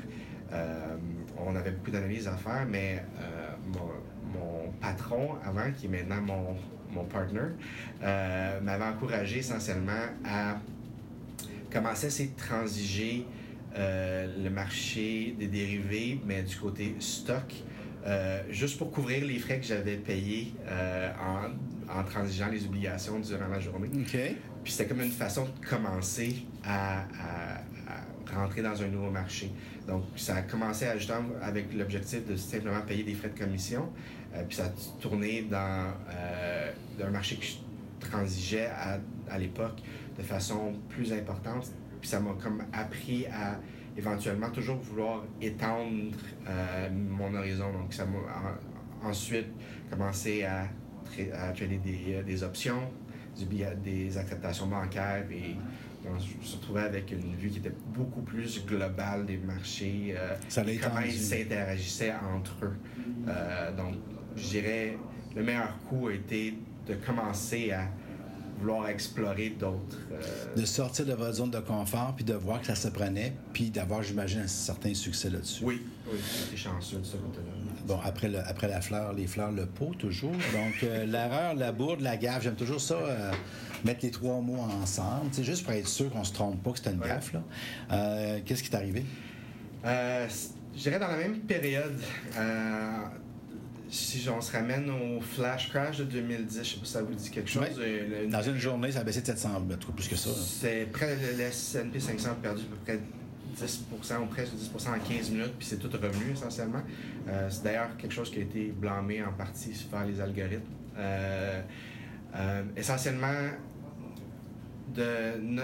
euh, 0.51 0.95
on 1.37 1.55
avait 1.55 1.71
beaucoup 1.71 1.91
d'analyses 1.91 2.27
à 2.27 2.35
faire, 2.35 2.65
mais 2.69 3.03
euh, 3.19 3.49
mon, 3.73 4.37
mon 4.39 4.71
patron, 4.81 5.35
avant, 5.43 5.71
qui 5.71 5.85
est 5.85 5.89
maintenant 5.89 6.21
mon, 6.21 6.55
mon 6.91 7.05
partner, 7.05 7.39
euh, 8.03 8.59
m'avait 8.61 8.83
encouragé 8.83 9.39
essentiellement 9.39 10.07
à 10.25 10.57
commencer 11.71 12.05
à 12.05 12.07
essayer 12.09 12.29
de 12.29 12.37
transiger 12.37 13.25
le 13.73 14.49
marché 14.49 15.33
des 15.39 15.47
dérivés, 15.47 16.19
mais 16.25 16.43
du 16.43 16.57
côté 16.57 16.93
stock, 16.99 17.53
juste 18.49 18.77
pour 18.77 18.91
couvrir 18.91 19.23
les 19.25 19.39
frais 19.39 19.61
que 19.61 19.65
j'avais 19.65 19.95
payés 19.95 20.53
en, 20.67 21.97
en, 21.97 22.03
transigeant 22.03 22.49
les 22.49 22.65
obligations 22.65 23.17
durant 23.19 23.47
la 23.47 23.61
journée. 23.61 23.87
Puis 24.61 24.73
c'était 24.73 24.87
comme 24.89 24.99
une 24.99 25.09
façon 25.09 25.45
de 25.45 25.65
commencer 25.65 26.45
à, 26.65 27.05
rentrer 28.29 28.61
dans 28.61 28.81
un 28.81 28.87
nouveau 28.87 29.09
marché. 29.09 29.51
Donc, 29.87 30.03
ça 30.15 30.35
a 30.35 30.41
commencé 30.41 30.85
à 30.85 30.95
avec 31.41 31.73
l'objectif 31.73 32.25
de 32.25 32.35
simplement 32.35 32.81
payer 32.81 33.03
des 33.03 33.13
frais 33.13 33.29
de 33.29 33.39
commission. 33.39 33.89
Euh, 34.33 34.43
puis 34.47 34.57
ça 34.57 34.65
a 34.65 34.69
tourné 35.01 35.43
dans 35.43 35.87
euh, 36.09 36.71
un 37.03 37.09
marché 37.09 37.35
que 37.35 37.45
je 37.45 37.55
transigeais 37.99 38.67
à, 38.67 38.99
à 39.29 39.37
l'époque 39.37 39.81
de 40.17 40.23
façon 40.23 40.73
plus 40.89 41.11
importante. 41.13 41.67
Puis 41.99 42.09
ça 42.09 42.19
m'a 42.19 42.33
comme 42.41 42.63
appris 42.73 43.25
à 43.27 43.59
éventuellement 43.97 44.49
toujours 44.49 44.77
vouloir 44.77 45.23
étendre 45.41 46.15
euh, 46.47 46.89
mon 46.91 47.33
horizon. 47.35 47.71
Donc, 47.73 47.93
ça 47.93 48.05
m'a 48.05 49.07
ensuite 49.07 49.47
commencé 49.89 50.43
à, 50.43 50.67
trader 51.53 51.77
des, 51.77 52.23
des 52.23 52.43
options, 52.43 52.89
des 53.83 54.17
acceptations 54.17 54.67
bancaires 54.67 55.25
et 55.29 55.57
me 56.09 56.19
suis 56.19 56.55
retrouvé 56.55 56.81
avec 56.81 57.11
une 57.11 57.35
vue 57.35 57.49
qui 57.49 57.59
était 57.59 57.73
beaucoup 57.93 58.21
plus 58.21 58.65
globale 58.65 59.25
des 59.25 59.37
marchés, 59.37 60.15
euh, 60.17 60.35
comment 60.81 61.01
ils 61.01 61.13
s'interagissaient 61.13 62.13
entre 62.13 62.65
eux. 62.65 62.75
Euh, 63.27 63.75
donc, 63.75 63.95
je 64.35 64.47
dirais, 64.49 64.97
le 65.35 65.43
meilleur 65.43 65.77
coup 65.87 66.07
a 66.07 66.13
été 66.13 66.57
de 66.87 66.95
commencer 66.95 67.71
à 67.71 67.87
vouloir 68.59 68.87
explorer 68.89 69.49
d'autres. 69.51 69.99
Euh, 70.11 70.55
de 70.55 70.65
sortir 70.65 71.05
de 71.05 71.13
votre 71.13 71.33
zone 71.33 71.51
de 71.51 71.59
confort, 71.59 72.13
puis 72.15 72.23
de 72.23 72.33
voir 72.33 72.61
que 72.61 72.67
ça 72.67 72.75
se 72.75 72.87
prenait, 72.89 73.33
puis 73.53 73.69
d'avoir, 73.69 74.03
j'imagine, 74.03 74.41
un 74.41 74.47
certain 74.47 74.93
succès 74.93 75.29
là-dessus. 75.29 75.63
Oui, 75.63 75.81
oui, 76.11 76.19
j'étais 76.45 76.57
chanceux 76.57 76.99
de 76.99 77.05
ce 77.05 77.17
côté-là. 77.17 77.51
Bon, 77.85 77.99
après, 78.03 78.27
le, 78.27 78.39
après 78.39 78.67
la 78.67 78.81
fleur, 78.81 79.13
les 79.13 79.27
fleurs, 79.27 79.51
le 79.51 79.65
pot, 79.65 79.93
toujours. 79.97 80.31
Donc, 80.31 80.83
euh, 80.83 81.05
l'erreur, 81.07 81.55
la 81.55 81.71
bourde, 81.71 82.01
la 82.01 82.17
gaffe, 82.17 82.43
j'aime 82.43 82.55
toujours 82.55 82.81
ça, 82.81 82.95
euh, 82.95 83.31
mettre 83.85 83.99
les 84.03 84.11
trois 84.11 84.39
mots 84.41 84.59
ensemble, 84.81 85.27
c'est 85.31 85.43
juste 85.43 85.63
pour 85.63 85.73
être 85.73 85.87
sûr 85.87 86.09
qu'on 86.11 86.23
se 86.23 86.33
trompe 86.33 86.61
pas, 86.63 86.71
que 86.71 86.77
c'était 86.77 86.91
une 86.91 86.99
gaffe. 86.99 87.33
Là. 87.33 88.39
Qu'est-ce 88.45 88.63
qui 88.63 88.69
t'est 88.69 88.77
arrivé? 88.77 89.03
je 89.83 90.83
dirais 90.83 90.99
dans 90.99 91.07
la 91.07 91.17
même 91.17 91.39
période 91.39 91.99
si 93.91 94.27
on 94.29 94.39
se 94.39 94.51
ramène 94.53 94.89
au 94.89 95.19
flash 95.19 95.69
crash 95.69 95.97
de 95.97 96.05
2010, 96.05 96.53
je 96.53 96.59
ne 96.59 96.63
sais 96.63 96.77
pas 96.77 96.85
si 96.85 96.91
ça 96.91 97.01
vous 97.01 97.13
dit 97.13 97.29
quelque 97.29 97.49
chose. 97.49 97.63
Euh, 97.77 98.27
Dans 98.29 98.41
une 98.41 98.57
journée, 98.57 98.91
ça 98.91 98.99
a 98.99 99.03
baissé 99.03 99.21
de 99.21 99.25
700, 99.25 99.67
tout 99.79 99.91
plus 99.91 100.07
que 100.07 100.15
ça. 100.15 100.29
C'est 100.33 100.87
près 100.91 101.15
le 101.15 101.41
S&P 101.41 101.99
500 101.99 102.31
a 102.31 102.33
perdu 102.35 102.61
à 102.61 102.65
peu 102.69 102.75
près 102.85 102.99
10% 103.55 104.23
ou 104.23 104.25
presque 104.27 104.53
10% 104.53 104.89
en 104.89 104.99
15 104.99 105.29
minutes, 105.31 105.53
puis 105.57 105.67
c'est 105.67 105.77
tout 105.77 105.89
revenu 105.91 106.31
essentiellement. 106.33 106.81
Euh, 107.27 107.47
c'est 107.49 107.63
d'ailleurs 107.63 107.95
quelque 107.97 108.13
chose 108.13 108.31
qui 108.31 108.39
a 108.39 108.41
été 108.41 108.67
blâmé 108.67 109.23
en 109.23 109.31
partie 109.33 109.73
par 109.89 110.05
les 110.05 110.19
algorithmes. 110.19 110.61
Euh, 110.97 111.61
essentiellement, 112.75 113.49
de, 114.95 115.61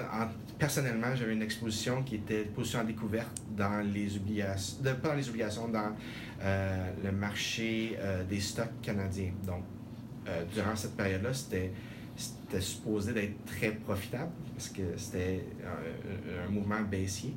personnellement, 0.58 1.16
j'avais 1.16 1.34
une 1.34 1.42
exposition 1.42 2.04
qui 2.04 2.16
était 2.16 2.44
position 2.44 2.80
en 2.80 2.84
découverte 2.84 3.42
dans 3.56 3.86
les 3.94 4.16
obligations, 4.16 4.78
pas 4.84 5.10
dans 5.10 5.16
les 5.16 5.30
obligations, 5.30 5.68
dans 5.68 5.96
euh, 6.42 6.92
le 7.04 7.12
marché 7.12 7.98
euh, 8.00 8.24
des 8.24 8.40
stocks 8.40 8.82
canadiens. 8.82 9.32
Donc, 9.46 9.64
euh, 10.28 10.44
durant 10.54 10.76
cette 10.76 10.96
période-là, 10.96 11.34
c'était 11.34 11.72
c'était 12.16 12.62
supposé 12.62 13.14
d'être 13.14 13.46
très 13.46 13.72
profitable 13.72 14.32
parce 14.56 14.70
que 14.70 14.82
c'était 14.98 15.46
un, 16.44 16.50
mouvement 16.52 16.82
baissier. 16.82 17.36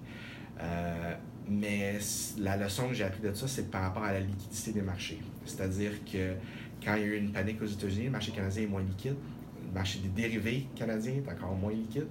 Mais 1.48 1.98
la 2.38 2.56
leçon 2.56 2.88
que 2.88 2.94
j'ai 2.94 3.04
appris 3.04 3.22
de 3.22 3.32
ça, 3.32 3.48
c'est 3.48 3.70
par 3.70 3.82
rapport 3.82 4.04
à 4.04 4.12
la 4.12 4.20
liquidité 4.20 4.72
des 4.72 4.82
marchés. 4.82 5.18
C'est-à-dire 5.44 5.92
que 6.04 6.34
quand 6.82 6.94
il 6.94 7.00
y 7.00 7.04
a 7.04 7.06
eu 7.06 7.16
une 7.16 7.32
panique 7.32 7.60
aux 7.60 7.66
États-Unis, 7.66 8.04
le 8.04 8.10
marché 8.10 8.32
canadien 8.32 8.62
est 8.62 8.66
moins 8.66 8.82
liquide. 8.82 9.16
Le 9.66 9.72
marché 9.72 9.98
des 9.98 10.08
dérivés 10.08 10.66
canadiens 10.76 11.14
est 11.14 11.30
encore 11.30 11.54
moins 11.54 11.72
liquide. 11.72 12.08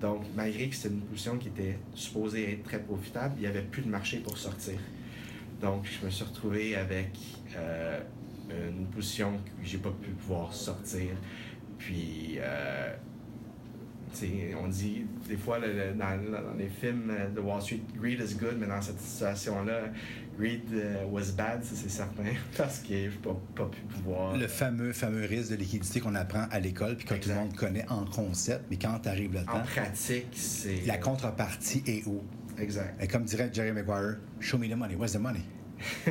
Donc, 0.00 0.22
malgré 0.36 0.68
que 0.68 0.76
c'était 0.76 0.94
une 0.94 1.00
position 1.00 1.38
qui 1.38 1.48
était 1.48 1.78
supposée 1.94 2.52
être 2.52 2.62
très 2.62 2.80
profitable, 2.80 3.34
il 3.38 3.40
n'y 3.40 3.46
avait 3.46 3.62
plus 3.62 3.82
de 3.82 3.88
marché 3.88 4.18
pour 4.18 4.38
sortir. 4.38 4.78
Donc, 5.60 5.86
je 5.86 6.06
me 6.06 6.10
suis 6.10 6.24
retrouvé 6.24 6.76
avec 6.76 7.10
euh, 7.56 8.00
une 8.50 8.86
position 8.86 9.38
que 9.38 9.66
j'ai 9.66 9.78
pas 9.78 9.90
pu 9.90 10.10
pouvoir 10.10 10.54
sortir. 10.54 11.10
Puis, 11.78 12.36
euh, 12.38 12.94
on 14.62 14.68
dit 14.68 15.06
des 15.28 15.36
fois 15.36 15.58
dans, 15.60 16.56
les 16.58 16.68
films 16.68 17.12
de 17.34 17.40
Wall 17.40 17.60
Street, 17.62 17.80
greed 17.96 18.20
is 18.20 18.34
good, 18.34 18.56
mais 18.58 18.66
dans 18.66 18.80
cette 18.80 19.00
situation-là, 19.00 19.90
greed 20.38 20.62
euh, 20.72 21.04
was 21.06 21.32
bad, 21.36 21.60
c'est 21.62 21.90
certain, 21.90 22.22
parce 22.56 22.78
que 22.80 23.10
je 23.10 23.16
pas, 23.18 23.36
pas 23.54 23.66
pu 23.66 23.80
pouvoir. 23.80 24.36
Le 24.36 24.46
fameux, 24.46 24.92
fameux 24.92 25.24
risque 25.26 25.50
de 25.50 25.56
liquidité 25.56 26.00
qu'on 26.00 26.14
apprend 26.14 26.46
à 26.50 26.60
l'école, 26.60 26.96
puis 26.96 27.06
que 27.06 27.14
tout 27.14 27.28
le 27.28 27.34
monde 27.34 27.54
connaît 27.54 27.86
en 27.88 28.04
concept, 28.04 28.64
mais 28.70 28.76
quand 28.76 28.98
tu 29.00 29.08
arrives 29.08 29.34
là-dedans. 29.34 29.60
En 29.60 29.62
pratique, 29.62 30.28
c'est. 30.32 30.86
La 30.86 30.98
contrepartie 30.98 31.82
est 31.86 32.06
où? 32.06 32.22
Exact. 32.58 33.02
Et 33.02 33.06
comme 33.06 33.24
dirait 33.24 33.50
Jerry 33.52 33.72
Maguire, 33.72 34.18
show 34.40 34.58
me 34.58 34.68
the 34.68 34.76
money. 34.76 34.94
Where's 34.94 35.12
the 35.12 35.20
money? 35.20 35.42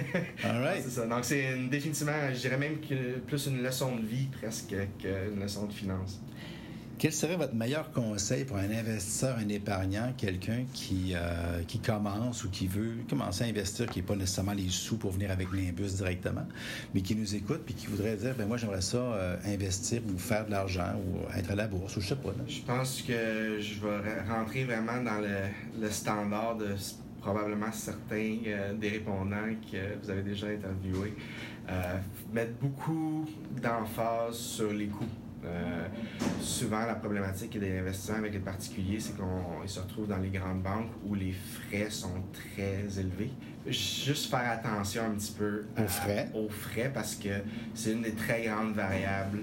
All 0.45 0.61
right. 0.61 0.81
c'est 0.81 0.91
ça. 0.91 1.05
Donc, 1.05 1.25
c'est 1.25 1.57
définitivement, 1.69 2.13
je 2.33 2.39
dirais 2.39 2.57
même 2.57 2.79
que 2.79 3.19
plus 3.19 3.47
une 3.47 3.61
leçon 3.61 3.97
de 3.97 4.05
vie 4.05 4.27
presque 4.27 4.73
qu'une 4.97 5.41
leçon 5.41 5.65
de 5.65 5.73
finance. 5.73 6.21
Quel 6.99 7.13
serait 7.13 7.35
votre 7.35 7.53
meilleur 7.53 7.91
conseil 7.91 8.43
pour 8.43 8.57
un 8.57 8.71
investisseur, 8.71 9.37
un 9.37 9.49
épargnant, 9.49 10.13
quelqu'un 10.17 10.65
qui, 10.73 11.13
euh, 11.13 11.61
qui 11.67 11.77
commence 11.77 12.43
ou 12.43 12.49
qui 12.49 12.65
veut 12.65 12.95
commencer 13.07 13.43
à 13.43 13.47
investir, 13.47 13.85
qui 13.85 13.99
n'est 13.99 14.05
pas 14.05 14.15
nécessairement 14.15 14.53
les 14.53 14.69
sous 14.69 14.97
pour 14.97 15.11
venir 15.11 15.29
avec 15.29 15.49
l'imbus 15.53 15.97
directement, 15.97 16.47
mais 16.95 17.01
qui 17.01 17.15
nous 17.15 17.35
écoute 17.35 17.61
puis 17.65 17.75
qui 17.75 17.85
voudrait 17.85 18.15
dire 18.15 18.33
ben 18.35 18.47
moi 18.47 18.57
j'aimerais 18.57 18.81
ça 18.81 18.97
euh, 18.97 19.37
investir 19.45 20.01
ou 20.11 20.17
faire 20.17 20.47
de 20.47 20.51
l'argent 20.51 20.95
ou 20.95 21.37
être 21.37 21.51
à 21.51 21.55
la 21.55 21.67
bourse 21.67 21.97
ou 21.97 22.01
je 22.01 22.07
sais 22.07 22.15
pas. 22.15 22.33
Je 22.47 22.61
pense 22.61 23.03
que 23.03 23.59
je 23.59 23.79
vais 23.79 24.21
rentrer 24.27 24.63
vraiment 24.63 24.99
dans 25.03 25.21
le, 25.21 25.91
standard 25.91 26.57
de 26.57 26.73
probablement 27.21 27.71
certains 27.71 28.37
euh, 28.47 28.73
des 28.73 28.89
répondants 28.89 29.53
que 29.71 30.01
vous 30.01 30.09
avez 30.09 30.23
déjà 30.23 30.47
interviewés. 30.47 31.13
mettre 32.33 32.53
beaucoup 32.59 33.29
d'emphase 33.61 34.35
sur 34.35 34.73
les 34.73 34.87
coûts 34.87 35.05
euh, 35.45 35.87
souvent, 36.41 36.85
la 36.85 36.95
problématique 36.95 37.59
des 37.59 37.79
investisseurs 37.79 38.17
avec 38.17 38.33
les 38.33 38.39
particuliers, 38.39 38.99
c'est 38.99 39.13
qu'ils 39.15 39.69
se 39.69 39.79
retrouvent 39.79 40.07
dans 40.07 40.17
les 40.17 40.29
grandes 40.29 40.61
banques 40.61 40.91
où 41.05 41.13
les 41.13 41.33
frais 41.33 41.89
sont 41.89 42.23
très 42.33 42.99
élevés. 42.99 43.31
Juste 43.67 44.29
faire 44.29 44.51
attention 44.51 45.03
un 45.05 45.15
petit 45.15 45.33
peu 45.33 45.65
aux 45.77 45.87
frais, 45.87 46.29
aux 46.33 46.49
frais 46.49 46.91
parce 46.93 47.15
que 47.15 47.29
c'est 47.73 47.91
une 47.91 48.01
des 48.01 48.13
très 48.13 48.45
grandes 48.45 48.73
variables 48.73 49.39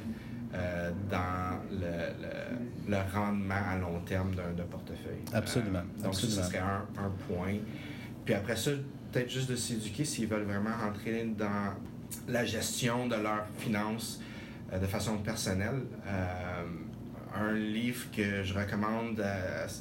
euh, 0.54 0.90
dans 1.10 1.60
le, 1.70 2.90
le, 2.90 2.96
rendement 3.12 3.54
à 3.54 3.76
long 3.76 4.00
terme 4.00 4.34
d'un 4.34 4.64
portefeuille. 4.64 5.22
Absolument. 5.32 5.80
Euh, 6.00 6.04
donc, 6.04 6.14
ça, 6.14 6.42
serait 6.44 6.58
un, 6.58 6.86
un, 6.96 7.10
point. 7.28 7.56
Puis 8.24 8.34
après 8.34 8.56
ça, 8.56 8.70
peut-être 9.12 9.30
juste 9.30 9.50
de 9.50 9.56
s'éduquer 9.56 10.04
s'ils 10.04 10.28
veulent 10.28 10.44
vraiment 10.44 10.76
rentrer 10.80 11.24
dans 11.36 11.74
la 12.28 12.44
gestion 12.44 13.08
de 13.08 13.16
leurs 13.16 13.46
finances 13.58 14.20
de 14.72 14.86
façon 14.86 15.18
personnelle. 15.18 15.82
Euh, 16.06 16.64
un 17.36 17.52
livre 17.52 18.06
que 18.12 18.44
je 18.44 18.54
recommande, 18.54 19.24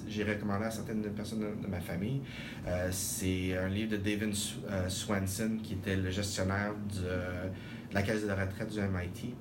j'ai 0.07 0.23
recommandé 0.23 0.65
à 0.65 0.71
certaines 0.71 1.03
personnes 1.11 1.45
de, 1.61 1.67
ma 1.67 1.79
famille, 1.79 2.21
euh, 2.65 2.89
c'est 2.91 3.55
un 3.55 3.67
livre 3.67 3.91
de 3.91 3.97
David 3.97 4.33
Swenson, 4.87 5.59
qui 5.61 5.73
était 5.73 5.95
le 5.95 6.09
gestionnaire 6.09 6.73
de, 6.95 7.93
la 7.93 8.01
caisse 8.01 8.25
de 8.25 8.31
retraite 8.31 8.71
du 8.71 8.79
MIT 8.79 9.35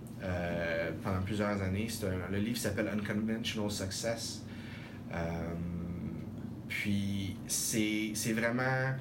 pendant 1.03 1.23
plusieurs 1.23 1.61
années. 1.63 1.89
le 2.31 2.39
livre 2.39 2.59
s'appelle 2.59 2.89
Unconventional 2.89 3.71
Success. 3.71 4.43
puis 6.69 7.35
c'est 7.47 8.33
vraiment 8.35 8.95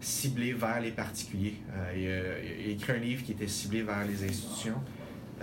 ciblé 0.00 0.52
vers 0.52 0.80
les 0.80 0.92
particuliers. 0.92 1.56
il, 1.96 2.06
a, 2.06 2.70
écrit 2.70 2.92
un 2.92 2.98
livre 2.98 3.24
qui 3.24 3.32
était 3.32 3.48
ciblé 3.48 3.82
vers 3.82 4.04
les 4.06 4.22
institutions. 4.22 4.80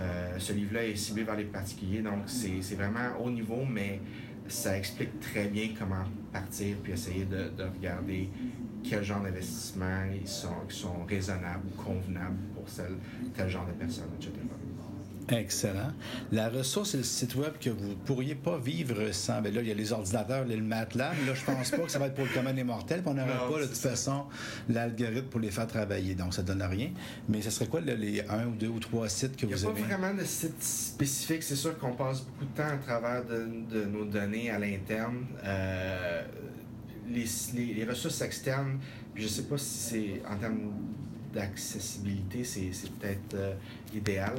Euh, 0.00 0.38
ce 0.38 0.52
livre-là 0.52 0.86
est 0.86 0.96
ciblé 0.96 1.24
vers 1.24 1.36
les 1.36 1.44
particuliers, 1.44 2.00
donc 2.00 2.22
c'est 2.26 2.74
vraiment 2.74 3.18
haut 3.22 3.30
niveau, 3.30 3.64
mais 3.68 4.00
ça 4.48 4.76
explique 4.76 5.20
très 5.20 5.48
bien 5.48 5.70
comment 5.78 6.04
partir 6.32 6.76
puis 6.82 6.92
essayer 6.92 7.24
de, 7.24 7.50
de 7.56 7.62
regarder 7.62 8.28
quel 8.82 9.04
genre 9.04 9.22
d'investissement 9.22 10.04
ils 10.18 10.26
sont, 10.26 10.68
sont 10.68 11.04
raisonnables 11.04 11.66
ou 11.66 11.82
convenables 11.82 12.38
pour 12.54 12.64
tel 13.34 13.48
genre 13.48 13.66
de 13.66 13.72
personnes, 13.72 14.08
etc. 14.16 14.32
Excellent. 15.30 15.92
La 16.32 16.48
ressource, 16.48 16.90
c'est 16.90 16.96
le 16.96 17.02
site 17.04 17.34
web 17.36 17.52
que 17.60 17.70
vous 17.70 17.90
ne 17.90 17.94
pourriez 17.94 18.34
pas 18.34 18.58
vivre 18.58 19.12
sans. 19.12 19.40
Bien 19.40 19.52
là, 19.52 19.60
il 19.60 19.68
y 19.68 19.70
a 19.70 19.74
les 19.74 19.92
ordinateurs, 19.92 20.44
le 20.44 20.56
matelas. 20.60 21.12
là, 21.26 21.34
je 21.34 21.44
pense 21.44 21.70
pas 21.70 21.78
que 21.78 21.90
ça 21.90 21.98
va 21.98 22.06
être 22.06 22.14
pour 22.14 22.24
le 22.24 22.32
commun 22.32 22.52
des 22.52 22.64
mortels. 22.64 23.02
On 23.06 23.14
n'aurait 23.14 23.28
pas, 23.28 23.60
de 23.60 23.66
toute 23.66 23.76
façon, 23.76 24.24
l'algorithme 24.68 25.28
pour 25.28 25.40
les 25.40 25.50
faire 25.50 25.66
travailler. 25.66 26.14
Donc, 26.14 26.34
ça 26.34 26.42
ne 26.42 26.48
donne 26.48 26.62
rien. 26.62 26.90
Mais 27.28 27.42
ce 27.42 27.50
serait 27.50 27.66
quoi 27.66 27.80
les 27.80 28.22
un 28.28 28.46
ou 28.46 28.56
deux 28.56 28.68
ou 28.68 28.80
trois 28.80 29.08
sites 29.08 29.36
que 29.36 29.46
vous 29.46 29.52
avez? 29.52 29.80
Il 29.80 29.86
n'y 29.86 29.92
a 29.92 29.96
pas 29.96 29.96
vraiment 29.96 30.20
de 30.20 30.26
site 30.26 30.62
spécifique. 30.62 31.42
C'est 31.42 31.56
sûr 31.56 31.78
qu'on 31.78 31.92
passe 31.92 32.22
beaucoup 32.22 32.44
de 32.44 32.56
temps 32.56 32.68
à 32.68 32.78
travers 32.78 33.24
de, 33.24 33.84
nos 33.84 34.04
données 34.04 34.50
à 34.50 34.58
l'interne. 34.58 35.26
Euh, 35.44 36.22
les, 37.08 37.24
les, 37.54 37.74
les 37.74 37.84
ressources 37.84 38.20
externes, 38.20 38.78
je 39.14 39.26
sais 39.26 39.42
pas 39.42 39.58
si 39.58 39.78
c'est 39.78 40.22
en 40.28 40.36
termes 40.36 40.72
d'accessibilité, 41.32 42.44
c'est 42.44 42.72
c'est 42.72 42.90
peut-être 42.92 43.34
euh, 43.34 43.54
idéal, 43.94 44.34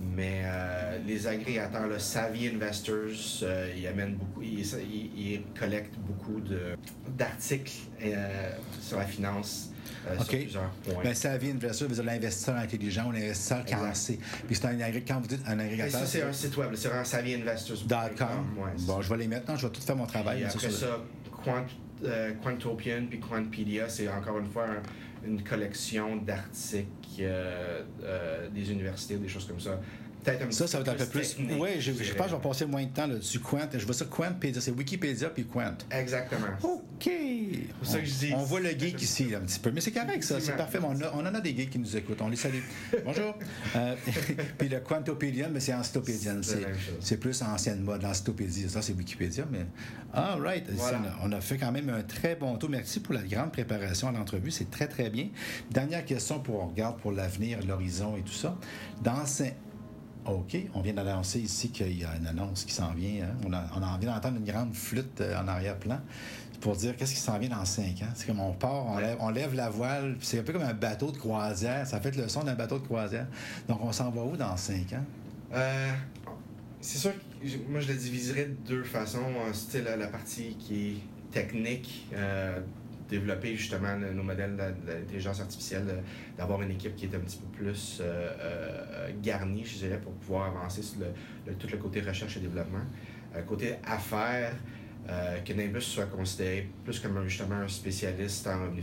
mais 0.00 0.42
euh, 0.44 0.98
les 1.06 1.26
agrégateurs, 1.26 1.86
le 1.86 1.98
Savvy 1.98 2.48
Investors, 2.48 3.40
euh, 3.42 3.72
ils 3.76 3.86
amènent 3.86 4.14
beaucoup, 4.14 4.42
ils, 4.42 5.42
collectent 5.58 5.96
beaucoup 5.98 6.40
de- 6.40 6.76
d'articles 7.16 7.72
euh, 8.02 8.50
sur 8.80 8.98
la 8.98 9.04
finance 9.06 9.70
OK. 10.08 10.16
sur 10.18 10.26
plusieurs 10.38 10.70
points. 10.70 11.02
Vient 11.02 11.10
investir, 11.54 11.88
veut 11.88 11.94
dire 11.94 12.04
l'investisseur 12.04 12.56
intelligent 12.56 13.08
ou 13.08 13.12
l'investisseur 13.12 13.60
Exact. 13.60 13.80
cassé. 13.80 14.18
Puis 14.46 14.56
c'est 14.56 14.66
un 14.66 14.78
quand 15.06 15.20
vous 15.20 15.26
dites 15.28 15.42
un 15.46 15.58
Et 15.58 15.62
agrégateur, 15.62 16.00
ça, 16.00 16.06
c'est 16.06 16.22
un 16.22 16.32
site 16.32 16.56
web, 16.56 16.70
c'est 16.74 16.88
vraiment 16.88 17.04
savvyinvestors.com. 17.04 18.28
Ouais, 18.58 18.70
bon, 18.80 19.02
je 19.02 19.08
vais 19.10 19.16
les 19.18 19.28
mettre. 19.28 19.50
Non, 19.50 19.56
je 19.56 19.66
vais 19.66 19.72
tout 19.72 19.80
faire 19.80 19.96
mon 19.96 20.06
travail. 20.06 20.42
Et 20.42 20.44
après 20.44 20.70
ça, 20.70 20.98
Quant, 21.44 21.64
Quantopian 22.42 23.06
puis 23.08 23.20
Quantpedia, 23.20 23.88
c'est 23.88 24.08
encore 24.08 24.38
une 24.38 24.50
fois 24.50 24.64
un- 24.64 24.82
une 25.26 25.42
collection 25.42 26.16
d'articles 26.16 26.86
euh, 27.20 27.82
euh, 28.02 28.48
des 28.48 28.70
universités 28.70 29.16
ou 29.16 29.18
des 29.18 29.28
choses 29.28 29.46
comme 29.46 29.60
ça. 29.60 29.80
Peut-être 30.26 30.46
un 30.46 30.50
Ça, 30.50 30.66
ça 30.66 30.78
va 30.80 30.92
être 30.92 31.00
un 31.00 31.04
peu 31.04 31.10
plus. 31.10 31.36
technique, 31.36 31.60
Oui, 31.60 31.68
je, 31.80 31.92
je 31.92 32.12
pense 32.14 32.26
que 32.26 32.30
je 32.32 32.36
vais 32.36 32.42
passer 32.42 32.66
moins 32.66 32.82
de 32.84 32.88
temps 32.90 33.06
là-dessus. 33.06 33.38
Quant, 33.38 33.60
je 33.72 33.84
vois 33.84 33.94
ça 33.94 34.04
Quantpedia, 34.04 34.60
c'est 34.60 34.72
Wikipédia 34.72 35.30
puis 35.30 35.46
Quant. 35.46 35.72
Exactement. 35.90 36.46
OK. 36.62 37.10
pour 37.78 37.88
ça 37.88 37.98
que 38.00 38.04
je 38.06 38.12
dis- 38.14 38.32
On 38.34 38.42
voit 38.42 38.60
le 38.60 38.70
geek 38.70 39.00
ici, 39.00 39.26
là, 39.30 39.38
un 39.38 39.42
petit 39.42 39.58
peu. 39.60 39.70
Mais 39.70 39.80
c'est 39.80 39.92
correct, 39.92 40.22
ça. 40.24 40.40
C'est 40.40 40.56
parfait. 40.56 40.78
On, 40.82 41.00
a- 41.00 41.12
on 41.14 41.20
en 41.20 41.34
a 41.34 41.40
des 41.40 41.56
geeks 41.56 41.70
qui 41.70 41.78
nous 41.78 41.96
écoutent. 41.96 42.20
On 42.20 42.28
les 42.28 42.36
salue. 42.36 42.60
Bonjour. 43.04 43.34
Euh, 43.76 43.94
puis 44.58 44.68
le 44.68 44.80
Quantopédian, 44.80 45.48
mais 45.52 45.60
c'est 45.60 45.74
Encyclopédian. 45.74 46.38
C'est 46.42 46.56
C'est 46.60 46.66
c'est 47.00 47.16
plus 47.18 47.40
ancienne 47.42 47.80
mode, 47.82 48.02
l'encyclopédie. 48.02 48.68
Ça, 48.68 48.82
c'est 48.82 48.92
Wikipédia. 48.94 49.44
Mais. 49.50 49.66
All 50.12 50.40
right. 50.40 50.64
Voilà. 50.70 50.98
Ça, 51.04 51.16
On 51.22 51.32
a 51.32 51.40
fait 51.40 51.58
quand 51.58 51.70
même 51.72 51.88
un 51.90 52.02
très 52.02 52.34
bon 52.36 52.56
tour. 52.56 52.70
Merci 52.70 53.00
pour 53.00 53.14
la 53.14 53.22
grande 53.22 53.52
préparation 53.52 54.08
à 54.08 54.12
l'entrevue. 54.12 54.50
C'est 54.50 54.70
très, 54.70 54.88
très 54.88 55.10
bien. 55.10 55.28
Dernière 55.70 56.04
question 56.04 56.40
pour 56.40 56.62
on 56.62 56.66
regarde 56.68 56.98
pour 56.98 57.12
l'avenir, 57.12 57.58
l'horizon 57.66 58.16
et 58.16 58.22
tout 58.22 58.32
ça. 58.32 58.56
Dans 59.02 59.24
OK, 60.28 60.56
on 60.74 60.80
vient 60.80 60.92
d'annoncer 60.94 61.40
ici 61.40 61.70
qu'il 61.70 61.98
y 62.00 62.04
a 62.04 62.16
une 62.16 62.26
annonce 62.26 62.64
qui 62.64 62.72
s'en 62.72 62.92
vient. 62.92 63.24
hein. 63.24 63.34
On, 63.46 63.52
a, 63.52 63.64
on 63.76 63.82
a 63.82 63.86
envie 63.86 64.06
d'entendre 64.06 64.38
une 64.38 64.44
grande 64.44 64.74
flûte 64.74 65.20
euh, 65.20 65.40
en 65.40 65.46
arrière-plan 65.48 66.00
pour 66.60 66.74
dire 66.74 66.96
qu'est-ce 66.96 67.14
qui 67.14 67.20
s'en 67.20 67.38
vient 67.38 67.50
dans 67.50 67.64
cinq 67.64 68.02
ans. 68.02 68.12
C'est 68.14 68.26
comme 68.26 68.40
on 68.40 68.52
part, 68.52 68.86
on, 68.86 68.96
Ouais. 68.96 69.02
lève, 69.02 69.16
on 69.20 69.30
lève 69.30 69.54
la 69.54 69.68
voile, 69.70 70.16
puis 70.18 70.26
c'est 70.26 70.38
un 70.40 70.42
peu 70.42 70.52
comme 70.52 70.62
un 70.62 70.74
bateau 70.74 71.10
de 71.12 71.16
croisière. 71.18 71.86
Ça 71.86 72.00
fait 72.00 72.16
le 72.16 72.28
son 72.28 72.44
d'un 72.44 72.54
bateau 72.54 72.78
de 72.78 72.84
croisière. 72.84 73.26
Donc, 73.68 73.78
on 73.82 73.92
s'en 73.92 74.10
va 74.10 74.22
où 74.22 74.36
dans 74.36 74.56
cinq 74.56 74.92
ans? 74.94 75.04
Euh, 75.54 75.92
c'est 76.80 76.98
sûr 76.98 77.12
que 77.12 77.46
je- 77.48 77.58
moi 77.68 77.80
je 77.80 77.88
le 77.88 77.94
diviserais 77.98 78.46
de 78.46 78.56
deux 78.66 78.82
façons. 78.84 79.20
Un 79.48 79.52
style 79.52 79.84
la, 79.84 79.96
la 79.96 80.06
partie 80.08 80.56
qui 80.58 80.88
est 80.88 80.96
technique, 81.30 82.08
euh, 82.14 82.58
développer 83.08 83.54
justement 83.56 83.96
nos 83.96 84.22
modèles 84.22 84.56
d'intelligence 84.56 85.40
artificielle, 85.40 86.02
d'avoir 86.36 86.62
une 86.62 86.72
équipe 86.72 86.96
qui 86.96 87.06
est 87.06 87.14
un 87.14 87.20
petit 87.20 87.38
peu 87.38 87.46
plus 87.58 87.98
euh, 88.00 88.30
euh, 88.40 89.10
garnie, 89.22 89.64
je 89.64 89.78
dirais, 89.78 90.00
pour 90.00 90.12
pouvoir 90.14 90.48
avancer 90.56 90.82
sur 90.82 91.00
tout 91.58 91.68
le 91.70 91.78
côté 91.78 92.00
recherche 92.00 92.36
et 92.36 92.40
développement. 92.40 92.84
Euh, 93.34 93.42
côté 93.42 93.74
affaires, 93.84 94.54
que 95.44 95.52
Nimbus 95.52 95.82
soit 95.82 96.06
considéré 96.06 96.68
plus 96.84 96.98
comme 96.98 97.28
justement 97.28 97.54
un 97.54 97.68
spécialiste 97.68 98.44
en 98.48 98.64
revenu 98.64 98.82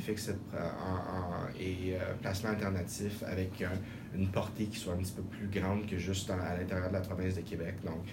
et 1.59 1.95
euh, 1.95 2.13
placement 2.21 2.51
alternatif 2.51 3.23
avec 3.27 3.61
un- 3.61 4.17
une 4.17 4.29
portée 4.29 4.67
qui 4.67 4.77
soit 4.79 4.93
un 4.93 4.97
petit 4.97 5.11
peu 5.11 5.23
plus 5.23 5.47
grande 5.59 5.85
que 5.85 5.97
juste 5.97 6.29
à 6.29 6.55
l'intérieur 6.57 6.87
de 6.87 6.93
la 6.93 7.01
province 7.01 7.35
de 7.35 7.41
Québec. 7.41 7.75
Donc, 7.83 8.05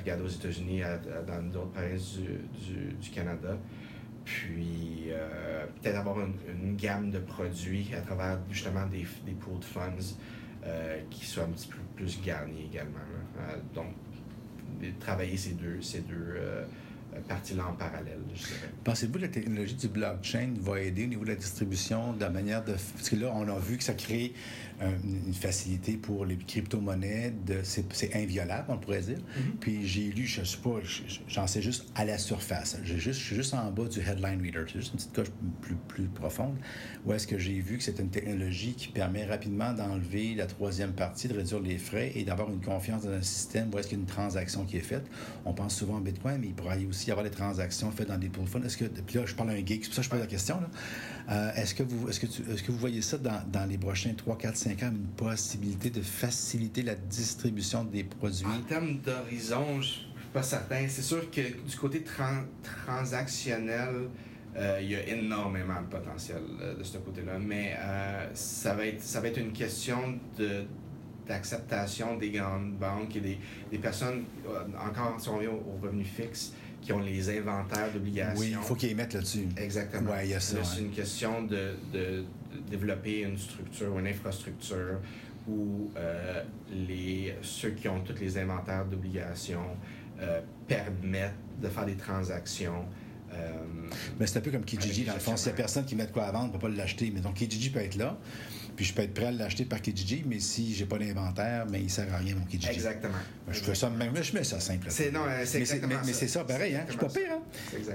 regarder 0.00 0.24
aux 0.24 0.28
États-Unis, 0.28 0.80
dans 1.26 1.42
d'autres 1.52 1.70
provinces 1.72 2.18
du 2.18 3.10
Canada. 3.10 3.56
Puis, 4.26 5.04
euh, 5.10 5.64
peut-être 5.80 5.98
avoir 5.98 6.18
une, 6.20 6.76
gamme 6.76 7.10
de 7.10 7.20
produits 7.20 7.88
à 7.96 8.00
travers 8.00 8.38
justement 8.50 8.84
des, 8.86 9.06
des 9.24 9.32
pooled 9.32 9.62
funds 9.62 10.16
euh, 10.66 11.00
qui 11.10 11.24
soient 11.24 11.44
un 11.44 11.50
petit 11.50 11.68
peu 11.68 11.78
plus 11.94 12.20
garnis 12.20 12.64
également. 12.70 12.98
Euh, 13.38 13.56
donc, 13.72 13.86
de 14.82 14.88
travailler 14.98 15.36
ces 15.36 15.52
deux, 15.52 15.80
ces 15.80 16.00
deux 16.00 16.34
parties-là 17.28 17.68
en 17.68 17.74
parallèle, 17.74 18.18
je 18.34 18.46
dirais. 18.46 18.72
Pensez-vous 18.82 19.12
que 19.12 19.18
la 19.20 19.28
technologie 19.28 19.74
du 19.74 19.88
blockchain 19.88 20.50
va 20.60 20.80
aider 20.80 21.04
au 21.04 21.08
niveau 21.08 21.24
de 21.24 21.30
la 21.30 21.36
distribution, 21.36 22.12
de 22.12 22.20
la 22.20 22.28
manière 22.28 22.64
de. 22.64 22.72
Parce 22.72 23.08
que 23.08 23.16
là, 23.16 23.32
on 23.32 23.48
a 23.48 23.58
vu 23.60 23.78
que 23.78 23.84
ça 23.84 23.94
crée 23.94 24.34
une 25.04 25.32
facilité 25.34 25.92
pour 25.96 26.24
les 26.26 26.36
crypto-monnaies. 26.36 27.32
C'est 27.64 28.14
inviolable, 28.14 28.66
on 28.68 28.78
pourrait 28.78 29.00
dire. 29.02 29.18
Puis 29.60 29.86
j'ai 29.86 30.10
lu, 30.10 30.26
je 30.26 30.44
sais 30.44 30.58
pas, 30.58 30.76
je- 30.82 31.02
je- 31.08 31.20
j'en 31.28 31.46
sais 31.46 31.62
juste 31.62 31.86
à 31.94 32.04
la 32.04 32.18
surface. 32.18 32.78
J'ai 32.84 32.98
juste, 32.98 33.20
je 33.20 33.24
suis 33.26 33.36
juste 33.36 33.54
en 33.54 33.70
bas 33.70 33.88
du 33.88 34.00
headline 34.00 34.40
reader. 34.42 34.64
C'est 34.66 34.80
juste 34.80 34.92
une 34.92 34.98
petite 34.98 35.12
coche 35.14 35.28
plus, 35.60 35.76
plus 35.88 36.04
profonde. 36.08 36.56
Où 37.04 37.12
est-ce 37.12 37.26
que 37.26 37.38
j'ai 37.38 37.60
vu 37.60 37.78
que 37.78 37.82
c'est 37.84 37.98
une 37.98 38.10
technologie 38.10 38.74
qui 38.74 38.88
permet 38.88 39.24
rapidement 39.24 39.72
d'enlever 39.72 40.34
la 40.34 40.46
troisième 40.46 40.92
partie, 40.92 41.28
de 41.28 41.34
réduire 41.34 41.60
les 41.60 41.78
frais 41.78 42.12
et 42.14 42.24
d'avoir 42.24 42.50
une 42.50 42.60
confiance 42.60 43.02
dans 43.04 43.10
un 43.12 43.22
système 43.22 43.70
où 43.72 43.78
est-ce 43.78 43.88
qu'il 43.88 43.98
y 43.98 44.00
a 44.00 44.02
une 44.02 44.06
transaction 44.08 44.64
qui 44.64 44.76
est 44.76 44.80
faite. 44.80 45.04
On 45.44 45.52
pense 45.54 45.74
souvent 45.76 45.96
en 45.96 46.00
Bitcoin, 46.00 46.38
mais 46.40 46.48
il 46.48 46.54
pourrait 46.54 46.84
aussi 46.84 47.08
y 47.08 47.10
avoir 47.10 47.24
des 47.24 47.30
transactions 47.30 47.90
faites 47.90 48.08
dans 48.08 48.18
des 48.18 48.28
pool 48.28 48.46
funds. 48.46 48.62
Est-ce 48.64 48.76
que, 48.76 48.84
puis 48.84 49.16
là, 49.18 49.26
je 49.26 49.34
parle 49.34 49.50
à 49.50 49.52
un 49.54 49.64
geek, 49.64 49.84
c'est 49.84 49.88
pour 49.88 49.94
ça 49.94 50.00
que 50.00 50.04
je 50.06 50.10
pose 50.10 50.20
la 50.20 50.26
question. 50.26 50.60
là. 50.60 50.68
Euh, 51.28 51.50
est-ce, 51.56 51.74
que 51.74 51.82
vous, 51.82 52.08
est-ce, 52.08 52.20
que 52.20 52.26
tu- 52.26 52.42
est-ce 52.52 52.62
que 52.62 52.70
vous 52.70 52.78
voyez 52.78 53.02
ça 53.02 53.18
dans, 53.18 53.42
dans 53.50 53.64
les 53.68 53.78
prochains 53.78 54.14
3, 54.14 54.38
4, 54.38 54.56
5 54.56 54.65
ans, 54.82 54.90
une 54.90 55.06
possibilité 55.16 55.90
de 55.90 56.02
faciliter 56.02 56.82
la 56.82 56.94
distribution 56.94 57.84
des 57.84 58.04
produits? 58.04 58.46
En 58.46 58.60
termes 58.62 58.98
d'horizon, 58.98 59.80
je 59.80 59.86
suis 59.86 60.06
pas 60.32 60.42
certain. 60.42 60.86
C'est 60.88 61.02
sûr 61.02 61.30
que 61.30 61.40
du 61.40 61.76
côté 61.76 62.00
tran- 62.00 62.44
transactionnel, 62.62 64.08
euh, 64.56 64.78
il 64.82 64.90
y 64.90 64.94
a 64.96 65.06
énormément 65.08 65.80
de 65.82 65.86
potentiel 65.86 66.42
euh, 66.60 66.74
de 66.76 66.82
ce 66.82 66.98
côté-là. 66.98 67.38
Mais 67.38 67.74
euh, 67.78 68.26
ça, 68.34 68.74
va 68.74 68.86
être, 68.86 69.02
ça 69.02 69.20
va 69.20 69.28
être 69.28 69.38
une 69.38 69.52
question 69.52 70.18
de 70.38 70.64
d'acceptation 71.28 72.16
des 72.18 72.30
grandes 72.30 72.74
banques 72.78 73.16
et 73.16 73.20
des, 73.20 73.38
des 73.68 73.78
personnes, 73.78 74.22
encore 74.78 75.16
si 75.18 75.28
on 75.28 75.38
revient 75.38 75.48
au, 75.48 75.54
au 75.74 75.80
revenu 75.82 76.04
fixe, 76.04 76.52
qui 76.80 76.92
ont 76.92 77.00
les 77.00 77.36
inventaires 77.36 77.92
d'obligations. 77.92 78.38
Oui, 78.38 78.50
il 78.50 78.64
faut 78.64 78.76
qu'ils 78.76 78.90
émettent 78.90 79.14
là-dessus. 79.14 79.48
Exactement. 79.56 80.12
Ouais, 80.12 80.26
il 80.26 80.30
y 80.30 80.34
a 80.34 80.38
ça, 80.40 80.56
ouais. 80.56 80.62
C'est 80.64 80.82
une 80.82 80.92
question 80.92 81.42
de 81.42 81.74
développer 82.70 83.20
une 83.20 83.38
structure 83.38 83.94
ou 83.94 83.98
une 83.98 84.06
infrastructure 84.08 85.00
où 85.48 85.90
euh, 85.96 86.42
les, 86.70 87.34
ceux 87.42 87.70
qui 87.70 87.88
ont 87.88 88.00
tous 88.00 88.18
les 88.20 88.38
inventaires 88.38 88.84
d'obligations 88.84 89.76
euh, 90.20 90.40
permettent 90.66 91.34
de 91.60 91.68
faire 91.68 91.86
des 91.86 91.94
transactions. 91.96 92.84
euh, 93.32 93.52
Mais 94.18 94.26
c'est 94.26 94.38
un 94.38 94.42
peu 94.42 94.50
comme 94.50 94.64
Kijiji, 94.64 95.04
dans 95.04 95.14
le 95.14 95.20
fond. 95.20 95.36
S'il 95.36 95.48
n'y 95.48 95.52
a 95.52 95.56
personne 95.56 95.84
qui 95.84 95.94
met 95.94 96.06
de 96.06 96.12
quoi 96.12 96.24
à 96.24 96.32
vendre, 96.32 96.44
on 96.44 96.48
ne 96.48 96.52
peut 96.52 96.68
pas 96.68 96.68
l'acheter. 96.68 97.10
Mais 97.14 97.20
donc, 97.20 97.34
Kijiji 97.34 97.70
peut 97.70 97.80
être 97.80 97.96
là, 97.96 98.18
puis 98.76 98.84
je 98.84 98.92
peux 98.94 99.02
être 99.02 99.14
prêt 99.14 99.26
à 99.26 99.30
l'acheter 99.32 99.64
par 99.64 99.80
Kijiji, 99.80 100.22
mais 100.26 100.38
si 100.38 100.74
j'ai 100.74 100.84
pas 100.86 100.98
d'inventaire, 100.98 101.66
mais 101.70 101.80
il 101.80 101.84
ne 101.84 101.88
sert 101.90 102.12
à 102.12 102.18
rien, 102.18 102.34
mon 102.34 102.44
Kijiji. 102.44 102.72
exactement. 102.72 103.14
Ben, 103.46 103.52
Je 103.54 103.60
fais 103.60 103.74
ça 103.74 103.88
même, 103.90 104.12
je 104.22 104.32
mets 104.34 104.44
ça 104.44 104.60
simple. 104.60 104.86
C'est- 104.90 105.10
non, 105.10 105.20
euh, 105.20 105.24
c'est 105.24 105.38
mais 105.38 105.46
c'est, 105.46 105.58
exactement 105.76 106.00
mais, 106.04 106.12
c'est 106.12 106.28
ça, 106.28 106.44
pareil, 106.44 106.74
hein? 106.76 106.84
Je 106.86 106.90
suis 106.92 107.00
pas 107.00 107.08
pire, 107.08 107.32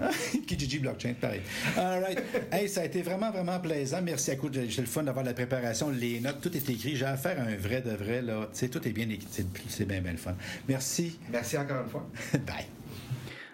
hein? 0.02 0.10
Kijiji 0.48 0.80
Blockchain, 0.80 1.14
pareil. 1.20 1.42
All 1.78 2.02
right. 2.04 2.20
Hey, 2.52 2.68
ça 2.68 2.82
a 2.82 2.86
été 2.86 3.02
vraiment, 3.02 3.32
vraiment 3.32 3.60
plaisant. 3.60 4.02
Merci 4.02 4.32
à 4.32 4.36
coup. 4.36 4.50
J'ai 4.52 4.70
j'ai 4.70 4.82
le 4.82 4.88
fun 4.88 5.04
d'avoir 5.04 5.24
la 5.26 5.34
préparation, 5.34 5.90
les 5.90 6.20
notes, 6.20 6.42
tout 6.42 6.56
est 6.56 6.70
écrit. 6.70 6.96
J'ai 6.96 7.06
affaire 7.06 7.40
à 7.40 7.44
un 7.44 7.56
vrai 7.56 7.82
de 7.82 7.92
vrai, 7.92 8.22
là. 8.22 8.50
Tu 8.52 8.60
sais, 8.60 8.70
tout 8.70 8.86
est 8.88 8.92
bien 8.92 9.10
écrit. 9.10 9.28
C'est, 9.32 9.46
c'est 9.70 9.86
bien, 9.86 10.02
bien 10.02 10.12
le 10.14 10.18
fun. 10.18 10.36
Merci. 10.68 11.20
Merci 11.32 11.58
encore 11.58 11.84
une 11.84 11.90
fois. 11.90 12.10
Bye. 12.46 12.66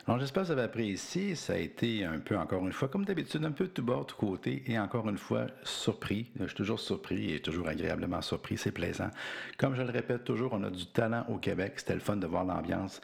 Alors, 0.08 0.22
j'espère 0.22 0.44
que 0.44 0.48
vous 0.48 0.54
avez 0.54 0.62
apprécié. 0.62 1.36
Ça 1.36 1.52
a 1.52 1.58
été 1.58 2.06
un 2.06 2.20
peu, 2.20 2.38
encore 2.38 2.66
une 2.66 2.72
fois, 2.72 2.88
comme 2.88 3.04
d'habitude, 3.04 3.44
un 3.44 3.52
peu 3.52 3.68
tout 3.68 3.84
bord, 3.84 4.06
tout 4.06 4.16
côté, 4.16 4.64
et 4.66 4.80
encore 4.80 5.10
une 5.10 5.18
fois, 5.18 5.48
surpris. 5.64 6.32
Je 6.40 6.46
suis 6.46 6.56
toujours 6.56 6.80
surpris 6.80 7.34
et 7.34 7.42
toujours 7.42 7.68
agréablement 7.68 8.22
surpris. 8.22 8.58
C'est 8.58 8.72
plaisant. 8.72 9.10
Comme 9.58 9.76
je 9.76 9.82
le 9.82 9.92
répète 9.92 10.24
toujours, 10.24 10.54
on 10.54 10.64
a 10.64 10.70
du 10.70 10.86
talent 10.86 11.26
au 11.28 11.36
Québec. 11.36 11.74
C'était 11.76 11.96
le 11.96 12.00
fun 12.00 12.16
de 12.16 12.26
voir 12.26 12.46
l'ambiance. 12.46 13.02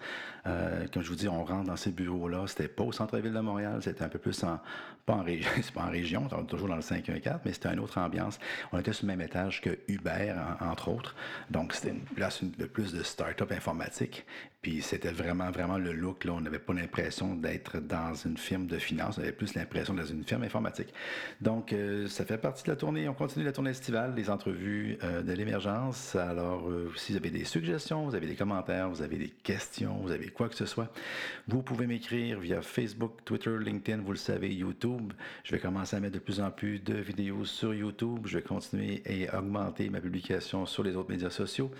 Euh, 0.47 0.86
comme 0.93 1.04
je 1.04 1.10
vous 1.10 1.16
dis, 1.16 1.28
on 1.28 1.43
rentre 1.43 1.68
dans 1.68 1.76
ces 1.76 1.91
bureaux-là. 1.91 2.47
C'était 2.47 2.70
pas 2.70 2.86
au 2.86 2.93
centre-ville 2.93 3.34
de 3.34 3.39
Montréal. 3.41 3.80
C'était 3.82 4.06
un 4.06 4.10
peu 4.10 4.20
plus 4.20 4.41
en, 4.45 4.62
pas 5.06 5.16
en, 5.16 5.24
région, 5.24 6.28
c'est 6.30 6.36
pas 6.36 6.43
toujours 6.43 6.70
dans 6.70 6.76
le 6.76 6.82
514, 6.82 7.41
mais 7.43 7.51
c'était 7.54 7.74
une 7.74 7.80
autre 7.80 7.97
ambiance. 7.97 8.39
On 8.72 8.80
était 8.80 8.93
sur 8.93 9.06
le 9.06 9.14
même 9.14 9.22
étage 9.22 9.60
que 9.60 9.78
Uber, 9.89 10.34
en- 10.62 10.70
entre 10.70 10.88
autres. 10.89 11.16
Donc, 11.49 11.74
c'était 11.74 11.89
une 11.89 12.01
place 12.01 12.41
de 12.43 12.66
plus 12.66 12.93
de 12.93 13.04
start-up 13.04 13.51
informatique. 13.51 14.26
Puis 14.64 14.82
c'était 14.82 15.12
vraiment, 15.12 15.51
vraiment 15.51 15.78
le 15.78 15.91
look. 15.91 16.24
Là. 16.24 16.32
On 16.32 16.39
n'avait 16.39 16.58
pas 16.58 16.74
l'impression 16.74 17.36
d'être 17.36 17.82
dans 17.82 18.14
une 18.14 18.38
firme 18.38 18.66
de 18.66 18.78
finance. 18.78 19.18
On 19.18 19.22
avait 19.22 19.34
plus 19.34 19.56
l'impression 19.56 19.93
d'être 19.93 20.08
dans 20.08 20.14
une 20.14 20.24
firme 20.24 20.43
informatique. 20.43 20.93
Donc, 21.41 21.74
euh, 21.74 22.08
ça 22.08 22.24
fait 22.24 22.38
partie 22.38 22.64
de 22.64 22.70
la 22.70 22.78
tournée. 22.78 23.10
On 23.10 23.14
continue 23.14 23.43
la 23.43 23.51
tournée 23.51 23.72
estivale, 23.72 24.14
les 24.16 24.30
entrevues 24.30 24.97
euh, 25.04 25.22
de 25.22 25.34
l'émergence. 25.34 26.16
Alors, 26.16 26.70
euh, 26.70 26.89
si 26.95 27.12
vous 27.12 27.18
avez 27.18 27.30
des 27.30 27.43
suggestions, 27.43 28.06
vous 28.06 28.16
avez 28.16 28.26
des 28.26 28.36
commentaires, 28.36 28.89
vous 28.89 29.01
avez 29.01 29.18
des 29.18 29.28
questions, 29.28 29.97
vous 30.01 30.12
avez 30.12 30.30
quoi 30.30 30.47
que 30.47 30.56
ce 30.56 30.66
soit, 30.66 30.93
vous 31.49 31.62
pouvez 31.62 31.86
m'écrire 31.86 32.39
via 32.39 32.62
Facebook, 32.62 33.18
Twitter, 33.26 33.58
LinkedIn, 33.60 34.01
vous 34.01 34.14
le 34.14 34.18
savez, 34.18 34.54
YouTube. 34.54 34.92
Je 35.43 35.51
vais 35.51 35.59
commencer 35.59 35.95
à 35.95 35.99
mettre 35.99 36.13
de 36.13 36.19
plus 36.19 36.39
en 36.39 36.51
plus 36.51 36.79
de 36.79 36.95
vidéos 36.95 37.45
sur 37.45 37.73
YouTube. 37.73 38.21
Je 38.25 38.37
vais 38.37 38.43
continuer 38.43 39.03
et 39.05 39.29
augmenter 39.29 39.89
ma 39.89 40.01
publication 40.01 40.65
sur 40.65 40.83
les 40.83 40.95
autres 40.95 41.09
médias 41.09 41.29
sociaux. 41.29 41.71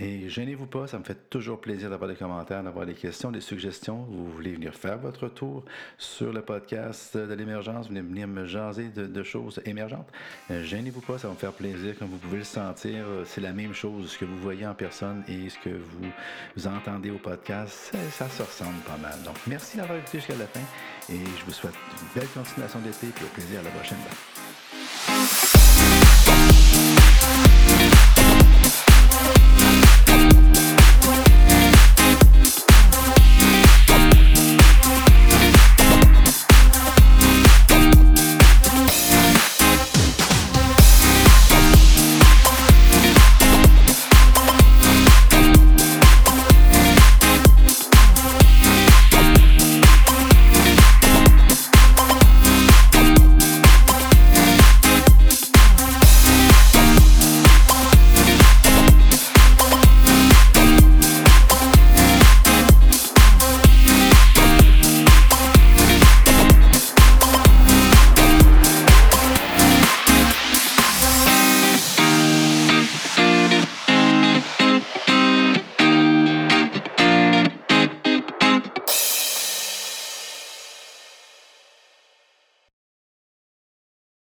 Et 0.00 0.28
gênez-vous 0.28 0.66
pas, 0.66 0.86
ça 0.86 0.98
me 0.98 1.02
fait 1.02 1.28
toujours 1.28 1.60
plaisir 1.60 1.90
d'avoir 1.90 2.08
des 2.08 2.16
commentaires, 2.16 2.62
d'avoir 2.62 2.86
des 2.86 2.94
questions, 2.94 3.32
des 3.32 3.40
suggestions. 3.40 4.06
Vous 4.08 4.30
voulez 4.30 4.52
venir 4.52 4.72
faire 4.74 4.96
votre 4.98 5.28
tour 5.28 5.64
sur 5.96 6.32
le 6.32 6.40
podcast 6.40 7.16
de 7.16 7.34
l'émergence, 7.34 7.86
vous 7.86 7.94
venez 7.94 8.02
venir 8.02 8.28
me 8.28 8.46
jaser 8.46 8.88
de, 8.88 9.22
choses 9.24 9.60
émergentes. 9.64 10.08
Euh, 10.50 10.62
gênez-vous 10.62 11.00
pas, 11.00 11.18
ça 11.18 11.26
va 11.26 11.34
me 11.34 11.38
faire 11.38 11.52
plaisir. 11.52 11.98
Comme 11.98 12.08
vous 12.08 12.18
pouvez 12.18 12.38
le 12.38 12.44
sentir, 12.44 13.04
c'est 13.24 13.40
la 13.40 13.52
même 13.52 13.74
chose. 13.74 14.12
Ce 14.12 14.18
que 14.18 14.24
vous 14.24 14.38
voyez 14.38 14.66
en 14.66 14.74
personne 14.74 15.24
et 15.26 15.48
ce 15.48 15.58
que 15.58 15.70
vous, 15.70 16.06
vous 16.56 16.66
entendez 16.68 17.10
au 17.10 17.18
podcast, 17.18 17.92
ça, 18.10 18.28
se 18.28 18.42
ressemble 18.42 18.78
pas 18.86 18.98
mal. 18.98 19.20
Donc, 19.24 19.36
merci 19.48 19.78
d'avoir 19.78 19.98
écouté 19.98 20.18
jusqu'à 20.18 20.36
la 20.36 20.46
fin 20.46 20.60
et 21.12 21.18
je 21.18 21.44
vous 21.44 21.52
souhaite 21.52 21.74
une 21.74 22.20
belle 22.20 22.28
continuation 22.28 22.78
d'été 22.80 23.08
et 23.08 23.24
au 23.24 23.34
plaisir 23.34 23.60
à 23.60 23.62
la 23.64 23.70
prochaine. 23.70 23.98